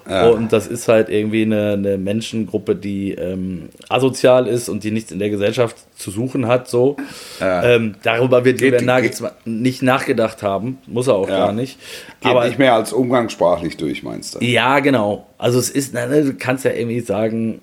Und 0.09 0.53
das 0.53 0.66
ist 0.66 0.88
halt 0.88 1.09
irgendwie 1.11 1.42
eine, 1.42 1.73
eine 1.73 1.99
Menschengruppe, 1.99 2.75
die 2.75 3.12
ähm, 3.12 3.68
asozial 3.88 4.47
ist 4.47 4.68
und 4.68 4.83
die 4.85 4.90
nichts 4.90 5.12
in 5.12 5.18
der 5.18 5.29
Gesellschaft 5.31 5.77
zu 5.97 6.11
suchen 6.11 6.47
hat. 6.47 6.68
So. 6.68 6.97
Ähm, 7.40 7.94
darüber 8.03 8.44
wird 8.44 8.59
Geht- 8.59 8.66
Julian 8.73 8.87
Nagelsmann 8.87 9.33
nicht 9.44 9.83
nachgedacht 9.83 10.42
haben, 10.42 10.79
muss 10.87 11.09
er 11.09 11.14
auch 11.16 11.29
Ja. 11.29 11.38
gar 11.38 11.53
nicht. 11.53 11.79
Geht 12.21 12.31
Aber 12.31 12.47
nicht 12.47 12.59
mehr 12.59 12.75
als 12.75 12.92
umgangssprachlich 12.92 13.77
durch, 13.77 14.03
meinst 14.03 14.35
du? 14.35 14.44
ja, 14.44 14.81
genau. 14.81 15.27
Also 15.37 15.59
es 15.59 15.68
ist, 15.68 15.92
ne, 15.94 16.25
du 16.25 16.35
kannst 16.35 16.64
ja 16.64 16.73
irgendwie 16.73 17.01
sagen, 17.01 17.61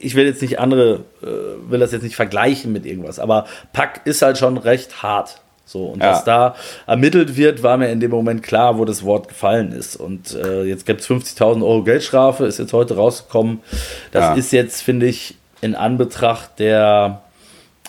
ich 0.00 0.14
will 0.14 0.26
jetzt 0.26 0.42
nicht 0.42 0.58
andere, 0.60 1.00
äh, 1.22 1.70
will 1.70 1.80
das 1.80 1.92
jetzt 1.92 2.02
nicht 2.02 2.14
vergleichen 2.16 2.72
mit 2.72 2.86
irgendwas, 2.86 3.18
aber 3.18 3.46
Pack 3.72 4.02
ist 4.04 4.22
halt 4.22 4.38
schon 4.38 4.56
recht 4.56 5.02
hart. 5.02 5.40
So, 5.68 5.84
und 5.84 6.02
Ja. 6.02 6.12
was 6.12 6.24
da 6.24 6.54
ermittelt 6.86 7.36
wird, 7.36 7.62
war 7.62 7.76
mir 7.76 7.90
in 7.92 8.00
dem 8.00 8.10
Moment 8.10 8.42
klar, 8.42 8.78
wo 8.78 8.86
das 8.86 9.04
Wort 9.04 9.28
gefallen 9.28 9.70
ist. 9.72 9.96
Und 9.96 10.34
äh, 10.34 10.64
jetzt 10.64 10.86
gibt 10.86 11.02
es 11.02 11.08
50.000 11.10 11.62
Euro 11.62 11.84
Geldstrafe, 11.84 12.46
ist 12.46 12.58
jetzt 12.58 12.72
heute 12.72 12.96
rausgekommen. 12.96 13.60
Das 14.10 14.22
Ja. 14.24 14.34
ist 14.34 14.50
jetzt, 14.52 14.80
finde 14.82 15.04
ich, 15.06 15.34
in 15.60 15.74
Anbetracht 15.74 16.58
der, 16.58 17.20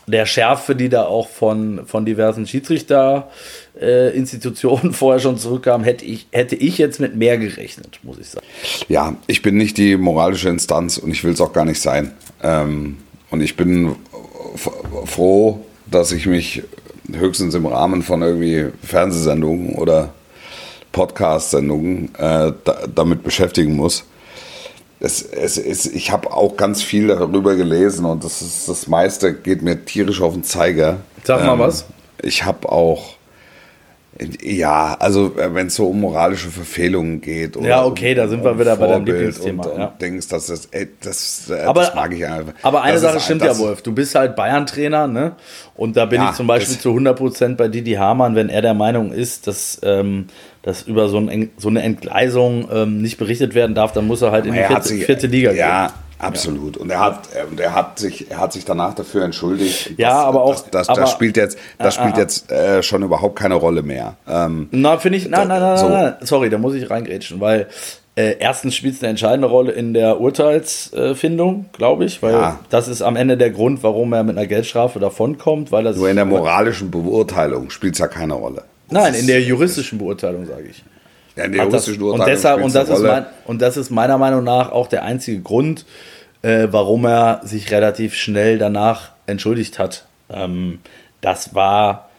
der 0.07 0.25
Schärfe, 0.25 0.75
die 0.75 0.89
da 0.89 1.05
auch 1.05 1.29
von, 1.29 1.85
von 1.85 2.05
diversen 2.05 2.45
Schiedsrichter-Institutionen 2.47 4.93
vorher 4.93 5.19
schon 5.21 5.37
zurückkam, 5.37 5.83
hätte 5.83 6.03
ich, 6.05 6.27
hätte 6.31 6.55
ich 6.55 6.77
jetzt 6.77 6.99
mit 6.99 7.15
mehr 7.15 7.37
gerechnet, 7.37 7.99
muss 8.03 8.17
ich 8.19 8.27
sagen. 8.29 8.45
Ja, 8.89 9.15
ich 9.27 9.41
bin 9.41 9.55
nicht 9.55 9.77
die 9.77 9.95
moralische 9.97 10.49
Instanz 10.49 10.97
und 10.97 11.11
ich 11.11 11.23
will 11.23 11.31
es 11.33 11.39
auch 11.41 11.53
gar 11.53 11.65
nicht 11.65 11.81
sein. 11.81 12.11
Ähm, 12.43 12.97
und 13.31 13.41
ich 13.41 13.55
bin 13.55 13.95
froh, 15.05 15.61
dass 15.85 16.11
ich 16.11 16.25
mich 16.25 16.63
höchstens 17.15 17.55
im 17.55 17.65
Rahmen 17.65 18.03
von 18.03 18.21
irgendwie 18.21 18.67
Fernsehsendungen 18.83 19.75
oder 19.75 20.09
Podcast-Sendungen 20.91 22.13
äh, 22.15 22.53
da, 22.63 22.87
damit 22.93 23.23
beschäftigen 23.23 23.75
muss. 23.75 24.05
Es, 24.99 25.21
es, 25.21 25.57
es, 25.57 25.85
ich 25.85 26.11
habe 26.11 26.31
auch 26.31 26.57
ganz 26.57 26.81
viel 26.81 27.07
darüber 27.07 27.55
gelesen 27.55 28.05
und 28.05 28.23
das, 28.23 28.41
ist, 28.41 28.67
das 28.67 28.87
meiste 28.87 29.33
geht 29.33 29.61
mir 29.61 29.85
tierisch 29.85 30.21
auf 30.21 30.33
den 30.33 30.43
Zeiger. 30.43 30.97
Sag 31.23 31.45
mal 31.45 31.57
was. 31.57 31.85
Ich 32.21 32.43
habe 32.43 32.69
auch, 32.69 33.15
ja, 34.41 34.97
also 34.99 35.31
wenn 35.35 35.67
es 35.67 35.75
so 35.75 35.87
um 35.87 36.01
moralische 36.01 36.49
Verfehlungen 36.49 37.21
geht. 37.21 37.55
Oder 37.55 37.67
Ja, 37.69 37.85
okay, 37.85 38.11
um, 38.11 38.17
da 38.17 38.27
sind 38.27 38.43
wir 38.43 38.59
wieder 38.59 38.75
bei 38.75 38.87
deinem 38.87 39.05
Vorbild 39.05 39.17
Lieblingsthema, 39.17 39.63
Und, 39.63 39.71
und 39.73 39.79
ja. 39.79 39.93
denkst, 40.01 40.27
dass 40.27 40.47
das, 40.47 40.65
ey, 40.71 40.89
das, 41.01 41.49
äh, 41.49 41.61
Aber, 41.63 41.81
das 41.81 41.95
mag 41.95 42.13
ich 42.13 42.25
einfach. 42.25 42.53
aber 42.61 42.81
eine 42.81 42.93
Das 42.93 43.01
Sache 43.01 43.19
stimmt 43.21 43.41
das- 43.41 43.57
ja, 43.59 43.65
Wolf. 43.65 43.81
Du 43.81 43.93
bist 43.93 44.15
halt 44.15 44.35
Bayern-Trainer, 44.35 45.07
ne? 45.07 45.33
Und 45.75 45.95
da 45.95 46.05
bin 46.05 46.19
Ja, 46.21 46.31
ich 46.31 46.35
zum 46.35 46.47
Beispiel 46.47 46.73
das- 46.75 46.83
zu 46.83 46.89
100% 46.93 47.55
bei 47.57 47.69
Didi 47.69 47.93
Hamann, 47.93 48.35
wenn 48.35 48.49
er 48.49 48.61
der 48.61 48.73
Meinung 48.73 49.11
ist, 49.13 49.47
dass, 49.47 49.79
ähm, 49.83 50.25
dass 50.63 50.81
über 50.81 51.07
so, 51.07 51.17
ein, 51.17 51.51
so 51.57 51.69
eine 51.69 51.81
Entgleisung 51.83 52.67
ähm, 52.73 53.01
nicht 53.01 53.17
berichtet 53.17 53.55
werden 53.55 53.73
darf, 53.73 53.93
dann 53.93 54.05
muss 54.05 54.21
er 54.21 54.31
halt 54.31 54.45
in 54.45 54.53
die 54.53 54.59
Er 54.59 54.67
vierte, 54.67 54.87
sich, 54.89 55.05
vierte 55.05 55.27
Liga 55.27 55.51
ja, 55.53 55.87
gehen. 55.87 55.93
Absolut. 56.19 56.77
Und 56.77 56.89
er 56.91 56.99
hat, 56.99 57.29
er, 57.33 57.47
und 57.47 57.59
er 57.59 57.73
hat 57.73 57.97
sich, 57.99 58.29
er 58.29 58.37
hat 58.39 58.53
sich 58.53 58.65
danach 58.65 58.93
dafür 58.93 59.23
entschuldigt. 59.23 59.93
Ja, 59.97 60.09
das, 60.09 60.17
aber 60.25 60.43
auch- 60.43 60.53
Das, 60.53 60.69
das, 60.71 60.89
aber- 60.89 61.01
das 61.01 61.11
spielt 61.11 61.37
jetzt, 61.37 61.57
das 61.77 61.95
spielt 61.95 62.15
ah, 62.15 62.19
jetzt 62.19 62.51
äh, 62.51 62.83
schon 62.83 63.01
überhaupt 63.03 63.37
keine 63.39 63.55
Rolle 63.55 63.81
mehr. 63.81 64.15
Ähm, 64.27 64.67
Na, 64.71 64.97
finde 64.97 65.17
ich, 65.17 65.27
nein, 65.29 65.47
nein, 65.47 65.61
nein, 65.61 65.77
So. 65.77 65.89
nein, 65.89 66.13
sorry, 66.21 66.49
da 66.49 66.57
muss 66.57 66.75
ich 66.75 66.89
reingrätschen, 66.89 67.39
weil 67.39 67.67
äh, 68.15 68.35
erstens 68.39 68.75
spielt 68.75 68.95
es 68.95 69.01
eine 69.01 69.11
entscheidende 69.11 69.47
Rolle 69.47 69.71
in 69.71 69.93
der 69.93 70.19
Urteilsfindung, 70.19 71.65
glaube 71.73 72.05
ich, 72.05 72.21
weil 72.21 72.33
Ja. 72.33 72.59
das 72.69 72.87
ist 72.87 73.01
am 73.01 73.15
Ende 73.15 73.37
der 73.37 73.49
Grund, 73.51 73.81
warum 73.83 74.11
er 74.13 74.23
mit 74.23 74.37
einer 74.37 74.47
Geldstrafe 74.47 74.99
davonkommt, 74.99 75.71
weil 75.71 75.85
er 75.85 75.93
nur 75.93 76.09
in 76.09 76.15
der 76.17 76.25
moralischen 76.25 76.91
Beurteilung 76.91 77.69
spielt 77.69 77.93
es 77.93 77.99
ja 77.99 78.07
keine 78.07 78.33
Rolle. 78.33 78.63
Nein, 78.89 79.13
in 79.13 79.27
der 79.27 79.41
juristischen 79.41 79.99
Beurteilung, 79.99 80.45
sage 80.47 80.63
ich. 80.69 80.83
Ja, 81.39 81.47
der 81.47 81.61
Hat 81.61 81.73
das, 81.73 81.87
und, 81.87 82.27
deshalb, 82.27 82.61
und, 82.61 82.75
das 82.75 82.89
ist 82.89 82.99
mein, 82.99 83.25
und 83.45 83.61
das 83.61 83.77
ist 83.77 83.91
meiner 83.91 84.17
Meinung 84.17 84.43
nach 84.43 84.73
auch 84.73 84.87
der 84.87 85.03
einzige 85.03 85.39
Grund, 85.39 85.85
äh, 86.41 86.67
warum 86.69 87.05
er 87.05 87.39
sich 87.45 87.71
relativ 87.71 88.13
schnell 88.13 88.57
danach 88.57 89.11
entschuldigt 89.25 89.79
hat. 89.79 90.05
Ähm, 90.29 90.79
das 91.21 91.55
war 91.55 92.09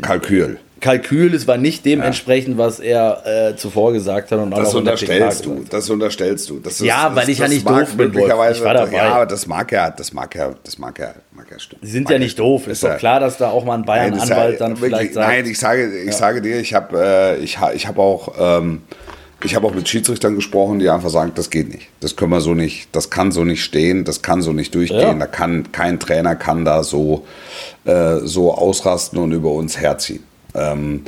Kalkül. 0.00 0.60
Kalkül, 0.80 1.34
es 1.34 1.46
war 1.46 1.58
nicht 1.58 1.84
dementsprechend, 1.84 2.56
was 2.58 2.80
er 2.80 3.50
äh, 3.50 3.56
zuvor 3.56 3.92
gesagt 3.92 4.32
hat. 4.32 4.38
Und 4.38 4.50
Das 4.50 4.74
unterstellst 4.74 5.44
du, 5.44 5.64
das 5.68 5.90
unterstellst 5.90 6.48
du. 6.48 6.58
Das 6.58 6.74
ist, 6.74 6.86
Ja, 6.86 7.08
das, 7.08 7.16
weil 7.16 7.28
ich 7.28 7.38
ja 7.38 7.44
das 7.44 7.54
nicht 7.54 7.64
mag 7.64 7.80
doof 7.86 7.96
bin, 7.96 8.14
Wolf. 8.14 8.56
Ich 8.56 8.64
war 8.64 8.74
dabei. 8.74 8.96
Ja, 8.96 9.14
aber 9.14 9.26
das 9.26 9.46
mag 9.46 9.70
ja, 9.72 9.90
das 9.90 10.12
mag 10.12 10.34
ja, 10.34 10.54
das 10.64 10.78
mag 10.78 10.98
ja, 10.98 11.14
mag 11.32 11.50
ja 11.50 11.58
stimmen. 11.58 11.80
Sie 11.84 11.90
sind 11.92 12.04
mag 12.04 12.12
ja 12.14 12.18
nicht 12.18 12.38
doof. 12.38 12.66
Ist 12.66 12.82
doch 12.82 12.88
ja- 12.88 12.96
klar, 12.96 13.20
dass 13.20 13.36
da 13.36 13.50
auch 13.50 13.64
mal 13.64 13.74
ein 13.74 13.84
das 13.84 13.94
ist 14.24 14.30
Bayern-Anwalt 14.30 14.52
ja 14.52 14.58
dann 14.58 14.70
wirklich- 14.80 14.90
vielleicht 14.90 15.14
sagt. 15.14 15.28
Nein, 15.28 15.46
ich 15.46 15.58
sage, 15.58 15.98
ich 16.02 16.14
sage 16.16 16.40
dir, 16.42 16.58
ich 16.60 16.74
habe, 16.74 16.98
äh, 16.98 17.36
ich, 17.38 17.58
ich 17.74 17.86
habe 17.86 18.00
auch 18.00 18.32
ähm, 18.38 18.82
ich 19.42 19.54
habe 19.54 19.66
auch 19.66 19.74
mit 19.74 19.88
Schiedsrichtern 19.88 20.34
gesprochen, 20.34 20.80
die 20.80 20.90
einfach 20.90 21.08
sagen, 21.08 21.32
das 21.34 21.48
geht 21.48 21.72
nicht. 21.72 21.88
Das 22.00 22.14
können 22.14 22.30
wir 22.30 22.40
so 22.42 22.52
nicht, 22.54 22.88
das 22.92 23.08
kann 23.08 23.32
so 23.32 23.42
nicht 23.44 23.64
stehen, 23.64 24.04
das 24.04 24.20
kann 24.20 24.42
so 24.42 24.52
nicht 24.52 24.74
durchgehen. 24.74 25.00
Ja. 25.00 25.14
Da 25.14 25.26
kann 25.26 25.72
kein 25.72 25.98
Trainer 25.98 26.36
kann 26.36 26.64
da 26.66 26.82
so, 26.82 27.26
äh, 27.86 28.16
so 28.22 28.52
ausrasten 28.54 29.18
und 29.18 29.32
über 29.32 29.50
uns 29.52 29.78
herziehen. 29.80 30.22
Ähm, 30.54 31.04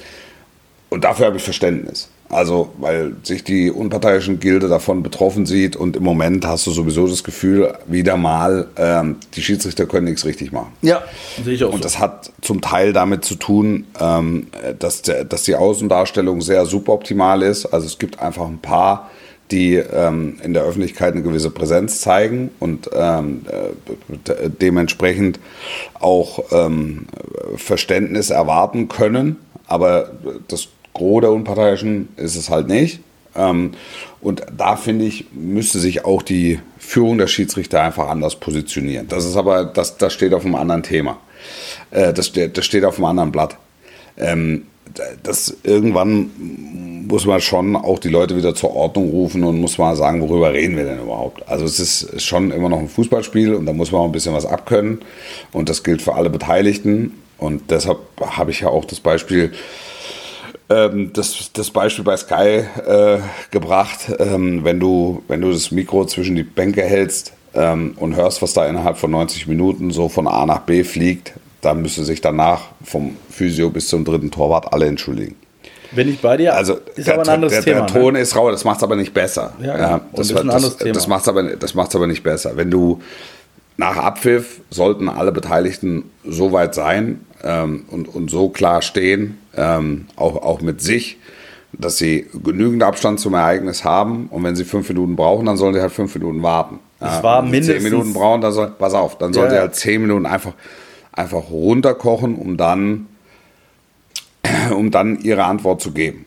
und 0.91 1.05
dafür 1.05 1.27
habe 1.27 1.37
ich 1.37 1.43
Verständnis. 1.43 2.09
Also, 2.33 2.71
weil 2.79 3.15
sich 3.25 3.45
die 3.45 3.71
unparteiischen 3.71 4.41
Gilde 4.41 4.67
davon 4.67 5.03
betroffen 5.03 5.45
sieht 5.45 5.77
und 5.77 5.97
im 5.97 6.03
Moment 6.03 6.47
hast 6.47 6.67
du 6.67 6.71
sowieso 6.71 7.07
das 7.07 7.25
Gefühl, 7.25 7.75
wieder 7.87 8.17
mal, 8.17 8.69
ähm, 8.79 9.17
die 9.35 9.43
Schiedsrichter 9.43 9.85
können 9.85 10.07
nichts 10.07 10.25
richtig 10.25 10.51
machen. 10.51 10.73
Ja, 10.81 11.03
sehe 11.45 11.53
ich 11.53 11.63
auch. 11.63 11.69
Und 11.69 11.79
so. 11.79 11.83
das 11.83 11.99
hat 11.99 12.33
zum 12.41 12.63
Teil 12.63 12.95
damit 12.95 13.27
zu 13.27 13.35
tun, 13.35 13.85
ähm, 14.01 14.47
dass, 14.79 15.03
der, 15.03 15.27
dass 15.27 15.43
die 15.43 15.57
Außendarstellung 15.57 16.41
sehr 16.41 16.65
suboptimal 16.65 17.43
ist. 17.43 17.67
Also 17.67 17.87
es 17.87 17.99
gibt 17.99 18.19
einfach 18.21 18.47
ein 18.47 18.61
paar, 18.61 19.11
die 19.53 19.75
ähm, 19.75 20.39
in 20.43 20.55
der 20.55 20.65
Öffentlichkeit 20.65 21.13
eine 21.13 21.23
gewisse 21.23 21.51
Präsenz 21.51 22.01
zeigen 22.01 22.51
und 22.59 22.91
ähm, 22.95 23.43
äh, 23.49 24.49
dementsprechend 24.49 25.39
auch 26.01 26.45
ähm, 26.51 27.07
Verständnis 27.57 28.31
erwarten 28.31 28.89
können. 28.89 29.37
Aber 29.67 30.11
das 30.49 30.69
Gros 30.95 31.21
der 31.21 31.33
Unparteiischen 31.33 32.09
ist 32.17 32.37
es 32.37 32.51
halt 32.51 32.67
nicht. 32.67 33.01
Ähm, 33.35 33.73
und 34.21 34.43
da 34.57 34.77
finde 34.77 35.05
ich, 35.05 35.27
müsste 35.33 35.79
sich 35.79 36.05
auch 36.05 36.23
die 36.23 36.59
Führung 36.79 37.19
der 37.19 37.27
Schiedsrichter 37.27 37.83
einfach 37.83 38.09
anders 38.09 38.37
positionieren. 38.37 39.09
Das 39.09 39.25
ist 39.25 39.37
aber, 39.37 39.65
das, 39.65 39.97
das 39.99 40.13
steht 40.13 40.35
auf 40.35 40.45
einem 40.45 40.55
anderen 40.55 40.83
Thema. 40.83 41.19
Äh, 41.91 42.13
das, 42.13 42.33
das 42.33 42.65
steht 42.65 42.85
auf 42.85 42.97
einem 42.97 43.07
anderen 43.07 43.33
Blatt. 43.33 43.57
Ähm, 44.17 44.67
das 45.23 45.57
irgendwann 45.63 46.31
muss 47.09 47.27
man 47.27 47.41
schon 47.41 47.77
auch 47.77 47.99
die 47.99 48.09
Leute 48.09 48.37
wieder 48.37 48.55
zur 48.55 48.75
Ordnung 48.75 49.11
rufen 49.11 49.45
und 49.45 49.61
muss 49.61 49.79
mal 49.79 49.97
sagen, 49.97 50.21
worüber 50.23 50.53
reden 50.53 50.77
wir 50.77 50.85
denn 50.85 51.01
überhaupt? 51.01 51.47
Also 51.49 51.65
es 51.65 51.79
ist 51.79 52.23
schon 52.23 52.51
immer 52.51 52.69
noch 52.69 52.79
ein 52.79 52.89
Fußballspiel 52.89 53.55
und 53.55 53.67
da 53.67 53.73
muss 53.73 53.93
man 53.93 54.03
auch 54.03 54.07
ein 54.07 54.13
bisschen 54.13 54.35
was 54.35 54.47
abkönnen 54.47 55.01
und 55.53 55.69
das 55.69 55.83
gilt 55.83 56.03
für 56.03 56.15
alle 56.15 56.31
Beteiligten 56.31 57.13
und 57.39 57.71
deshalb 57.71 57.99
habe 58.21 58.51
ich 58.51 58.61
ja 58.61 58.69
auch 58.69 58.85
das 58.85 59.01
Beispiel 59.01 59.53
ähm, 60.71 61.13
das, 61.13 61.51
das 61.53 61.71
Beispiel 61.71 62.05
bei 62.05 62.17
Sky 62.17 62.65
äh, 62.87 63.19
gebracht, 63.51 64.13
ähm, 64.19 64.65
wenn, 64.65 64.81
du, 64.81 65.23
wenn 65.29 65.41
du 65.41 65.53
das 65.53 65.71
Mikro 65.71 66.07
zwischen 66.07 66.37
die 66.37 66.45
Bänke 66.45 66.83
hältst 66.83 67.35
ähm, 67.55 67.95
und 67.99 68.17
hörst, 68.17 68.43
was 68.43 68.55
da 68.55 68.67
innerhalb 68.67 68.97
von 68.97 69.11
90 69.11 69.47
Minuten 69.49 69.91
so 69.91 70.09
von 70.09 70.27
A 70.27 70.47
nach 70.47 70.61
B 70.61 70.85
fliegt, 70.85 71.35
dann 71.63 71.81
müsste 71.81 72.05
sich 72.05 72.21
danach 72.21 72.67
vom 72.85 73.17
Physio 73.31 73.71
bis 73.71 73.89
zum 73.89 74.05
dritten 74.05 74.31
Torwart 74.31 74.73
alle 74.73 74.87
entschuldigen. 74.87 75.37
Bin 75.93 76.09
ich 76.09 76.21
bei 76.21 76.37
dir? 76.37 76.55
Also 76.55 76.79
ist 76.97 77.07
der, 77.07 77.15
aber 77.15 77.23
ein 77.23 77.29
anderes 77.29 77.53
der, 77.53 77.63
der, 77.63 77.75
Thema. 77.75 77.87
Der 77.87 78.03
Ton 78.03 78.13
ne? 78.15 78.21
ist 78.21 78.37
rau, 78.37 78.51
das 78.51 78.65
macht 78.65 78.79
es 78.79 78.83
aber 78.83 78.97
nicht 78.97 79.15
besser. 79.15 79.55
Ja, 79.63 79.79
ja. 79.79 80.01
das, 80.15 80.29
das, 80.29 80.45
das, 80.45 80.77
das 80.79 81.07
macht 81.07 81.23
es 81.23 81.29
aber, 81.29 81.41
aber 81.95 82.07
nicht 82.07 82.23
besser. 82.23 82.57
Wenn 82.57 82.71
du 82.71 83.01
nach 83.77 83.97
Abpfiff 83.97 84.61
sollten 84.71 85.09
alle 85.09 85.33
Beteiligten 85.33 86.11
so 86.25 86.53
weit 86.53 86.75
sein 86.75 87.25
ähm, 87.43 87.85
und, 87.91 88.09
und 88.09 88.31
so 88.31 88.49
klar 88.49 88.83
stehen, 88.83 89.39
ähm, 89.57 90.07
auch, 90.17 90.37
auch 90.43 90.61
mit 90.61 90.81
sich, 90.81 91.19
dass 91.73 91.97
sie 91.97 92.27
genügend 92.43 92.83
Abstand 92.83 93.21
zum 93.21 93.35
Ereignis 93.35 93.85
haben 93.85 94.27
und 94.31 94.45
wenn 94.45 94.57
sie 94.57 94.65
fünf 94.65 94.89
Minuten 94.89 95.17
brauchen, 95.17 95.47
dann 95.47 95.57
sollen 95.57 95.75
sie 95.75 95.81
halt 95.81 95.93
fünf 95.93 96.15
Minuten 96.15 96.43
warten. 96.43 96.81
Ja, 97.01 97.23
war 97.23 97.43
mindestens. 97.43 97.83
Zehn 97.83 97.93
Minuten 97.93 98.13
brauchen, 98.13 98.41
dann 98.41 98.53
soll, 98.53 98.73
pass 98.79 98.95
auf, 98.95 99.19
dann 99.19 99.33
sollen 99.33 99.47
ja. 99.47 99.53
sie 99.53 99.61
halt 99.61 99.75
zehn 99.75 100.01
Minuten 100.01 100.27
einfach, 100.27 100.53
einfach 101.13 101.51
runterkochen, 101.51 102.37
um 102.37 102.57
dann, 102.57 103.07
um 104.77 104.91
dann 104.91 105.21
ihre 105.21 105.45
Antwort 105.45 105.81
zu 105.81 105.93
geben. 105.93 106.25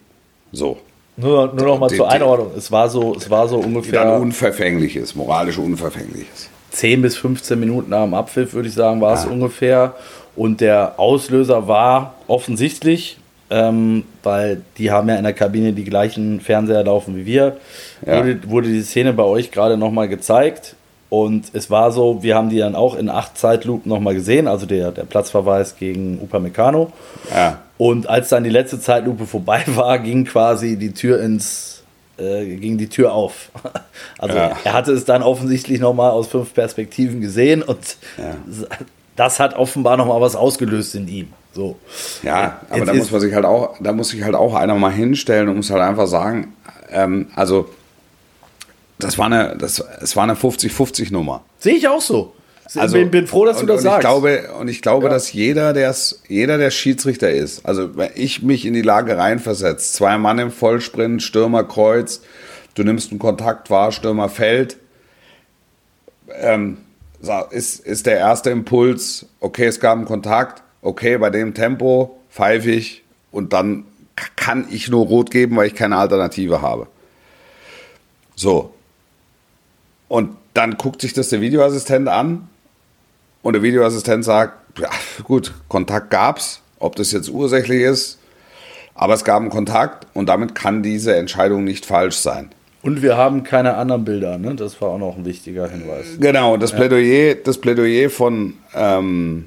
So. 0.52 0.78
Nur, 1.18 1.54
nur 1.54 1.66
noch 1.66 1.80
mal 1.80 1.88
die, 1.88 1.96
zur 1.96 2.10
Einordnung. 2.10 2.52
Es 2.58 2.72
war 2.72 2.90
so, 2.90 3.16
es 3.16 3.30
war 3.30 3.48
so 3.48 3.58
ungefähr. 3.58 4.04
Dann 4.04 4.22
unverfänglich 4.22 4.96
ist, 4.96 5.16
moralisch 5.16 5.58
unverfänglich 5.58 6.28
ist. 6.34 6.50
10 6.72 7.02
bis 7.02 7.16
15 7.18 7.60
Minuten 7.60 7.90
nach 7.90 8.04
dem 8.04 8.14
Abpfiff, 8.14 8.54
würde 8.54 8.68
ich 8.68 8.76
sagen, 8.76 9.00
war 9.00 9.14
ja. 9.14 9.22
es 9.22 9.26
ungefähr. 9.26 9.96
Und 10.36 10.60
der 10.60 11.00
Auslöser 11.00 11.68
war 11.70 12.16
offensichtlich, 12.28 13.18
ähm, 13.50 14.04
weil 14.24 14.62
die 14.78 14.92
haben 14.92 15.08
ja 15.08 15.16
in 15.16 15.24
der 15.24 15.34
Kabine 15.34 15.72
die 15.72 15.86
gleichen 15.86 16.42
Fernseher 16.42 16.84
laufen 16.84 17.16
wie 17.16 17.26
wir, 17.26 17.58
ja. 18.06 18.18
wurde, 18.18 18.40
wurde 18.48 18.68
die 18.68 18.82
Szene 18.82 19.14
bei 19.14 19.24
euch 19.24 19.52
gerade 19.52 19.78
nochmal 19.78 20.10
gezeigt. 20.10 20.75
Und 21.16 21.46
es 21.54 21.72
war 21.72 21.94
so, 21.94 22.24
wir 22.24 22.36
haben 22.36 22.50
die 22.50 22.58
dann 22.58 22.76
auch 22.76 22.94
in 22.94 23.08
acht 23.08 23.38
Zeitlupen 23.38 23.88
nochmal 23.88 24.16
gesehen, 24.16 24.50
also 24.50 24.66
der, 24.66 24.92
der 24.92 25.04
Platzverweis 25.04 25.78
gegen 25.78 26.20
Upamecano. 26.22 26.92
Ja. 27.34 27.60
Und 27.78 28.10
als 28.10 28.28
dann 28.28 28.44
die 28.44 28.50
letzte 28.50 28.82
Zeitlupe 28.82 29.26
vorbei 29.26 29.64
war, 29.68 29.98
ging 30.00 30.26
quasi 30.26 30.76
die 30.76 30.92
Tür 30.92 31.22
ins, 31.22 31.84
äh, 32.18 32.58
ging 32.58 32.78
die 32.78 32.90
Tür 32.90 33.14
auf. 33.14 33.50
Also 34.18 34.36
ja. 34.36 34.58
er 34.64 34.74
hatte 34.74 34.92
es 34.92 35.06
dann 35.06 35.24
offensichtlich 35.24 35.80
nochmal 35.80 36.12
aus 36.12 36.28
fünf 36.28 36.54
Perspektiven 36.54 37.22
gesehen 37.22 37.64
und 37.64 37.98
ja 38.18 38.36
das 39.16 39.40
hat 39.40 39.56
offenbar 39.56 39.96
noch 39.98 40.08
mal 40.08 40.20
was 40.20 40.36
ausgelöst 40.36 40.96
in 40.96 41.08
ihm. 41.08 41.30
So. 41.54 41.78
Ja, 42.24 42.60
aber 42.70 42.80
Jetzt 42.80 42.88
da 42.88 42.94
muss 42.94 43.12
man 43.12 43.22
sich 43.22 43.34
halt 43.34 43.46
auch, 43.46 43.76
da 43.80 43.94
muss 43.94 44.10
sich 44.10 44.24
halt 44.24 44.36
auch 44.36 44.54
einer 44.54 44.76
mal 44.76 44.92
hinstellen 44.92 45.48
und 45.48 45.58
muss 45.58 45.72
halt 45.72 45.82
einfach 45.82 46.08
sagen, 46.08 46.54
ähm, 46.90 47.28
also 47.36 47.70
das 49.00 49.18
war 49.18 49.26
eine, 49.26 49.56
das, 49.58 49.84
es 50.02 50.16
war 50.16 50.24
eine 50.24 50.36
50-50-Nummer. 50.36 51.44
Sehe 51.60 51.76
ich 51.76 51.88
auch 51.88 52.02
so. 52.02 52.34
Also, 52.76 52.98
bin, 52.98 53.12
bin 53.12 53.28
froh, 53.28 53.46
dass 53.46 53.60
du 53.60 53.66
das 53.66 53.78
und 53.78 53.84
sagst. 53.84 53.98
Ich 54.00 54.02
glaube, 54.02 54.50
und 54.60 54.68
ich 54.68 54.82
glaube, 54.82 55.06
ja. 55.06 55.12
dass 55.12 55.32
jeder, 55.34 55.74
der's, 55.74 56.22
jeder, 56.28 56.58
der 56.58 56.72
Schiedsrichter 56.72 57.30
ist, 57.30 57.66
also 57.66 57.96
wenn 57.96 58.10
ich 58.16 58.42
mich 58.42 58.66
in 58.66 58.74
die 58.74 58.82
Lage 58.82 59.18
reinversetze, 59.18 59.94
zwei 59.94 60.18
Mann 60.18 60.40
im 60.40 60.52
Vollsprint, 60.52 61.22
Stürmer 61.22 61.64
kreuzt, 61.64 62.24
du 62.74 62.84
nimmst 62.84 63.12
einen 63.12 63.20
Kontakt 63.20 63.70
wahr, 63.70 63.92
Stürmer 63.92 64.30
fällt, 64.30 64.78
ähm, 66.34 66.78
ist, 67.52 67.80
ist 67.80 68.08
der 68.08 68.18
erste 68.18 68.50
Impuls, 68.50 69.28
okay, 69.40 69.66
es 69.66 69.80
gab 69.80 69.98
einen 69.98 70.06
Kontakt, 70.06 70.64
okay, 70.82 71.18
bei 71.18 71.30
dem 71.30 71.54
Tempo 71.54 72.20
pfeife 72.32 72.72
ich 72.72 73.04
und 73.32 73.54
dann 73.54 73.86
kann 74.36 74.68
ich 74.72 74.90
nur 74.90 75.06
rot 75.06 75.30
geben, 75.30 75.56
weil 75.56 75.68
ich 75.68 75.76
keine 75.76 75.98
Alternative 75.98 76.62
habe. 76.62 76.88
So. 78.36 78.75
Und 80.08 80.36
dann 80.54 80.78
guckt 80.78 81.02
sich 81.02 81.14
das 81.14 81.30
der 81.30 81.42
Videoassistent 81.42 82.08
an 82.08 82.48
und 83.42 83.54
der 83.54 83.62
Videoassistent 83.62 84.24
sagt, 84.24 84.80
ja, 84.80 84.90
gut, 85.24 85.54
Kontakt 85.68 86.12
gab's, 86.12 86.62
ob 86.80 86.96
das 86.96 87.12
jetzt 87.12 87.30
ursächlich 87.30 87.82
ist, 87.82 88.20
aber 88.94 89.14
es 89.14 89.24
gab 89.24 89.42
einen 89.42 89.50
Kontakt 89.50 90.08
und 90.14 90.30
damit 90.30 90.56
kann 90.56 90.84
diese 90.84 91.16
Entscheidung 91.16 91.64
nicht 91.64 91.86
falsch 91.86 92.18
sein. 92.18 92.50
Und 92.82 93.02
wir 93.02 93.18
haben 93.18 93.44
keine 93.44 93.76
anderen 93.78 94.06
Bilder, 94.06 94.38
ne? 94.38 94.54
Das 94.54 94.80
war 94.80 94.90
auch 94.90 95.00
noch 95.00 95.18
ein 95.18 95.26
wichtiger 95.26 95.68
Hinweis. 95.68 96.06
Genau, 96.20 96.56
das 96.56 96.72
Plädoyer, 96.72 97.34
das 97.34 97.58
Plädoyer 97.58 98.12
von 98.12 98.54
ähm, 98.76 99.46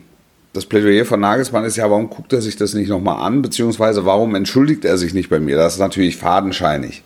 das 0.53 0.67
Plädoyer 0.67 1.05
von 1.05 1.21
Nagelsmann 1.21 1.65
ist 1.65 1.77
ja, 1.77 1.89
warum 1.89 2.11
guckt 2.11 2.33
er 2.33 2.41
sich 2.41 2.57
das 2.57 2.75
nicht 2.75 2.89
nochmal 2.89 3.25
an, 3.25 3.43
beziehungsweise 3.43 4.05
warum 4.05 4.35
entschuldigt 4.35 4.85
er 4.85 4.99
sich 4.99 5.15
nicht 5.15 5.31
bei 5.31 5.39
mir? 5.39 5.57
Das 5.57 5.75
ist 5.75 5.79
natürlich 5.79 6.17
fadenscheinig. 6.17 7.03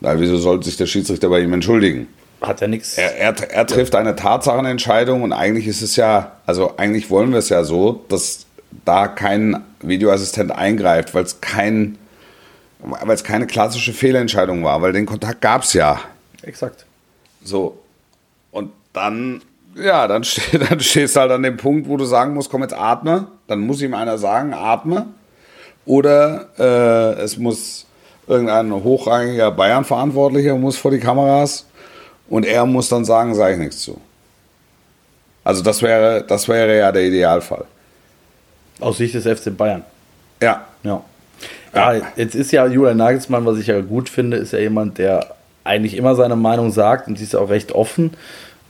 Weil 0.00 0.18
wieso 0.18 0.36
sollte 0.36 0.64
sich 0.64 0.76
der 0.76 0.86
Schiedsrichter 0.86 1.28
bei 1.28 1.40
ihm 1.40 1.52
entschuldigen? 1.52 2.08
Hat 2.42 2.62
er 2.62 2.68
nichts. 2.68 2.98
Er, 2.98 3.16
er, 3.16 3.50
er 3.50 3.66
trifft 3.66 3.94
eine 3.94 4.16
Tatsachenentscheidung 4.16 5.22
und 5.22 5.32
eigentlich 5.32 5.66
ist 5.66 5.82
es 5.82 5.96
ja, 5.96 6.32
also 6.46 6.76
eigentlich 6.76 7.10
wollen 7.10 7.30
wir 7.30 7.38
es 7.38 7.48
ja 7.48 7.64
so, 7.64 8.04
dass 8.08 8.46
da 8.84 9.08
kein 9.08 9.62
Videoassistent 9.80 10.50
eingreift, 10.50 11.14
weil 11.14 11.24
es 11.24 11.40
kein 11.40 11.98
weil 12.82 13.14
es 13.14 13.24
keine 13.24 13.46
klassische 13.46 13.92
Fehlentscheidung 13.92 14.64
war, 14.64 14.82
weil 14.82 14.92
den 14.92 15.06
Kontakt 15.06 15.40
gab 15.40 15.62
es 15.62 15.72
ja. 15.72 16.00
Exakt. 16.42 16.84
So. 17.44 17.78
Und 18.50 18.72
dann, 18.92 19.42
ja, 19.76 20.08
dann, 20.08 20.24
steh, 20.24 20.58
dann 20.68 20.80
stehst 20.80 21.16
du 21.16 21.20
halt 21.20 21.30
an 21.30 21.42
dem 21.42 21.56
Punkt, 21.56 21.88
wo 21.88 21.96
du 21.96 22.04
sagen 22.04 22.34
musst, 22.34 22.50
komm 22.50 22.62
jetzt 22.62 22.74
atme. 22.74 23.28
Dann 23.46 23.60
muss 23.60 23.82
ihm 23.82 23.94
einer 23.94 24.18
sagen, 24.18 24.52
atme. 24.52 25.06
Oder 25.84 26.48
äh, 26.58 27.22
es 27.22 27.38
muss 27.38 27.86
irgendein 28.26 28.72
hochrangiger 28.72 29.50
Bayern-Verantwortlicher 29.50 30.56
muss 30.56 30.76
vor 30.76 30.90
die 30.90 31.00
Kameras 31.00 31.66
und 32.32 32.46
er 32.46 32.64
muss 32.64 32.88
dann 32.88 33.04
sagen, 33.04 33.34
sage 33.34 33.52
ich 33.52 33.58
nichts 33.58 33.82
zu. 33.82 34.00
Also 35.44 35.62
das 35.62 35.82
wäre, 35.82 36.24
das 36.26 36.48
wäre 36.48 36.78
ja 36.78 36.90
der 36.90 37.02
Idealfall. 37.02 37.66
Aus 38.80 38.96
Sicht 38.96 39.14
des 39.14 39.24
FC 39.24 39.54
Bayern. 39.54 39.84
Ja. 40.40 40.64
Ja. 40.82 41.04
Ja, 41.74 41.92
jetzt 42.16 42.34
ist 42.34 42.50
ja 42.50 42.66
Julian 42.66 42.96
Nagelsmann, 42.96 43.44
was 43.44 43.58
ich 43.58 43.66
ja 43.66 43.82
gut 43.82 44.08
finde, 44.08 44.38
ist 44.38 44.54
ja 44.54 44.60
jemand, 44.60 44.96
der 44.96 45.34
eigentlich 45.62 45.94
immer 45.94 46.14
seine 46.14 46.36
Meinung 46.36 46.70
sagt 46.70 47.06
und 47.06 47.18
sie 47.18 47.24
ist 47.24 47.34
ja 47.34 47.38
auch 47.38 47.50
recht 47.50 47.72
offen. 47.72 48.14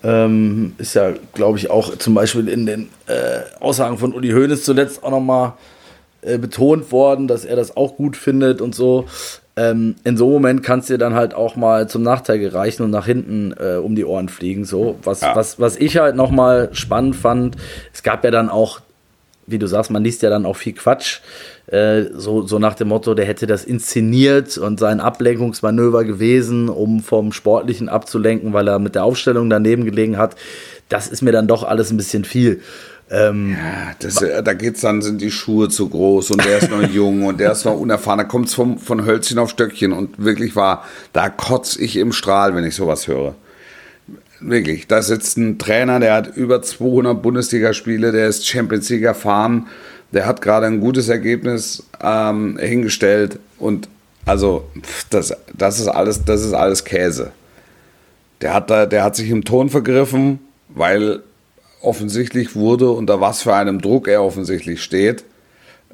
Ähm, 0.03 0.75
ist 0.79 0.95
ja, 0.95 1.13
glaube 1.33 1.59
ich, 1.59 1.71
auch 1.71 1.97
zum 1.99 2.15
Beispiel 2.15 2.49
in 2.49 2.67
den 2.67 2.89
äh, 3.07 3.43
Aussagen 3.61 3.97
von 3.97 4.13
Uli 4.13 4.31
Hoeneß 4.31 4.65
zuletzt 4.65 5.05
auch 5.05 5.13
nochmal 5.13 5.53
äh, 6.23 6.37
betont 6.37 6.91
worden, 6.91 7.29
dass 7.29 7.45
er 7.45 7.55
das 7.55 7.77
auch 7.77 7.95
gut 7.95 8.17
findet 8.17 8.61
und 8.61 8.75
so. 8.75 9.07
Ähm, 9.55 9.97
in 10.05 10.17
so 10.17 10.25
einem 10.25 10.33
Moment 10.35 10.63
kannst 10.63 10.89
du 10.89 10.95
dir 10.95 10.99
dann 10.99 11.15
halt 11.15 11.35
auch 11.35 11.57
mal 11.57 11.89
zum 11.89 12.03
Nachteil 12.03 12.39
gereichen 12.39 12.85
und 12.85 12.91
nach 12.91 13.07
hinten 13.07 13.53
äh, 13.59 13.77
um 13.77 13.95
die 13.95 14.05
Ohren 14.05 14.29
fliegen. 14.29 14.65
So. 14.65 14.99
Was, 15.03 15.21
ja. 15.21 15.37
was, 15.37 15.61
was 15.61 15.77
ich 15.77 15.99
halt 15.99 16.17
nochmal 16.17 16.71
spannend 16.73 17.17
fand, 17.17 17.57
es 17.93 18.03
gab 18.03 18.25
ja 18.25 18.31
dann 18.31 18.49
auch 18.49 18.81
wie 19.47 19.59
du 19.59 19.67
sagst, 19.67 19.91
man 19.91 20.05
liest 20.05 20.23
ja 20.23 20.31
dann 20.31 20.47
auch 20.47 20.57
viel 20.57 20.73
Quatsch, 20.73 21.21
äh, 21.67 22.05
so, 22.15 22.47
so 22.47 22.59
nach 22.59 22.75
dem 22.75 22.89
Motto, 22.89 23.15
der 23.15 23.27
hätte 23.27 23.47
das 23.47 23.65
inszeniert 23.65 24.57
und 24.59 24.79
sein 24.79 25.01
Ablenkungsmanöver 25.01 26.05
gewesen, 26.05 26.69
um 26.69 27.01
vom 27.01 27.33
Sportlichen 27.33 27.89
abzulenken, 27.89 28.53
weil 28.53 28.69
er 28.69 28.79
mit 28.79 28.95
der 28.95 29.05
Aufstellung 29.05 29.51
daneben 29.51 29.85
gelegen 29.85 30.17
hat. 30.17 30.37
Das 30.89 31.09
ist 31.09 31.23
mir 31.23 31.33
dann 31.33 31.49
doch 31.49 31.65
alles 31.65 31.91
ein 31.91 31.97
bisschen 31.97 32.25
viel. 32.25 32.61
Ähm, 33.13 33.51
ja, 33.59 33.93
das, 33.99 34.23
äh, 34.23 34.43
da 34.43 34.55
geht's 34.55 34.81
dann, 34.81 35.03
sind 35.03 35.21
die 35.21 35.31
Schuhe 35.31 35.69
zu 35.69 35.87
groß 35.91 36.31
und 36.31 36.47
der 36.47 36.59
ist 36.59 36.71
noch 36.71 36.83
jung 36.89 37.27
und 37.27 37.39
der 37.41 37.53
ist 37.53 37.67
noch 37.67 37.79
unerfahren. 37.79 38.17
Da 38.17 38.25
kommt's 38.25 38.55
vom, 38.55 38.79
von 38.79 39.05
Hölzchen 39.05 39.39
auf 39.39 39.51
Stöckchen 39.51 39.93
und 39.93 40.25
wirklich 40.25 40.57
war, 40.57 40.85
da 41.13 41.29
kotz 41.29 41.77
ich 41.77 41.97
im 41.97 42.13
Strahl, 42.13 42.55
wenn 42.55 42.65
ich 42.65 42.75
sowas 42.75 43.07
höre. 43.09 43.35
Wirklich, 44.41 44.87
da 44.87 45.03
sitzt 45.03 45.37
ein 45.37 45.59
Trainer, 45.59 46.01
der 46.01 46.15
hat 46.15 46.37
über 46.37 46.63
200 46.63 47.21
Bundesligaspiele, 47.21 48.13
der 48.13 48.29
ist 48.29 48.49
Champions 48.49 48.89
League 48.89 49.03
erfahren, 49.03 49.67
der 50.13 50.25
hat 50.25 50.41
gerade 50.41 50.67
ein 50.67 50.81
gutes 50.81 51.11
Ergebnis 51.11 51.85
ähm, 52.03 52.59
hingestellt 52.59 53.39
und 53.59 53.89
also 54.25 54.65
das, 55.11 55.35
das 55.53 55.81
ist 55.81 55.89
alles, 55.89 56.25
das 56.25 56.43
ist 56.43 56.55
alles 56.55 56.85
Käse. 56.85 57.33
Der 58.41 58.55
hat 58.55 58.71
da, 58.71 58.87
der 58.87 59.05
hat 59.05 59.17
sich 59.17 59.29
im 59.29 59.45
Ton 59.45 59.69
vergriffen, 59.69 60.41
weil 60.69 61.21
offensichtlich 61.83 62.57
wurde, 62.57 62.91
unter 62.91 63.21
was 63.21 63.43
für 63.43 63.55
einem 63.55 63.81
Druck 63.81 64.09
er 64.09 64.23
offensichtlich 64.23 64.83
steht. 64.83 65.25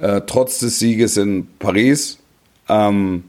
Äh, 0.01 0.23
trotz 0.27 0.59
des 0.59 0.79
Sieges 0.79 1.17
in 1.17 1.49
Paris 1.59 2.19
ähm, 2.69 3.25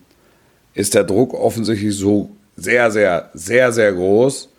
ist 0.74 0.94
der 0.94 1.04
Druck 1.04 1.34
offensichtlich 1.34 1.96
so 1.96 2.32
sehr, 2.56 2.92
sehr, 2.92 3.30
sehr, 3.34 3.72
sehr 3.72 3.94
groß. 3.94 4.50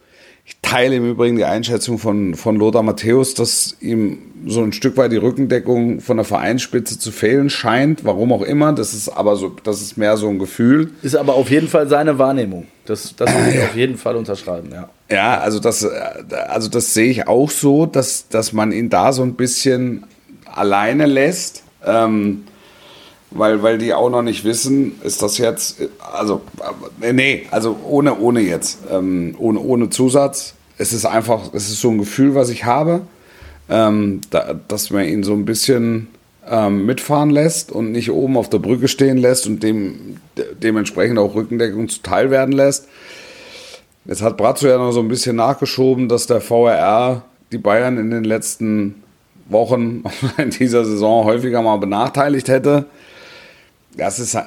Ich 0.45 0.57
teile 0.63 0.97
im 0.97 1.09
Übrigen 1.09 1.37
die 1.37 1.45
Einschätzung 1.45 1.99
von, 1.99 2.35
von 2.35 2.57
Lothar 2.57 2.83
Matthäus, 2.83 3.35
dass 3.35 3.77
ihm 3.81 4.19
so 4.47 4.63
ein 4.63 4.73
Stück 4.73 4.97
weit 4.97 5.13
die 5.13 5.17
Rückendeckung 5.17 6.01
von 6.01 6.17
der 6.17 6.25
Vereinsspitze 6.25 6.99
zu 6.99 7.13
fehlen 7.13 7.51
scheint, 7.51 8.05
warum 8.05 8.33
auch 8.33 8.43
immer. 8.43 8.73
Das 8.73 8.93
ist 8.93 9.09
aber 9.09 9.37
so, 9.37 9.51
das 9.63 9.81
ist 9.81 9.97
mehr 9.97 10.17
so 10.17 10.29
ein 10.29 10.41
Gefühl. 10.41 10.91
Ist 11.03 11.15
aber 11.15 11.35
auf 11.35 11.51
jeden 11.51 11.69
Fall 11.69 11.89
seine 11.89 12.19
Wahrnehmung. 12.19 12.67
Das, 12.91 13.15
das 13.15 13.33
würde 13.33 13.51
ich 13.51 13.63
auf 13.63 13.77
jeden 13.77 13.97
Fall 13.97 14.17
unterschreiben, 14.17 14.71
ja. 14.73 14.89
Ja, 15.09 15.39
also 15.39 15.61
das, 15.61 15.85
also 15.85 16.69
das 16.69 16.93
sehe 16.93 17.09
ich 17.09 17.29
auch 17.29 17.49
so, 17.49 17.87
dass, 17.87 18.29
dass 18.29 18.53
man 18.53 18.73
ihn 18.73 18.91
da 18.91 19.13
so 19.13 19.23
ein 19.23 19.35
bisschen 19.35 20.05
alleine 20.45 21.07
lässt. 21.07 21.63
Ähm, 21.87 22.45
weil, 23.31 23.63
weil 23.63 23.79
die 23.79 23.95
auch 23.95 24.11
noch 24.11 24.23
nicht 24.23 24.45
wissen, 24.45 25.01
ist 25.05 25.23
das 25.23 25.39
jetzt, 25.39 25.77
also, 26.13 26.41
nee, 27.01 27.47
also 27.53 27.79
ohne, 27.87 28.19
ohne 28.19 28.41
jetzt, 28.41 28.79
ähm, 28.91 29.37
ohne, 29.39 29.61
ohne 29.61 29.89
Zusatz. 29.89 30.55
Es 30.79 30.93
ist 30.93 31.05
einfach, 31.07 31.55
es 31.55 31.71
ist 31.71 31.81
so 31.81 31.91
ein 31.91 31.99
Gefühl, 31.99 32.35
was 32.35 32.51
ich 32.51 32.65
habe, 32.65 33.03
ähm, 33.69 34.21
da, 34.31 34.55
dass 34.67 34.91
man 34.91 35.05
ihn 35.05 35.23
so 35.23 35.33
ein 35.35 35.45
bisschen 35.45 36.09
ähm, 36.49 36.87
mitfahren 36.87 37.31
lässt 37.31 37.73
und 37.73 37.93
nicht 37.93 38.11
oben 38.11 38.37
auf 38.37 38.49
der 38.49 38.59
Brücke 38.59 38.89
stehen 38.89 39.17
lässt 39.17 39.47
und 39.47 39.63
dem, 39.63 40.17
de, 40.37 40.47
dementsprechend 40.61 41.19
auch 41.19 41.35
Rückendeckung 41.35 41.89
zuteil 41.89 42.31
werden 42.31 42.53
lässt. 42.53 42.89
Jetzt 44.05 44.23
hat 44.23 44.37
Brazzo 44.37 44.67
ja 44.67 44.79
noch 44.79 44.93
so 44.93 45.01
ein 45.01 45.09
bisschen 45.09 45.37
nachgeschoben, 45.37 46.09
dass 46.09 46.27
der 46.27 46.41
VRR 46.41 47.23
die 47.53 47.59
Bayern 47.59 47.99
in 47.99 48.11
den 48.11 48.25
letzten 48.25 49.03
Wochen 49.49 50.05
in 50.39 50.51
dieser 50.51 50.85
Saison 50.85 51.25
häufiger 51.25 51.63
mal 51.63 51.77
benachteiligt 51.77 52.49
hätte 52.49 52.87
das 53.97 54.19
ist, 54.19 54.39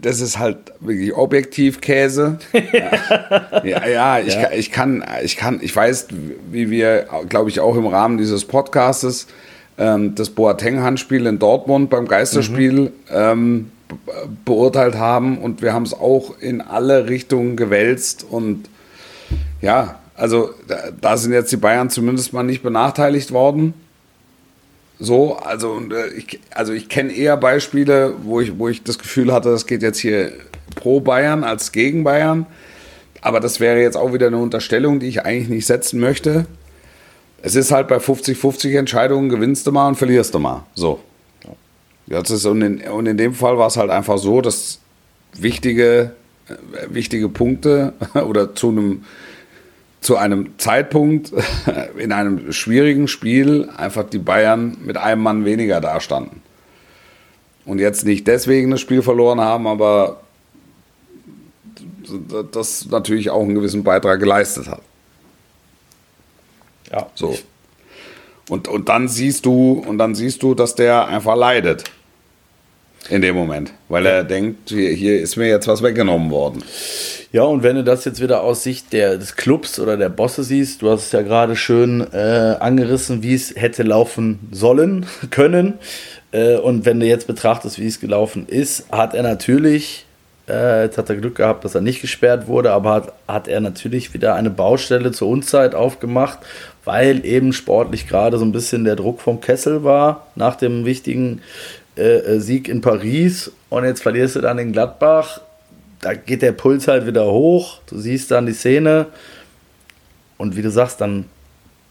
das 0.00 0.20
ist 0.20 0.38
halt 0.38 0.58
wirklich 0.80 1.14
objektiv 1.14 1.80
Käse. 1.80 2.38
ja, 3.64 3.86
ja, 3.86 4.18
ich, 4.18 4.34
ja. 4.34 4.52
ich, 4.52 4.70
kann, 4.70 5.04
ich 5.22 5.36
kann, 5.36 5.60
ich 5.62 5.74
weiß, 5.74 6.08
wie 6.50 6.70
wir, 6.70 7.06
glaube 7.28 7.50
ich, 7.50 7.60
auch 7.60 7.76
im 7.76 7.86
Rahmen 7.86 8.18
dieses 8.18 8.44
Podcastes 8.44 9.26
ähm, 9.78 10.14
das 10.14 10.30
Boateng-Handspiel 10.30 11.26
in 11.26 11.38
Dortmund 11.38 11.90
beim 11.90 12.06
Geisterspiel 12.06 12.72
mhm. 12.72 12.90
ähm, 13.10 13.70
beurteilt 14.44 14.96
haben 14.96 15.38
und 15.38 15.62
wir 15.62 15.72
haben 15.72 15.84
es 15.84 15.94
auch 15.94 16.38
in 16.38 16.60
alle 16.60 17.08
Richtungen 17.08 17.56
gewälzt 17.56 18.24
und 18.28 18.68
ja, 19.60 20.00
also 20.16 20.50
da, 20.68 20.90
da 21.00 21.16
sind 21.16 21.32
jetzt 21.32 21.52
die 21.52 21.56
Bayern 21.56 21.90
zumindest 21.90 22.32
mal 22.32 22.42
nicht 22.42 22.62
benachteiligt 22.62 23.32
worden. 23.32 23.74
So, 24.98 25.36
also, 25.36 25.80
äh, 25.90 26.14
ich, 26.16 26.38
also 26.50 26.72
ich 26.72 26.88
kenne 26.88 27.12
eher 27.12 27.36
Beispiele, 27.36 28.14
wo 28.22 28.40
ich, 28.40 28.58
wo 28.58 28.68
ich 28.68 28.82
das 28.84 28.98
Gefühl 28.98 29.32
hatte, 29.32 29.50
das 29.50 29.66
geht 29.66 29.82
jetzt 29.82 29.98
hier 29.98 30.32
pro 30.76 31.00
Bayern 31.00 31.44
als 31.44 31.72
gegen 31.72 32.04
Bayern. 32.04 32.46
Aber 33.20 33.40
das 33.40 33.60
wäre 33.60 33.80
jetzt 33.80 33.96
auch 33.96 34.12
wieder 34.12 34.28
eine 34.28 34.38
Unterstellung, 34.38 35.00
die 35.00 35.06
ich 35.06 35.24
eigentlich 35.24 35.48
nicht 35.48 35.66
setzen 35.66 36.00
möchte. 36.00 36.46
Es 37.44 37.56
ist 37.56 37.72
halt 37.72 37.88
bei 37.88 37.96
50-50 37.96 38.78
Entscheidungen, 38.78 39.28
gewinnst 39.28 39.66
du 39.66 39.72
mal 39.72 39.88
und 39.88 39.96
verlierst 39.96 40.32
du 40.32 40.38
mal. 40.38 40.64
So. 40.74 41.00
Das 42.06 42.30
ist, 42.30 42.46
und, 42.46 42.62
in, 42.62 42.80
und 42.88 43.06
in 43.06 43.16
dem 43.16 43.34
Fall 43.34 43.58
war 43.58 43.66
es 43.66 43.76
halt 43.76 43.90
einfach 43.90 44.18
so, 44.18 44.40
dass 44.40 44.78
wichtige, 45.34 46.12
äh, 46.48 46.54
wichtige 46.88 47.28
Punkte 47.28 47.92
oder 48.14 48.54
zu 48.54 48.68
einem 48.68 49.04
zu 50.00 50.16
einem 50.16 50.58
Zeitpunkt 50.58 51.32
in 51.96 52.10
einem 52.10 52.52
schwierigen 52.52 53.06
Spiel 53.06 53.68
einfach 53.76 54.02
die 54.02 54.18
Bayern 54.18 54.76
mit 54.84 54.96
einem 54.96 55.22
Mann 55.22 55.44
weniger 55.44 55.80
dastanden. 55.80 56.42
Und 57.64 57.78
jetzt 57.78 58.04
nicht 58.04 58.26
deswegen 58.26 58.72
das 58.72 58.80
Spiel 58.80 59.02
verloren 59.02 59.40
haben, 59.40 59.68
aber 59.68 60.22
das 62.50 62.86
natürlich 62.90 63.30
auch 63.30 63.42
einen 63.42 63.54
gewissen 63.54 63.84
Beitrag 63.84 64.18
geleistet 64.18 64.68
hat. 64.68 64.82
Ja. 66.92 67.06
So. 67.14 67.36
Und, 68.48 68.68
und 68.68 68.88
dann 68.88 69.08
siehst 69.08 69.46
du, 69.46 69.82
und 69.86 69.98
dann 69.98 70.14
siehst 70.14 70.42
du, 70.42 70.54
dass 70.54 70.74
der 70.74 71.08
einfach 71.08 71.36
leidet. 71.36 71.84
In 73.08 73.20
dem 73.20 73.34
Moment. 73.34 73.72
Weil 73.88 74.06
er 74.06 74.24
denkt, 74.24 74.68
hier, 74.70 74.90
hier 74.90 75.20
ist 75.20 75.36
mir 75.36 75.48
jetzt 75.48 75.66
was 75.66 75.82
weggenommen 75.82 76.30
worden. 76.30 76.62
Ja, 77.32 77.42
und 77.44 77.62
wenn 77.62 77.76
du 77.76 77.82
das 77.82 78.04
jetzt 78.04 78.20
wieder 78.20 78.42
aus 78.42 78.62
Sicht 78.62 78.92
der, 78.92 79.16
des 79.16 79.36
Clubs 79.36 79.80
oder 79.80 79.96
der 79.96 80.08
Bosse 80.08 80.44
siehst, 80.44 80.82
du 80.82 80.90
hast 80.90 81.06
es 81.06 81.12
ja 81.12 81.22
gerade 81.22 81.56
schön 81.56 82.06
äh, 82.12 82.56
angerissen, 82.60 83.22
wie 83.22 83.34
es 83.34 83.56
hätte 83.56 83.82
laufen 83.82 84.38
sollen, 84.52 85.06
können. 85.30 85.78
Äh, 86.30 86.56
und 86.56 86.84
wenn 86.84 87.00
du 87.00 87.06
jetzt 87.06 87.26
betrachtest, 87.26 87.80
wie 87.80 87.86
es 87.86 88.00
gelaufen 88.00 88.46
ist, 88.46 88.90
hat 88.92 89.14
er 89.14 89.22
natürlich, 89.22 90.04
äh, 90.48 90.84
jetzt 90.84 90.98
hat 90.98 91.08
er 91.08 91.16
Glück 91.16 91.36
gehabt, 91.36 91.64
dass 91.64 91.74
er 91.74 91.80
nicht 91.80 92.00
gesperrt 92.00 92.46
wurde, 92.46 92.72
aber 92.72 92.92
hat, 92.92 93.12
hat 93.28 93.48
er 93.48 93.60
natürlich 93.60 94.14
wieder 94.14 94.34
eine 94.34 94.50
Baustelle 94.50 95.12
zur 95.12 95.28
Unzeit 95.28 95.74
aufgemacht, 95.74 96.38
weil 96.84 97.24
eben 97.24 97.52
sportlich 97.52 98.08
gerade 98.08 98.38
so 98.38 98.44
ein 98.44 98.52
bisschen 98.52 98.84
der 98.84 98.96
Druck 98.96 99.20
vom 99.20 99.40
Kessel 99.40 99.84
war 99.84 100.26
nach 100.34 100.56
dem 100.56 100.84
wichtigen 100.84 101.42
äh, 101.96 102.16
äh, 102.16 102.40
Sieg 102.40 102.68
in 102.68 102.80
Paris. 102.80 103.52
Und 103.70 103.84
jetzt 103.84 104.02
verlierst 104.02 104.36
du 104.36 104.40
dann 104.40 104.58
in 104.58 104.72
Gladbach 104.72 105.40
da 106.02 106.14
geht 106.14 106.42
der 106.42 106.52
Puls 106.52 106.88
halt 106.88 107.06
wieder 107.06 107.24
hoch. 107.26 107.78
Du 107.86 107.96
siehst 107.96 108.30
dann 108.30 108.44
die 108.44 108.52
Szene 108.52 109.06
und 110.36 110.56
wie 110.56 110.62
du 110.62 110.70
sagst, 110.70 111.00
dann 111.00 111.24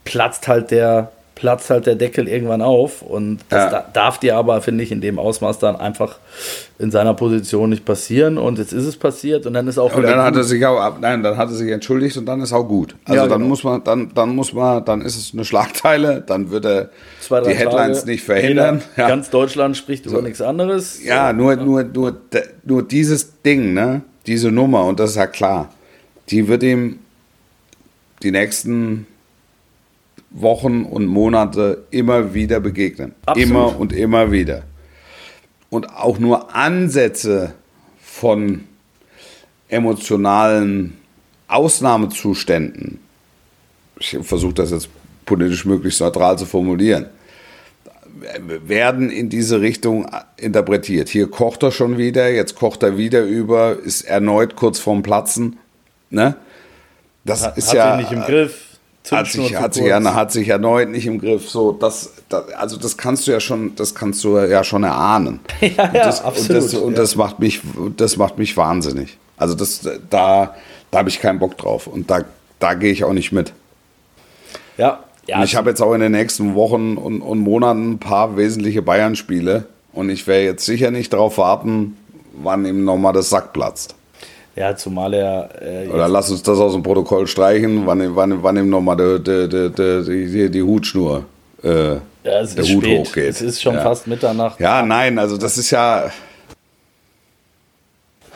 platzt 0.04 0.46
halt 0.46 0.70
der, 0.70 1.10
platzt 1.34 1.70
halt 1.70 1.86
der 1.86 1.94
Deckel 1.96 2.28
irgendwann 2.28 2.62
auf 2.62 3.02
und 3.02 3.40
das 3.48 3.72
ja. 3.72 3.84
darf 3.92 4.18
dir 4.18 4.36
aber, 4.36 4.60
finde 4.60 4.84
ich, 4.84 4.92
in 4.92 5.00
dem 5.00 5.18
Ausmaß 5.18 5.58
dann 5.58 5.76
einfach 5.76 6.18
in 6.82 6.90
seiner 6.90 7.14
Position 7.14 7.70
nicht 7.70 7.84
passieren 7.84 8.38
und 8.38 8.58
jetzt 8.58 8.72
ist 8.72 8.84
es 8.84 8.96
passiert 8.96 9.46
und 9.46 9.54
dann 9.54 9.68
ist 9.68 9.78
auch 9.78 9.94
und 9.94 10.02
dann 10.02 10.20
hat 10.20 10.34
er 10.34 10.42
sich 10.42 10.64
auch 10.66 10.98
nein, 11.00 11.22
dann 11.22 11.36
hat 11.36 11.48
er 11.48 11.54
sich 11.54 11.70
entschuldigt 11.70 12.16
und 12.16 12.26
dann 12.26 12.40
ist 12.40 12.52
auch 12.52 12.66
gut. 12.66 12.96
Also 13.04 13.22
ja, 13.22 13.28
dann 13.28 13.38
genau. 13.38 13.48
muss 13.48 13.64
man 13.64 13.84
dann 13.84 14.10
dann 14.14 14.34
muss 14.34 14.52
man 14.52 14.84
dann 14.84 15.00
ist 15.00 15.16
es 15.16 15.32
eine 15.32 15.44
Schlagteile, 15.44 16.22
dann 16.26 16.50
wird 16.50 16.64
er 16.64 16.90
Zwei, 17.20 17.40
die 17.40 17.54
Headlines 17.54 18.00
Tage, 18.00 18.10
nicht 18.10 18.24
verhindern. 18.24 18.82
Ja. 18.96 19.08
Ganz 19.08 19.30
Deutschland 19.30 19.76
spricht 19.76 20.06
über 20.06 20.16
so. 20.16 20.22
nichts 20.22 20.40
anderes. 20.42 21.02
Ja, 21.04 21.32
nur 21.32 21.54
nur 21.56 21.84
nur 21.84 22.16
nur 22.64 22.82
dieses 22.82 23.40
Ding, 23.42 23.74
ne? 23.74 24.02
Diese 24.26 24.50
Nummer 24.50 24.84
und 24.84 24.98
das 24.98 25.10
ist 25.10 25.16
ja 25.16 25.26
klar. 25.28 25.72
Die 26.30 26.48
wird 26.48 26.62
ihm 26.62 26.98
die 28.22 28.32
nächsten 28.32 29.06
Wochen 30.30 30.84
und 30.84 31.06
Monate 31.06 31.84
immer 31.90 32.34
wieder 32.34 32.58
begegnen. 32.60 33.12
Absolut. 33.26 33.50
Immer 33.50 33.78
und 33.78 33.92
immer 33.92 34.32
wieder. 34.32 34.64
Und 35.72 35.88
auch 35.88 36.18
nur 36.18 36.54
Ansätze 36.54 37.54
von 37.98 38.64
emotionalen 39.68 40.98
Ausnahmezuständen, 41.48 43.00
ich 43.98 44.18
versuche 44.20 44.52
das 44.52 44.70
jetzt 44.70 44.90
politisch 45.24 45.64
möglichst 45.64 46.02
neutral 46.02 46.36
zu 46.36 46.44
formulieren, 46.44 47.06
werden 48.66 49.08
in 49.08 49.30
diese 49.30 49.62
Richtung 49.62 50.06
interpretiert. 50.36 51.08
Hier 51.08 51.30
kocht 51.30 51.62
er 51.62 51.70
schon 51.70 51.96
wieder, 51.96 52.28
jetzt 52.28 52.54
kocht 52.54 52.82
er 52.82 52.98
wieder 52.98 53.22
über, 53.22 53.78
ist 53.78 54.02
erneut 54.02 54.56
kurz 54.56 54.78
vorm 54.78 55.02
Platzen. 55.02 55.58
Ne? 56.10 56.36
Das 57.24 57.46
hat, 57.46 57.56
ist 57.56 57.68
hat 57.68 57.74
ja. 57.74 57.96
nicht 57.96 58.12
im 58.12 58.20
Griff 58.20 58.71
hat 59.10 59.26
sich, 59.26 59.56
hat, 59.56 59.74
sich, 59.74 59.92
hat 59.92 60.32
sich 60.32 60.48
erneut 60.48 60.88
nicht 60.88 61.06
im 61.06 61.18
Griff. 61.18 61.48
So, 61.48 61.72
das, 61.72 62.12
das, 62.28 62.52
also 62.52 62.76
das 62.76 62.96
kannst 62.96 63.26
du 63.26 63.32
ja 63.32 63.40
schon, 63.40 63.74
das 63.74 63.94
kannst 63.94 64.22
du 64.22 64.38
ja 64.38 64.62
schon 64.62 64.84
erahnen. 64.84 65.40
ja, 65.60 65.68
ja, 65.68 65.84
und 65.86 65.94
das, 65.94 66.24
absolut. 66.24 66.50
Und, 66.50 66.72
das, 66.72 66.74
und 66.74 66.92
ja. 66.92 66.98
das, 66.98 67.16
macht 67.16 67.38
mich, 67.40 67.60
das 67.96 68.16
macht 68.16 68.38
mich 68.38 68.56
wahnsinnig. 68.56 69.18
Also 69.36 69.54
das, 69.54 69.80
da, 70.08 70.54
da 70.90 70.98
habe 70.98 71.08
ich 71.08 71.20
keinen 71.20 71.40
Bock 71.40 71.58
drauf. 71.58 71.88
Und 71.88 72.10
da, 72.10 72.20
da 72.60 72.74
gehe 72.74 72.92
ich 72.92 73.02
auch 73.02 73.12
nicht 73.12 73.32
mit. 73.32 73.52
Ja, 74.78 75.00
Ja, 75.26 75.38
und 75.38 75.44
ich 75.44 75.56
habe 75.56 75.70
jetzt 75.70 75.80
auch 75.80 75.94
in 75.94 76.00
den 76.00 76.12
nächsten 76.12 76.54
Wochen 76.54 76.96
und, 76.96 77.22
und 77.22 77.38
Monaten 77.38 77.92
ein 77.92 77.98
paar 77.98 78.36
wesentliche 78.36 78.82
Bayern-Spiele. 78.82 79.66
Und 79.92 80.10
ich 80.10 80.26
werde 80.26 80.44
jetzt 80.44 80.64
sicher 80.64 80.90
nicht 80.90 81.12
darauf 81.12 81.38
warten, 81.38 81.96
wann 82.32 82.64
ihm 82.64 82.84
nochmal 82.84 83.12
das 83.12 83.30
Sack 83.30 83.52
platzt. 83.52 83.94
Ja, 84.54 84.76
zumal 84.76 85.14
er. 85.14 85.48
Äh, 85.62 85.88
Oder 85.88 86.08
lass 86.08 86.30
uns 86.30 86.42
das 86.42 86.58
aus 86.58 86.72
dem 86.74 86.82
Protokoll 86.82 87.26
streichen, 87.26 87.86
wann, 87.86 88.00
ihm- 88.02 88.14
wann, 88.16 88.42
wann 88.42 88.56
ihm 88.58 88.68
nochmal 88.68 88.96
die, 88.96 89.22
die, 89.22 89.48
die, 89.48 90.50
die, 90.50 90.62
Hutschnur, 90.62 91.24
äh, 91.62 91.94
ja, 91.94 92.00
es 92.40 92.54
der 92.54 92.64
ist 92.64 92.74
Hut 92.74 92.84
spät. 92.84 92.98
hochgeht. 93.00 93.28
Es 93.30 93.40
ist 93.40 93.62
schon 93.62 93.74
Ja. 93.76 93.80
fast 93.82 94.06
Mitternacht. 94.06 94.60
Ja, 94.60 94.82
nein, 94.82 95.18
also 95.18 95.36
das 95.38 95.56
ist 95.58 95.70
ja. 95.70 96.10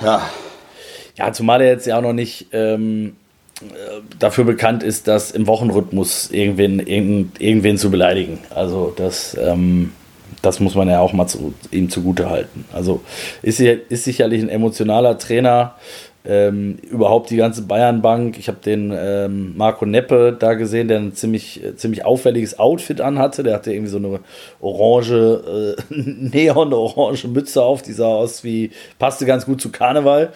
Ja, 0.01 0.23
Ja, 1.17 1.33
zumal 1.33 1.61
er 1.63 1.69
jetzt 1.69 1.87
ja 1.87 1.97
auch 1.99 2.03
noch 2.03 2.13
nicht 2.13 2.49
ähm, 2.53 3.17
äh, 3.63 3.67
dafür 4.19 4.45
bekannt 4.45 4.83
ist, 4.83 5.09
das 5.09 5.31
im 5.31 5.47
Wochenrhythmus 5.47 6.31
irgendwen, 6.31 6.79
irgend, 6.81 7.41
irgendwen 7.41 7.79
zu 7.79 7.91
beleidigen. 7.91 8.39
Also 8.55 8.93
das, 8.97 9.35
ähm, 9.41 9.93
das 10.47 10.61
muss 10.61 10.77
man 10.77 10.89
ja 10.89 11.01
auch 11.01 11.13
mal 11.13 11.27
zu, 11.27 11.55
ihm 11.73 11.91
zugute 11.91 12.31
halten. 12.31 12.65
Also 12.73 13.03
ist, 13.43 13.59
ist 13.59 14.05
sicherlich 14.05 14.41
ein 14.41 14.49
emotionaler 14.49 15.19
Trainer. 15.19 15.75
Ähm, 16.29 16.79
überhaupt 16.91 17.31
die 17.31 17.37
ganze 17.37 17.63
Bayernbank. 17.63 18.39
Ich 18.39 18.49
habe 18.49 18.59
den 18.65 18.93
ähm, 18.97 19.57
Marco 19.57 19.87
Neppe 19.87 20.37
da 20.37 20.55
gesehen, 20.55 20.89
der 20.89 20.99
ein 20.99 21.15
ziemlich, 21.15 21.63
äh, 21.63 21.77
ziemlich 21.77 22.05
auffälliges 22.05 22.59
Outfit 22.59 23.01
anhatte. 23.01 23.43
Der 23.43 23.55
hatte 23.55 23.73
irgendwie 23.73 23.91
so 23.91 23.99
eine 23.99 24.21
orange, 24.61 25.77
äh, 25.79 25.83
neon-orange 25.95 27.29
Mütze 27.29 27.63
auf, 27.63 27.83
die 27.83 27.93
sah 27.93 28.07
aus 28.07 28.43
wie, 28.43 28.71
passte 28.99 29.27
ganz 29.27 29.47
gut 29.47 29.61
zu 29.61 29.71
Karneval. 29.71 30.33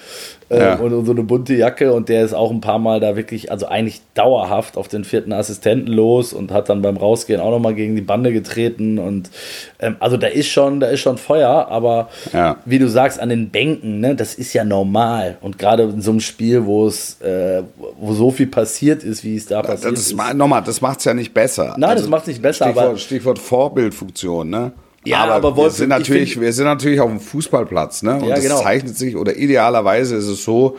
Ähm, 0.53 0.59
Ja. 0.61 0.75
und, 0.75 1.07
so 1.07 1.13
eine 1.13 1.23
bunte 1.23 1.55
Jacke 1.55 1.93
und 1.93 2.09
der 2.09 2.25
ist 2.25 2.35
auch 2.35 2.51
ein 2.51 2.61
paar 2.61 2.81
Mal 2.81 2.99
da 2.99 3.15
wirklich, 3.15 3.53
also 3.53 3.67
eigentlich 3.67 4.01
dauerhaft 4.15 4.77
auf 4.77 4.89
den 4.89 5.05
vierten 5.05 5.33
Assistenten 5.33 5.87
los 5.93 6.33
und 6.33 6.51
hat 6.51 6.69
dann 6.69 6.83
beim 6.83 6.97
Rausgehen 6.97 7.41
auch 7.41 7.53
nochmal 7.53 7.75
gegen 7.75 7.95
die 7.95 8.03
Bande 8.03 8.33
getreten 8.33 8.99
und 8.99 9.31
ähm, 9.79 9.95
also 10.01 10.17
da 10.17 10.27
ist 10.27 10.49
schon, 10.49 10.81
da 10.81 10.89
ist 10.89 11.01
schon 11.01 11.19
Feuer, 11.19 11.69
aber 11.71 12.09
Ja. 12.33 12.57
wie 12.65 12.81
du 12.81 12.89
sagst, 12.89 13.21
an 13.21 13.29
den 13.29 13.51
Bänken, 13.51 14.01
ne, 14.01 14.17
das 14.17 14.35
ist 14.35 14.53
ja 14.53 14.65
normal 14.65 15.39
und 15.41 15.57
gerade 15.57 15.85
in 15.85 16.01
so 16.03 16.11
einem 16.11 16.21
Spiel, 16.21 16.67
wo 16.67 16.85
es, 16.87 17.21
äh, 17.21 17.63
wo 18.01 18.13
so 18.15 18.33
viel 18.33 18.49
passiert 18.49 19.05
ist, 19.05 19.23
wie 19.23 19.37
es 19.37 19.47
da 19.47 19.63
das, 19.63 19.71
passiert 19.83 19.93
ist, 19.95 20.07
ist. 20.09 20.17
ma- 20.17 20.35
nochmal, 20.35 20.63
das 20.67 20.81
macht 20.81 20.99
es 20.99 21.05
ja 21.05 21.15
nicht 21.15 21.33
besser. 21.33 21.77
Nein, 21.79 21.97
das 21.97 22.09
macht's 22.09 22.27
nicht 22.27 22.43
besser, 22.43 22.65
Stichwort, 22.67 22.85
aber- 22.87 22.97
Stichwort 22.99 23.39
Vorbildfunktion, 23.39 24.51
ne? 24.51 24.73
Ja, 25.05 25.25
aber 25.25 25.53
wir 25.53 25.57
Wolf, 25.57 25.73
sind 25.75 25.85
ich 25.93 25.99
natürlich, 25.99 26.33
find- 26.35 26.45
wir 26.45 26.53
sind 26.53 26.67
natürlich 26.67 27.01
auf 27.01 27.09
dem 27.11 27.21
Fußballplatz, 27.21 28.03
ne? 28.03 28.17
Und 28.17 28.25
Ja, 28.25 28.35
das 28.35 28.45
genau. 28.45 28.61
zeichnet 28.61 28.97
sich, 28.99 29.17
oder 29.17 29.35
idealerweise 29.37 30.15
ist 30.17 30.27
es 30.27 30.45
so, 30.45 30.77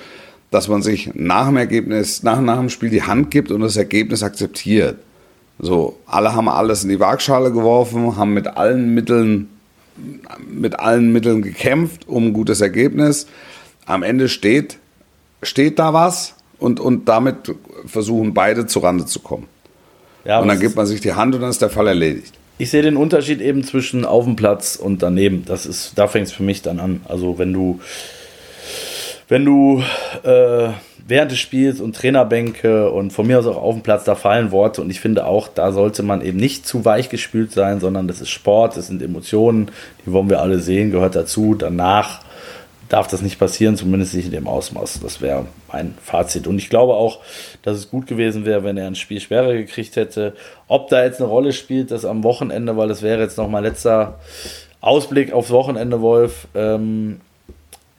dass 0.52 0.68
man 0.68 0.82
sich 0.84 1.12
nach 1.16 1.48
dem 1.48 1.58
Ergebnis, 1.58 2.22
nach, 2.24 2.40
nach 2.42 2.58
dem 2.58 2.70
Spiel 2.70 2.90
die 2.90 3.02
Hand 3.04 3.32
gibt 3.32 3.52
und 3.52 3.62
das 3.62 3.78
Ergebnis 3.78 4.22
akzeptiert. 4.22 4.98
So, 5.60 5.98
alle 6.06 6.34
haben 6.36 6.50
alles 6.50 6.84
in 6.84 6.90
die 6.90 7.00
Waagschale 7.00 7.52
geworfen, 7.52 8.16
haben 8.18 8.34
mit 8.34 8.48
allen 8.48 8.94
Mitteln, 8.94 9.50
mit 10.50 10.80
allen 10.80 11.12
Mitteln 11.12 11.42
gekämpft 11.42 12.08
um 12.08 12.28
ein 12.28 12.34
gutes 12.34 12.62
Ergebnis. 12.62 13.28
Am 13.86 14.04
Ende 14.04 14.28
steht, 14.30 14.78
steht 15.42 15.80
da 15.80 15.94
was 15.94 16.36
und, 16.60 16.80
und 16.80 17.08
damit 17.10 17.54
versuchen 17.86 18.34
beide 18.34 18.66
zurande 18.68 19.06
zu 19.06 19.20
kommen. 19.20 19.48
ja, 20.26 20.38
Und 20.38 20.44
aber 20.44 20.54
dann 20.54 20.60
gibt 20.62 20.76
man 20.76 20.86
sich 20.86 21.02
die 21.02 21.14
Hand 21.14 21.34
und 21.36 21.42
dann 21.42 21.50
ist 21.50 21.62
der 21.62 21.70
Fall 21.70 21.88
erledigt. 21.88 22.34
Ich 22.62 22.70
sehe 22.70 22.84
den 22.84 22.96
Unterschied 22.96 23.42
eben 23.42 23.64
zwischen 23.64 24.06
auf 24.06 24.24
dem 24.24 24.36
Platz 24.36 24.76
und 24.76 25.02
daneben. 25.02 25.46
Das 25.48 25.66
ist, 25.66 25.94
da 25.98 26.08
fängt 26.08 26.28
es 26.28 26.32
für 26.32 26.44
mich 26.44 26.62
dann 26.62 26.80
an. 26.80 27.02
Also 27.10 27.40
wenn 27.40 27.52
du, 27.52 27.80
wenn 29.28 29.46
du 29.46 29.82
äh, 30.22 30.70
während 31.08 31.32
des 31.32 31.40
Spiels 31.40 31.82
und 31.82 31.96
Trainerbänke 31.96 32.92
und 32.92 33.14
von 33.14 33.26
mir 33.26 33.40
aus 33.40 33.48
auch 33.48 33.60
auf 33.60 33.74
dem 33.74 33.82
Platz, 33.82 34.04
da 34.04 34.14
fallen 34.14 34.52
Worte 34.52 34.84
und 34.84 34.92
ich 34.92 35.00
finde 35.00 35.26
auch, 35.26 35.48
da 35.48 35.72
sollte 35.72 36.04
man 36.04 36.22
eben 36.22 36.38
nicht 36.38 36.68
zu 36.68 36.86
weich 36.86 37.10
gespült 37.10 37.52
sein, 37.52 37.80
sondern 37.80 38.08
das 38.08 38.22
ist 38.22 38.30
Sport, 38.30 38.78
das 38.78 38.86
sind 38.86 39.02
Emotionen, 39.02 39.72
die 40.06 40.12
wollen 40.12 40.30
wir 40.30 40.40
alle 40.40 40.60
sehen, 40.60 40.92
gehört 40.92 41.16
dazu. 41.16 41.56
Danach 41.56 42.20
darf 42.92 43.08
das 43.08 43.22
nicht 43.22 43.40
passieren, 43.40 43.78
zumindest 43.78 44.14
nicht 44.14 44.26
in 44.26 44.32
dem 44.32 44.48
Ausmaß. 44.48 45.00
Das 45.02 45.22
wäre 45.22 45.46
mein 45.72 45.94
Fazit. 46.04 46.46
Und 46.46 46.58
ich 46.58 46.70
glaube 46.70 46.94
auch, 46.94 47.20
dass 47.64 47.78
es 47.78 47.90
gut 47.90 48.06
gewesen 48.06 48.46
wäre, 48.46 48.66
wenn 48.66 48.78
er 48.78 48.88
ein 48.88 48.96
Spiel 48.96 49.22
schwerer 49.22 49.54
gekriegt 49.54 49.96
hätte. 49.96 50.36
Ob 50.68 50.90
da 50.90 51.04
jetzt 51.04 51.22
eine 51.22 51.30
Rolle 51.30 51.54
spielt, 51.54 51.92
das 51.92 52.04
am 52.04 52.24
Wochenende, 52.24 52.76
weil 52.76 52.90
das 52.90 53.02
wäre 53.02 53.22
jetzt 53.22 53.38
noch 53.38 53.48
mein 53.48 53.64
letzter 53.64 54.20
Ausblick 54.82 55.32
aufs 55.32 55.52
Wochenende, 55.52 56.02
Wolf, 56.02 56.48
ähm, 56.54 57.22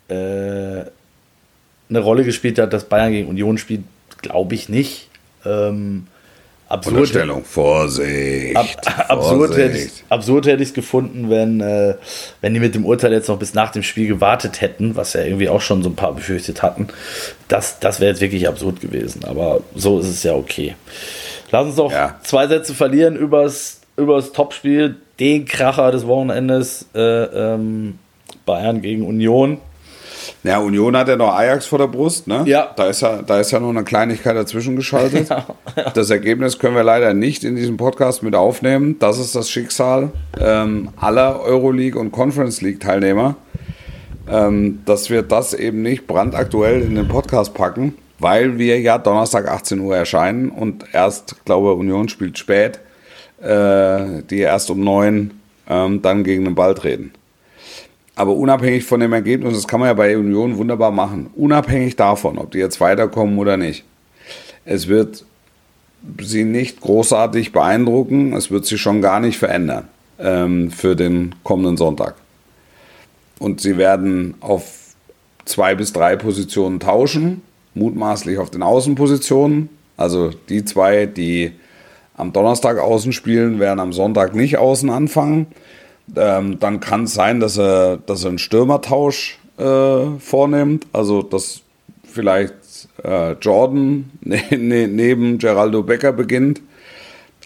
äh, 0.08 0.14
eine 1.88 1.98
Rolle 2.00 2.24
gespielt 2.24 2.58
hat, 2.58 2.72
dass 2.72 2.84
Bayern 2.84 3.12
gegen 3.12 3.28
Union 3.28 3.56
spielt, 3.56 3.84
glaube 4.20 4.54
ich 4.54 4.68
nicht. 4.68 5.08
Ähm, 5.46 6.06
absurd, 6.72 6.96
Unterstellung. 6.96 7.44
Vorsicht. 7.44 8.56
Ab, 8.56 8.66
absurd, 9.08 9.56
hätte 9.56 9.76
ich, 9.76 9.82
Vorsicht. 9.84 10.04
absurd 10.08 10.46
hätte 10.46 10.62
ich 10.62 10.68
es 10.70 10.74
gefunden, 10.74 11.30
wenn, 11.30 11.60
äh, 11.60 11.94
wenn 12.40 12.54
die 12.54 12.60
mit 12.60 12.74
dem 12.74 12.84
Urteil 12.84 13.12
jetzt 13.12 13.28
noch 13.28 13.38
bis 13.38 13.54
nach 13.54 13.70
dem 13.72 13.82
Spiel 13.82 14.08
gewartet 14.08 14.60
hätten, 14.60 14.96
was 14.96 15.12
ja 15.12 15.22
irgendwie 15.22 15.48
auch 15.48 15.60
schon 15.60 15.82
so 15.82 15.88
ein 15.90 15.96
paar 15.96 16.14
befürchtet 16.14 16.62
hatten. 16.62 16.88
Das, 17.48 17.78
das 17.80 18.00
wäre 18.00 18.10
jetzt 18.12 18.20
wirklich 18.20 18.48
absurd 18.48 18.80
gewesen. 18.80 19.24
Aber 19.24 19.60
so 19.74 19.98
ist 19.98 20.08
es 20.08 20.22
ja 20.22 20.34
okay. 20.34 20.74
Lass 21.50 21.66
uns 21.66 21.76
doch 21.76 21.92
Ja. 21.92 22.18
zwei 22.22 22.46
Sätze 22.46 22.74
verlieren 22.74 23.16
übers, 23.16 23.80
übers 23.96 24.32
Topspiel, 24.32 24.96
den 25.20 25.44
Kracher 25.44 25.90
des 25.92 26.06
Wochenendes 26.06 26.86
äh, 26.94 27.00
ähm, 27.00 27.98
Bayern 28.46 28.80
gegen 28.82 29.06
Union. 29.06 29.58
Ja, 30.44 30.58
Union 30.58 30.96
hat 30.96 31.06
ja 31.06 31.16
noch 31.16 31.34
Ajax 31.34 31.66
vor 31.66 31.78
der 31.78 31.86
Brust, 31.86 32.26
ne? 32.26 32.42
Ja. 32.46 32.72
Da 32.74 32.86
ist 32.86 33.00
ja, 33.00 33.22
da 33.22 33.38
ist 33.38 33.52
ja 33.52 33.60
noch 33.60 33.68
eine 33.68 33.84
Kleinigkeit 33.84 34.36
dazwischen 34.36 34.76
geschaltet. 34.76 35.28
Das 35.94 36.10
Ergebnis 36.10 36.58
können 36.58 36.74
wir 36.74 36.82
leider 36.82 37.14
nicht 37.14 37.44
in 37.44 37.56
diesem 37.56 37.78
Podcast 37.78 38.22
mit 38.22 38.34
aufnehmen. 38.34 38.98
Das 38.98 39.18
ist 39.18 39.34
das 39.34 39.48
Schicksal 39.48 40.10
ähm, 40.38 40.90
aller 40.96 41.40
Euroleague 41.40 41.98
und 41.98 42.12
Conference 42.12 42.60
League 42.60 42.80
Teilnehmer, 42.80 43.36
ähm, 44.28 44.80
dass 44.84 45.08
wir 45.08 45.22
das 45.22 45.54
eben 45.54 45.80
nicht 45.80 46.06
brandaktuell 46.06 46.82
in 46.82 46.94
den 46.94 47.08
Podcast 47.08 47.54
packen, 47.54 47.94
weil 48.18 48.58
wir 48.58 48.80
ja 48.80 48.98
Donnerstag 48.98 49.48
18 49.48 49.80
Uhr 49.80 49.96
erscheinen 49.96 50.50
und 50.50 50.84
erst, 50.92 51.42
glaube 51.46 51.72
Union 51.72 52.10
spielt 52.10 52.38
spät, 52.38 52.80
äh, 53.40 54.22
die 54.28 54.40
erst 54.40 54.70
um 54.70 54.84
neun 54.84 55.30
ähm, 55.68 56.02
dann 56.02 56.22
gegen 56.22 56.44
den 56.44 56.54
Ball 56.54 56.74
treten. 56.74 57.12
Aber 58.14 58.34
unabhängig 58.36 58.84
von 58.84 59.00
dem 59.00 59.12
Ergebnis, 59.12 59.54
das 59.54 59.66
kann 59.66 59.80
man 59.80 59.88
ja 59.88 59.94
bei 59.94 60.16
Union 60.16 60.58
wunderbar 60.58 60.90
machen, 60.90 61.30
unabhängig 61.34 61.96
davon, 61.96 62.38
ob 62.38 62.50
die 62.50 62.58
jetzt 62.58 62.80
weiterkommen 62.80 63.38
oder 63.38 63.56
nicht. 63.56 63.84
Es 64.64 64.88
wird 64.88 65.24
sie 66.20 66.44
nicht 66.44 66.80
großartig 66.80 67.52
beeindrucken, 67.52 68.34
es 68.34 68.50
wird 68.50 68.66
sie 68.66 68.78
schon 68.78 69.00
gar 69.00 69.20
nicht 69.20 69.38
verändern 69.38 69.88
ähm, 70.18 70.70
für 70.70 70.94
den 70.94 71.34
kommenden 71.42 71.76
Sonntag. 71.76 72.16
Und 73.38 73.60
sie 73.60 73.78
werden 73.78 74.34
auf 74.40 74.78
zwei 75.44 75.74
bis 75.74 75.92
drei 75.92 76.16
Positionen 76.16 76.80
tauschen, 76.80 77.42
mutmaßlich 77.74 78.38
auf 78.38 78.50
den 78.50 78.62
Außenpositionen. 78.62 79.68
Also 79.96 80.30
die 80.48 80.64
zwei, 80.64 81.06
die 81.06 81.52
am 82.14 82.32
Donnerstag 82.32 82.78
außen 82.78 83.12
spielen, 83.12 83.58
werden 83.58 83.80
am 83.80 83.92
Sonntag 83.92 84.34
nicht 84.34 84.58
außen 84.58 84.90
anfangen. 84.90 85.46
Ähm, 86.16 86.58
dann 86.58 86.80
kann 86.80 87.04
es 87.04 87.14
sein, 87.14 87.40
dass 87.40 87.58
er, 87.58 87.96
dass 87.98 88.24
er 88.24 88.30
einen 88.30 88.38
Stürmertausch 88.38 89.38
äh, 89.58 90.18
vornimmt. 90.18 90.86
Also 90.92 91.22
dass 91.22 91.62
vielleicht 92.04 92.88
äh, 93.02 93.32
Jordan 93.32 94.10
ne, 94.20 94.42
ne, 94.50 94.88
neben 94.88 95.38
Geraldo 95.38 95.82
Becker 95.82 96.12
beginnt. 96.12 96.60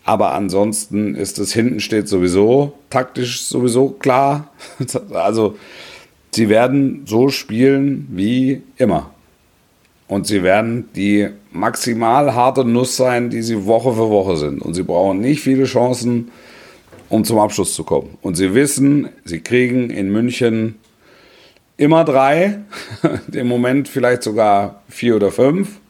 Aber 0.05 0.33
ansonsten 0.35 1.17
ist 1.17 1.39
es 1.39 1.53
hinten 1.53 1.81
steht 1.81 2.09
sowieso 2.09 2.75
taktisch 2.91 3.43
sowieso 3.43 3.91
klar. 3.91 4.49
Also 5.13 5.57
sie 6.33 6.49
werden 6.49 7.03
so 7.07 7.29
spielen 7.29 8.07
wie 8.11 8.63
immer. 8.77 9.11
Und 10.09 10.29
sie 10.29 10.45
werden 10.45 10.89
die 10.95 11.29
maximal 11.51 12.35
harte 12.35 12.65
Nuss 12.65 12.97
sein, 12.97 13.31
die 13.31 13.43
sie 13.43 13.67
Woche 13.67 13.93
für 13.93 14.09
Woche 14.09 14.37
sind. 14.37 14.63
Und 14.63 14.75
sie 14.75 14.85
brauchen 14.85 15.21
nicht 15.21 15.41
viele 15.41 15.65
Chancen, 15.65 16.31
um 17.09 17.25
zum 17.25 17.39
Abschluss 17.39 17.75
zu 17.75 17.85
kommen. 17.85 18.17
Und 18.23 18.37
sie 18.37 18.55
wissen, 18.55 19.09
sie 19.25 19.41
kriegen 19.41 19.91
in 19.91 20.11
München 20.11 20.77
immer 21.77 22.05
drei, 22.05 22.59
im 23.33 23.49
Moment 23.49 23.89
vielleicht 23.89 24.23
sogar 24.23 24.83
vier 24.89 25.17
oder 25.17 25.31
fünf. 25.31 25.81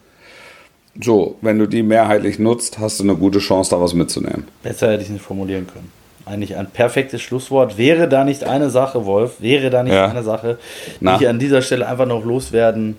So, 1.01 1.37
wenn 1.43 1.59
du 1.59 1.67
die 1.67 1.83
mehrheitlich 1.83 2.39
nutzt, 2.39 2.79
hast 2.79 3.01
du 3.01 3.05
eine 3.05 3.17
gute 3.17 3.39
Chance, 3.39 3.71
da 3.71 3.81
was 3.81 3.93
mitzunehmen. 3.93 4.45
Besser 4.62 4.91
hätte 4.93 5.03
ich 5.03 5.11
nicht 5.11 5.23
formulieren 5.25 5.67
können. 5.67 5.93
Eigentlich 6.25 6.57
ein 6.57 6.69
perfektes 6.71 7.21
Schlusswort. 7.23 7.79
Wäre 7.79 8.09
da 8.09 8.25
nicht 8.25 8.45
eine 8.45 8.71
Sache, 8.71 9.05
Wolf, 9.05 9.41
wäre 9.41 9.71
da 9.71 9.83
nicht 9.83 9.93
Ja. 9.93 10.07
eine 10.09 10.23
Sache, 10.25 10.59
die 11.01 11.05
Na. 11.05 11.17
ich 11.21 11.29
an 11.29 11.39
dieser 11.39 11.62
Stelle 11.62 11.87
einfach 11.87 12.07
noch 12.07 12.25
loswerden 12.25 12.97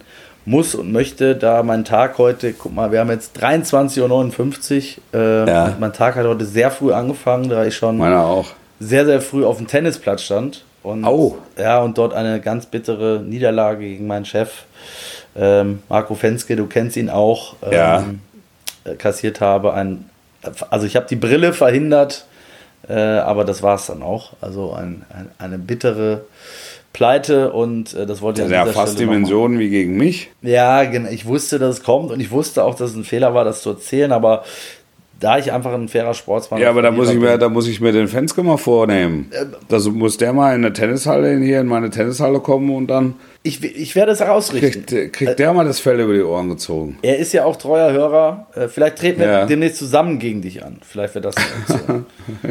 muss 0.47 0.75
und 0.75 0.91
möchte, 0.93 1.35
da 1.35 1.61
mein 1.61 1.83
Tag 1.83 2.17
heute, 2.17 2.53
guck 2.53 2.73
mal, 2.73 2.91
wir 2.91 2.99
haben 3.01 3.09
jetzt 3.11 3.37
23.59 3.43 4.97
Uhr. 5.13 5.19
Äh, 5.19 5.49
Ja. 5.49 5.75
Mein 5.79 5.93
Tag 5.93 6.15
hat 6.15 6.25
heute 6.25 6.45
sehr 6.45 6.71
früh 6.71 6.93
angefangen, 6.93 7.49
da 7.49 7.65
ich 7.65 7.75
schon 7.75 7.97
sehr, 8.79 9.05
sehr 9.05 9.21
früh 9.21 9.43
auf 9.45 9.57
dem 9.57 9.67
Tennisplatz 9.67 10.21
stand. 10.23 10.63
Und, 10.83 11.03
Au. 11.03 11.37
Ja, 11.57 11.79
und 11.81 11.97
dort 11.97 12.13
eine 12.13 12.39
ganz 12.39 12.65
bittere 12.65 13.19
Niederlage 13.19 13.79
gegen 13.81 14.07
meinen 14.07 14.23
Chef, 14.25 14.63
ähm, 15.35 15.83
Marco 15.89 16.15
Fenske, 16.15 16.55
du 16.55 16.65
kennst 16.65 16.95
ihn 16.95 17.09
auch, 17.09 17.55
ähm, 17.63 17.71
Ja. 17.73 18.05
äh, 18.85 18.95
kassiert 18.95 19.41
habe. 19.41 19.73
Ein 19.73 20.09
also 20.69 20.85
ich 20.85 20.95
habe 20.95 21.07
die 21.09 21.17
Brille 21.17 21.51
verhindert, 21.51 22.25
äh, 22.87 22.93
aber 22.93 23.43
das 23.43 23.63
war 23.63 23.75
es 23.75 23.87
dann 23.87 24.01
auch. 24.01 24.31
Also 24.39 24.71
ein, 24.71 25.03
ein, 25.09 25.29
eine 25.39 25.57
bittere 25.57 26.21
Pleite 26.97 27.51
und 27.53 27.93
äh, 27.93 28.07
das 28.07 28.23
wollte 28.23 28.41
ich 28.41 28.49
Ja, 28.49 28.63
dieser 28.63 28.73
fast 28.73 28.93
Stelle 28.93 29.07
Dimensionen 29.11 29.59
wie 29.59 29.69
gegen 29.69 29.97
mich. 29.97 30.31
Ja, 30.41 30.83
genau. 30.83 31.09
Ich 31.11 31.27
wusste, 31.27 31.59
dass 31.59 31.77
es 31.77 31.83
kommt 31.83 32.09
und 32.09 32.19
ich 32.19 32.31
wusste 32.31 32.63
auch, 32.63 32.73
dass 32.73 32.89
es 32.89 32.95
ein 32.95 33.03
Fehler 33.03 33.35
war, 33.35 33.45
das 33.45 33.61
zu 33.61 33.69
erzählen, 33.69 34.11
aber 34.11 34.43
da 35.19 35.37
ich 35.37 35.51
einfach 35.51 35.73
ein 35.73 35.87
fairer 35.89 36.15
Sportsmann 36.15 36.59
Ja, 36.59 36.69
aber 36.71 36.81
da 36.81 36.89
muss 36.89 37.11
ich 37.11 37.19
mir, 37.19 37.37
da 37.37 37.49
muss 37.49 37.67
ich 37.67 37.81
mir 37.81 37.91
den 37.91 38.07
Fenske 38.07 38.41
mal 38.41 38.57
vornehmen. 38.57 39.29
Äh, 39.31 39.45
Da 39.67 39.77
muss 39.91 40.17
der 40.17 40.33
mal 40.33 40.55
in 40.55 40.65
eine 40.65 40.73
Tennishalle 40.73 41.33
in 41.33 41.43
hier 41.43 41.59
in 41.61 41.67
meine 41.67 41.91
Tennishalle 41.91 42.39
kommen 42.39 42.69
und 42.75 42.87
dann 42.87 43.13
ich, 43.43 43.63
ich 43.63 43.95
werde 43.95 44.11
es 44.13 44.19
herausrichten. 44.19 44.85
kriegt, 44.87 45.13
kriegt 45.13 45.37
der 45.37 45.53
mal 45.53 45.65
das 45.65 45.79
Fell 45.79 45.99
über 45.99 46.13
die 46.13 46.23
Ohren 46.23 46.49
gezogen. 46.49 46.97
Er 47.03 47.17
ist 47.19 47.31
ja 47.31 47.45
auch 47.45 47.57
treuer 47.57 47.91
Hörer. 47.91 48.47
Äh, 48.55 48.67
Vielleicht 48.69 48.97
treten 48.97 49.19
wir 49.19 49.27
Ja. 49.27 49.45
demnächst 49.45 49.77
zusammen 49.77 50.17
gegen 50.17 50.41
dich 50.41 50.65
an. 50.65 50.77
Vielleicht 50.81 51.13
wird 51.13 51.25
das 51.25 51.35
eine 51.37 51.45
Option. 51.77 52.05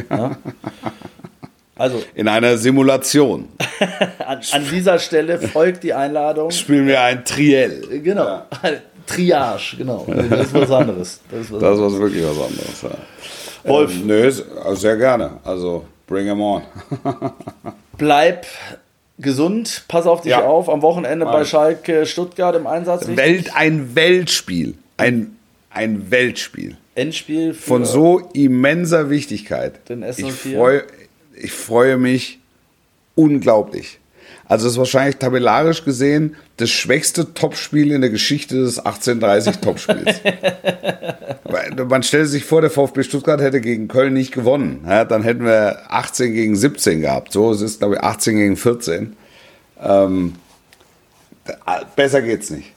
ja? 0.10 0.36
Also, 1.78 2.02
In 2.14 2.26
einer 2.28 2.56
Simulation 2.56 3.48
an, 4.26 4.40
an 4.52 4.66
dieser 4.70 4.98
Stelle 4.98 5.38
folgt 5.38 5.84
die 5.84 5.92
Einladung. 5.92 6.50
spielen 6.50 6.86
wir 6.86 7.00
ein 7.02 7.24
Triell. 7.24 8.00
Genau. 8.02 8.42
Triage, 9.06 9.76
genau. 9.76 10.04
Das 10.08 10.46
ist 10.48 10.54
was 10.54 10.70
anderes. 10.70 11.20
Das 11.30 11.40
ist 11.42 11.52
was 11.52 11.60
Das 11.60 11.78
ist 11.78 11.98
wirklich 12.00 12.24
was 12.24 12.38
anderes. 12.38 12.82
Ja. 12.82 13.70
Wolf. 13.70 13.92
Ähm, 13.94 14.06
nö, 14.06 14.32
also 14.64 14.74
sehr 14.74 14.96
gerne. 14.96 15.32
Also 15.44 15.84
bring 16.06 16.26
him 16.26 16.40
on. 16.40 16.62
Bleib 17.98 18.46
gesund, 19.18 19.84
pass 19.88 20.06
auf 20.06 20.22
dich 20.22 20.30
Ja. 20.32 20.44
auf. 20.44 20.68
Am 20.68 20.82
Wochenende 20.82 21.24
bei 21.26 21.40
Mach. 21.40 21.46
Schalke 21.46 22.06
Stuttgart 22.06 22.56
im 22.56 22.66
Einsatz. 22.66 23.06
Welt, 23.16 23.50
ein 23.54 23.94
Weltspiel. 23.94 24.74
Ein, 24.96 25.36
ein 25.70 26.10
Weltspiel. 26.10 26.76
Endspiel 26.94 27.52
für 27.54 27.62
Von 27.62 27.84
so 27.84 28.18
immenser 28.32 29.10
Wichtigkeit. 29.10 29.88
Den 29.88 30.02
ich, 30.02 30.16
S04. 30.16 30.56
freue, 30.56 30.82
ich 31.40 31.52
freue 31.52 31.96
mich 31.96 32.38
unglaublich. 33.14 33.98
Also 34.48 34.66
es 34.66 34.72
ist 34.74 34.78
wahrscheinlich 34.78 35.16
tabellarisch 35.16 35.84
gesehen 35.84 36.36
das 36.56 36.70
schwächste 36.70 37.34
Topspiel 37.34 37.90
in 37.92 38.00
der 38.00 38.10
Geschichte 38.10 38.54
des 38.56 38.78
1830 38.78 39.56
Topspiels. 39.58 40.20
Man 41.88 42.02
stellt 42.02 42.28
sich 42.28 42.44
vor, 42.44 42.60
der 42.60 42.70
VfB 42.70 43.02
Stuttgart 43.02 43.40
hätte 43.40 43.60
gegen 43.60 43.88
Köln 43.88 44.14
nicht 44.14 44.32
gewonnen. 44.32 44.84
Ja, 44.86 45.04
dann 45.04 45.22
hätten 45.22 45.44
wir 45.44 45.82
18 45.92 46.32
gegen 46.32 46.56
17 46.56 47.00
gehabt. 47.00 47.32
So, 47.32 47.50
es 47.52 47.60
ist, 47.60 47.80
glaube 47.80 47.96
ich, 47.96 48.00
18 48.02 48.36
gegen 48.36 48.56
14. 48.56 49.16
Ähm, 49.82 50.34
besser 51.94 52.22
geht's 52.22 52.50
nicht. 52.50 52.72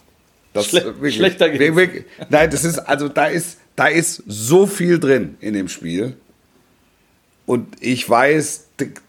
Das 0.54 0.68
Schle- 0.70 0.86
wirklich- 0.86 1.16
schlechter 1.16 1.50
geht's. 1.50 1.76
wirklich- 1.76 2.06
Nein, 2.30 2.50
das 2.50 2.66
ist, 2.66 2.80
also 2.80 3.08
da 3.10 3.28
ist, 3.28 3.60
da 3.76 3.88
ist 3.88 4.24
so 4.28 4.66
viel 4.66 5.00
drin 5.00 5.36
in 5.40 5.54
dem 5.54 5.68
Spiel. 5.70 6.16
Und 7.50 7.78
ich 7.80 8.08
weiß, 8.08 8.68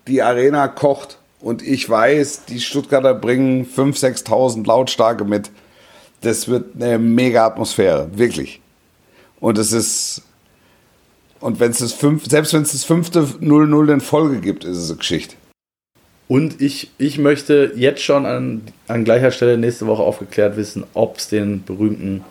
die- 0.09 0.23
Arena 0.23 0.67
kocht. 0.67 1.19
Und 1.43 1.61
ich 1.61 1.87
weiß, 1.91 2.47
die 2.47 2.59
Stuttgarter 2.59 3.13
bringen 3.13 3.67
5.000, 3.67 3.99
6.000 4.25 4.67
Lautstarke 4.67 5.27
mit. 5.27 5.51
Das 6.23 6.49
wird 6.49 6.75
eine 6.77 6.99
mega 6.99 7.45
Atmosphäre, 7.47 8.09
wirklich. 8.15 8.63
Und 9.41 9.59
es 9.59 9.73
ist. 9.73 10.23
Und 11.41 11.61
wenn 11.61 11.71
es 11.71 11.81
das 11.81 11.93
fünf, 11.93 12.25
selbst 12.31 12.55
wenn 12.55 12.63
es 12.63 12.73
das 12.73 12.85
fünfte 12.85 13.21
0-0 13.21 13.93
in 13.93 14.01
Folge 14.01 14.41
gibt, 14.41 14.65
ist 14.65 14.79
es 14.79 14.89
eine 14.89 14.97
Geschichte. 14.97 15.35
Und 16.27 16.63
ich, 16.63 16.91
ich 16.97 17.19
möchte 17.19 17.73
jetzt 17.77 18.03
schon 18.03 18.25
an, 18.25 18.63
an 18.89 19.05
gleicher 19.05 19.33
Stelle 19.33 19.59
nächste 19.59 19.87
Woche 19.87 20.03
aufgeklärt 20.03 20.57
wissen, 20.57 20.85
ob 20.95 21.19
es 21.19 21.29
den 21.29 21.63
berühmten 21.63 22.25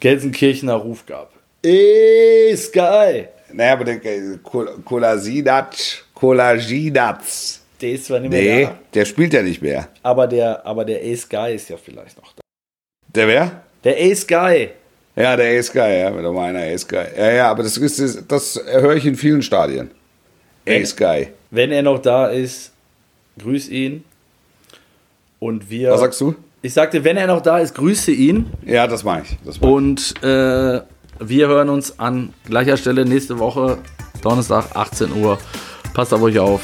Gelsenkirchener 0.00 0.76
Ruf 0.76 1.04
gab. 1.04 1.32
Ey, 1.62 2.56
Sky! 2.56 3.28
Naja, 3.52 3.72
aber 3.72 3.84
der 3.84 3.98
Kol- 4.42 4.78
Kolasinac, 4.84 5.74
Kolasinac, 6.14 7.20
Der 7.80 7.92
ist 7.92 8.06
zwar 8.06 8.20
nicht 8.20 8.30
mehr 8.30 8.42
nee, 8.42 8.64
da, 8.64 8.78
der 8.94 9.04
spielt 9.04 9.32
ja 9.32 9.42
nicht 9.42 9.62
mehr. 9.62 9.88
aber 10.02 10.26
der, 10.26 10.64
aber 10.66 10.84
der 10.84 11.00
Ace 11.02 11.28
Guy 11.28 11.54
ist 11.54 11.68
ja 11.70 11.76
vielleicht 11.76 12.16
noch 12.18 12.32
da. 12.34 12.40
Der 13.14 13.26
wer? 13.28 13.62
Der 13.84 13.96
Ace 13.96 14.26
Guy! 14.26 14.70
Ja, 15.16 15.34
der 15.36 15.58
Ace 15.58 15.72
Guy, 15.72 15.98
ja, 16.00 16.10
der 16.10 16.32
meiner 16.32 16.60
Ace 16.60 16.86
Guy. 16.86 17.04
Ja, 17.16 17.32
ja, 17.32 17.50
aber 17.50 17.62
das 17.62 17.76
ist 17.76 17.98
das, 18.00 18.24
das 18.28 18.60
höre 18.66 18.94
ich 18.96 19.06
in 19.06 19.16
vielen 19.16 19.42
Stadien. 19.42 19.90
Ace 20.66 20.94
Guy. 20.94 21.28
Wenn 21.50 21.72
er 21.72 21.82
noch 21.82 21.98
da 22.00 22.26
ist, 22.28 22.72
grüß 23.38 23.68
ihn. 23.70 24.04
Und 25.38 25.70
wir. 25.70 25.92
Was 25.92 26.00
sagst 26.00 26.20
du? 26.20 26.34
Ich 26.60 26.74
sagte, 26.74 27.02
wenn 27.04 27.16
er 27.16 27.26
noch 27.28 27.40
da 27.40 27.58
ist, 27.58 27.74
grüße 27.74 28.10
ihn. 28.10 28.50
Ja, 28.66 28.86
das 28.86 29.04
mache 29.04 29.22
ich. 29.22 29.36
Das 29.44 29.60
mach 29.60 29.68
ich. 29.68 29.74
Und 29.74 30.14
äh, 30.22 30.80
wir 31.20 31.48
hören 31.48 31.68
uns 31.68 31.98
an 31.98 32.32
gleicher 32.46 32.76
Stelle 32.76 33.04
nächste 33.04 33.38
Woche, 33.38 33.78
Donnerstag, 34.22 34.74
18 34.74 35.12
Uhr. 35.12 35.38
Passt 35.94 36.12
auf 36.14 36.22
euch 36.22 36.38
auf. 36.38 36.60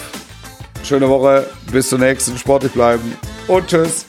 Schöne 0.85 1.09
Woche, 1.09 1.47
bis 1.73 1.89
zur 1.89 1.99
nächsten, 1.99 2.37
sportlich 2.37 2.73
bleiben 2.73 3.17
und 3.49 3.67
tschüss. 3.67 4.07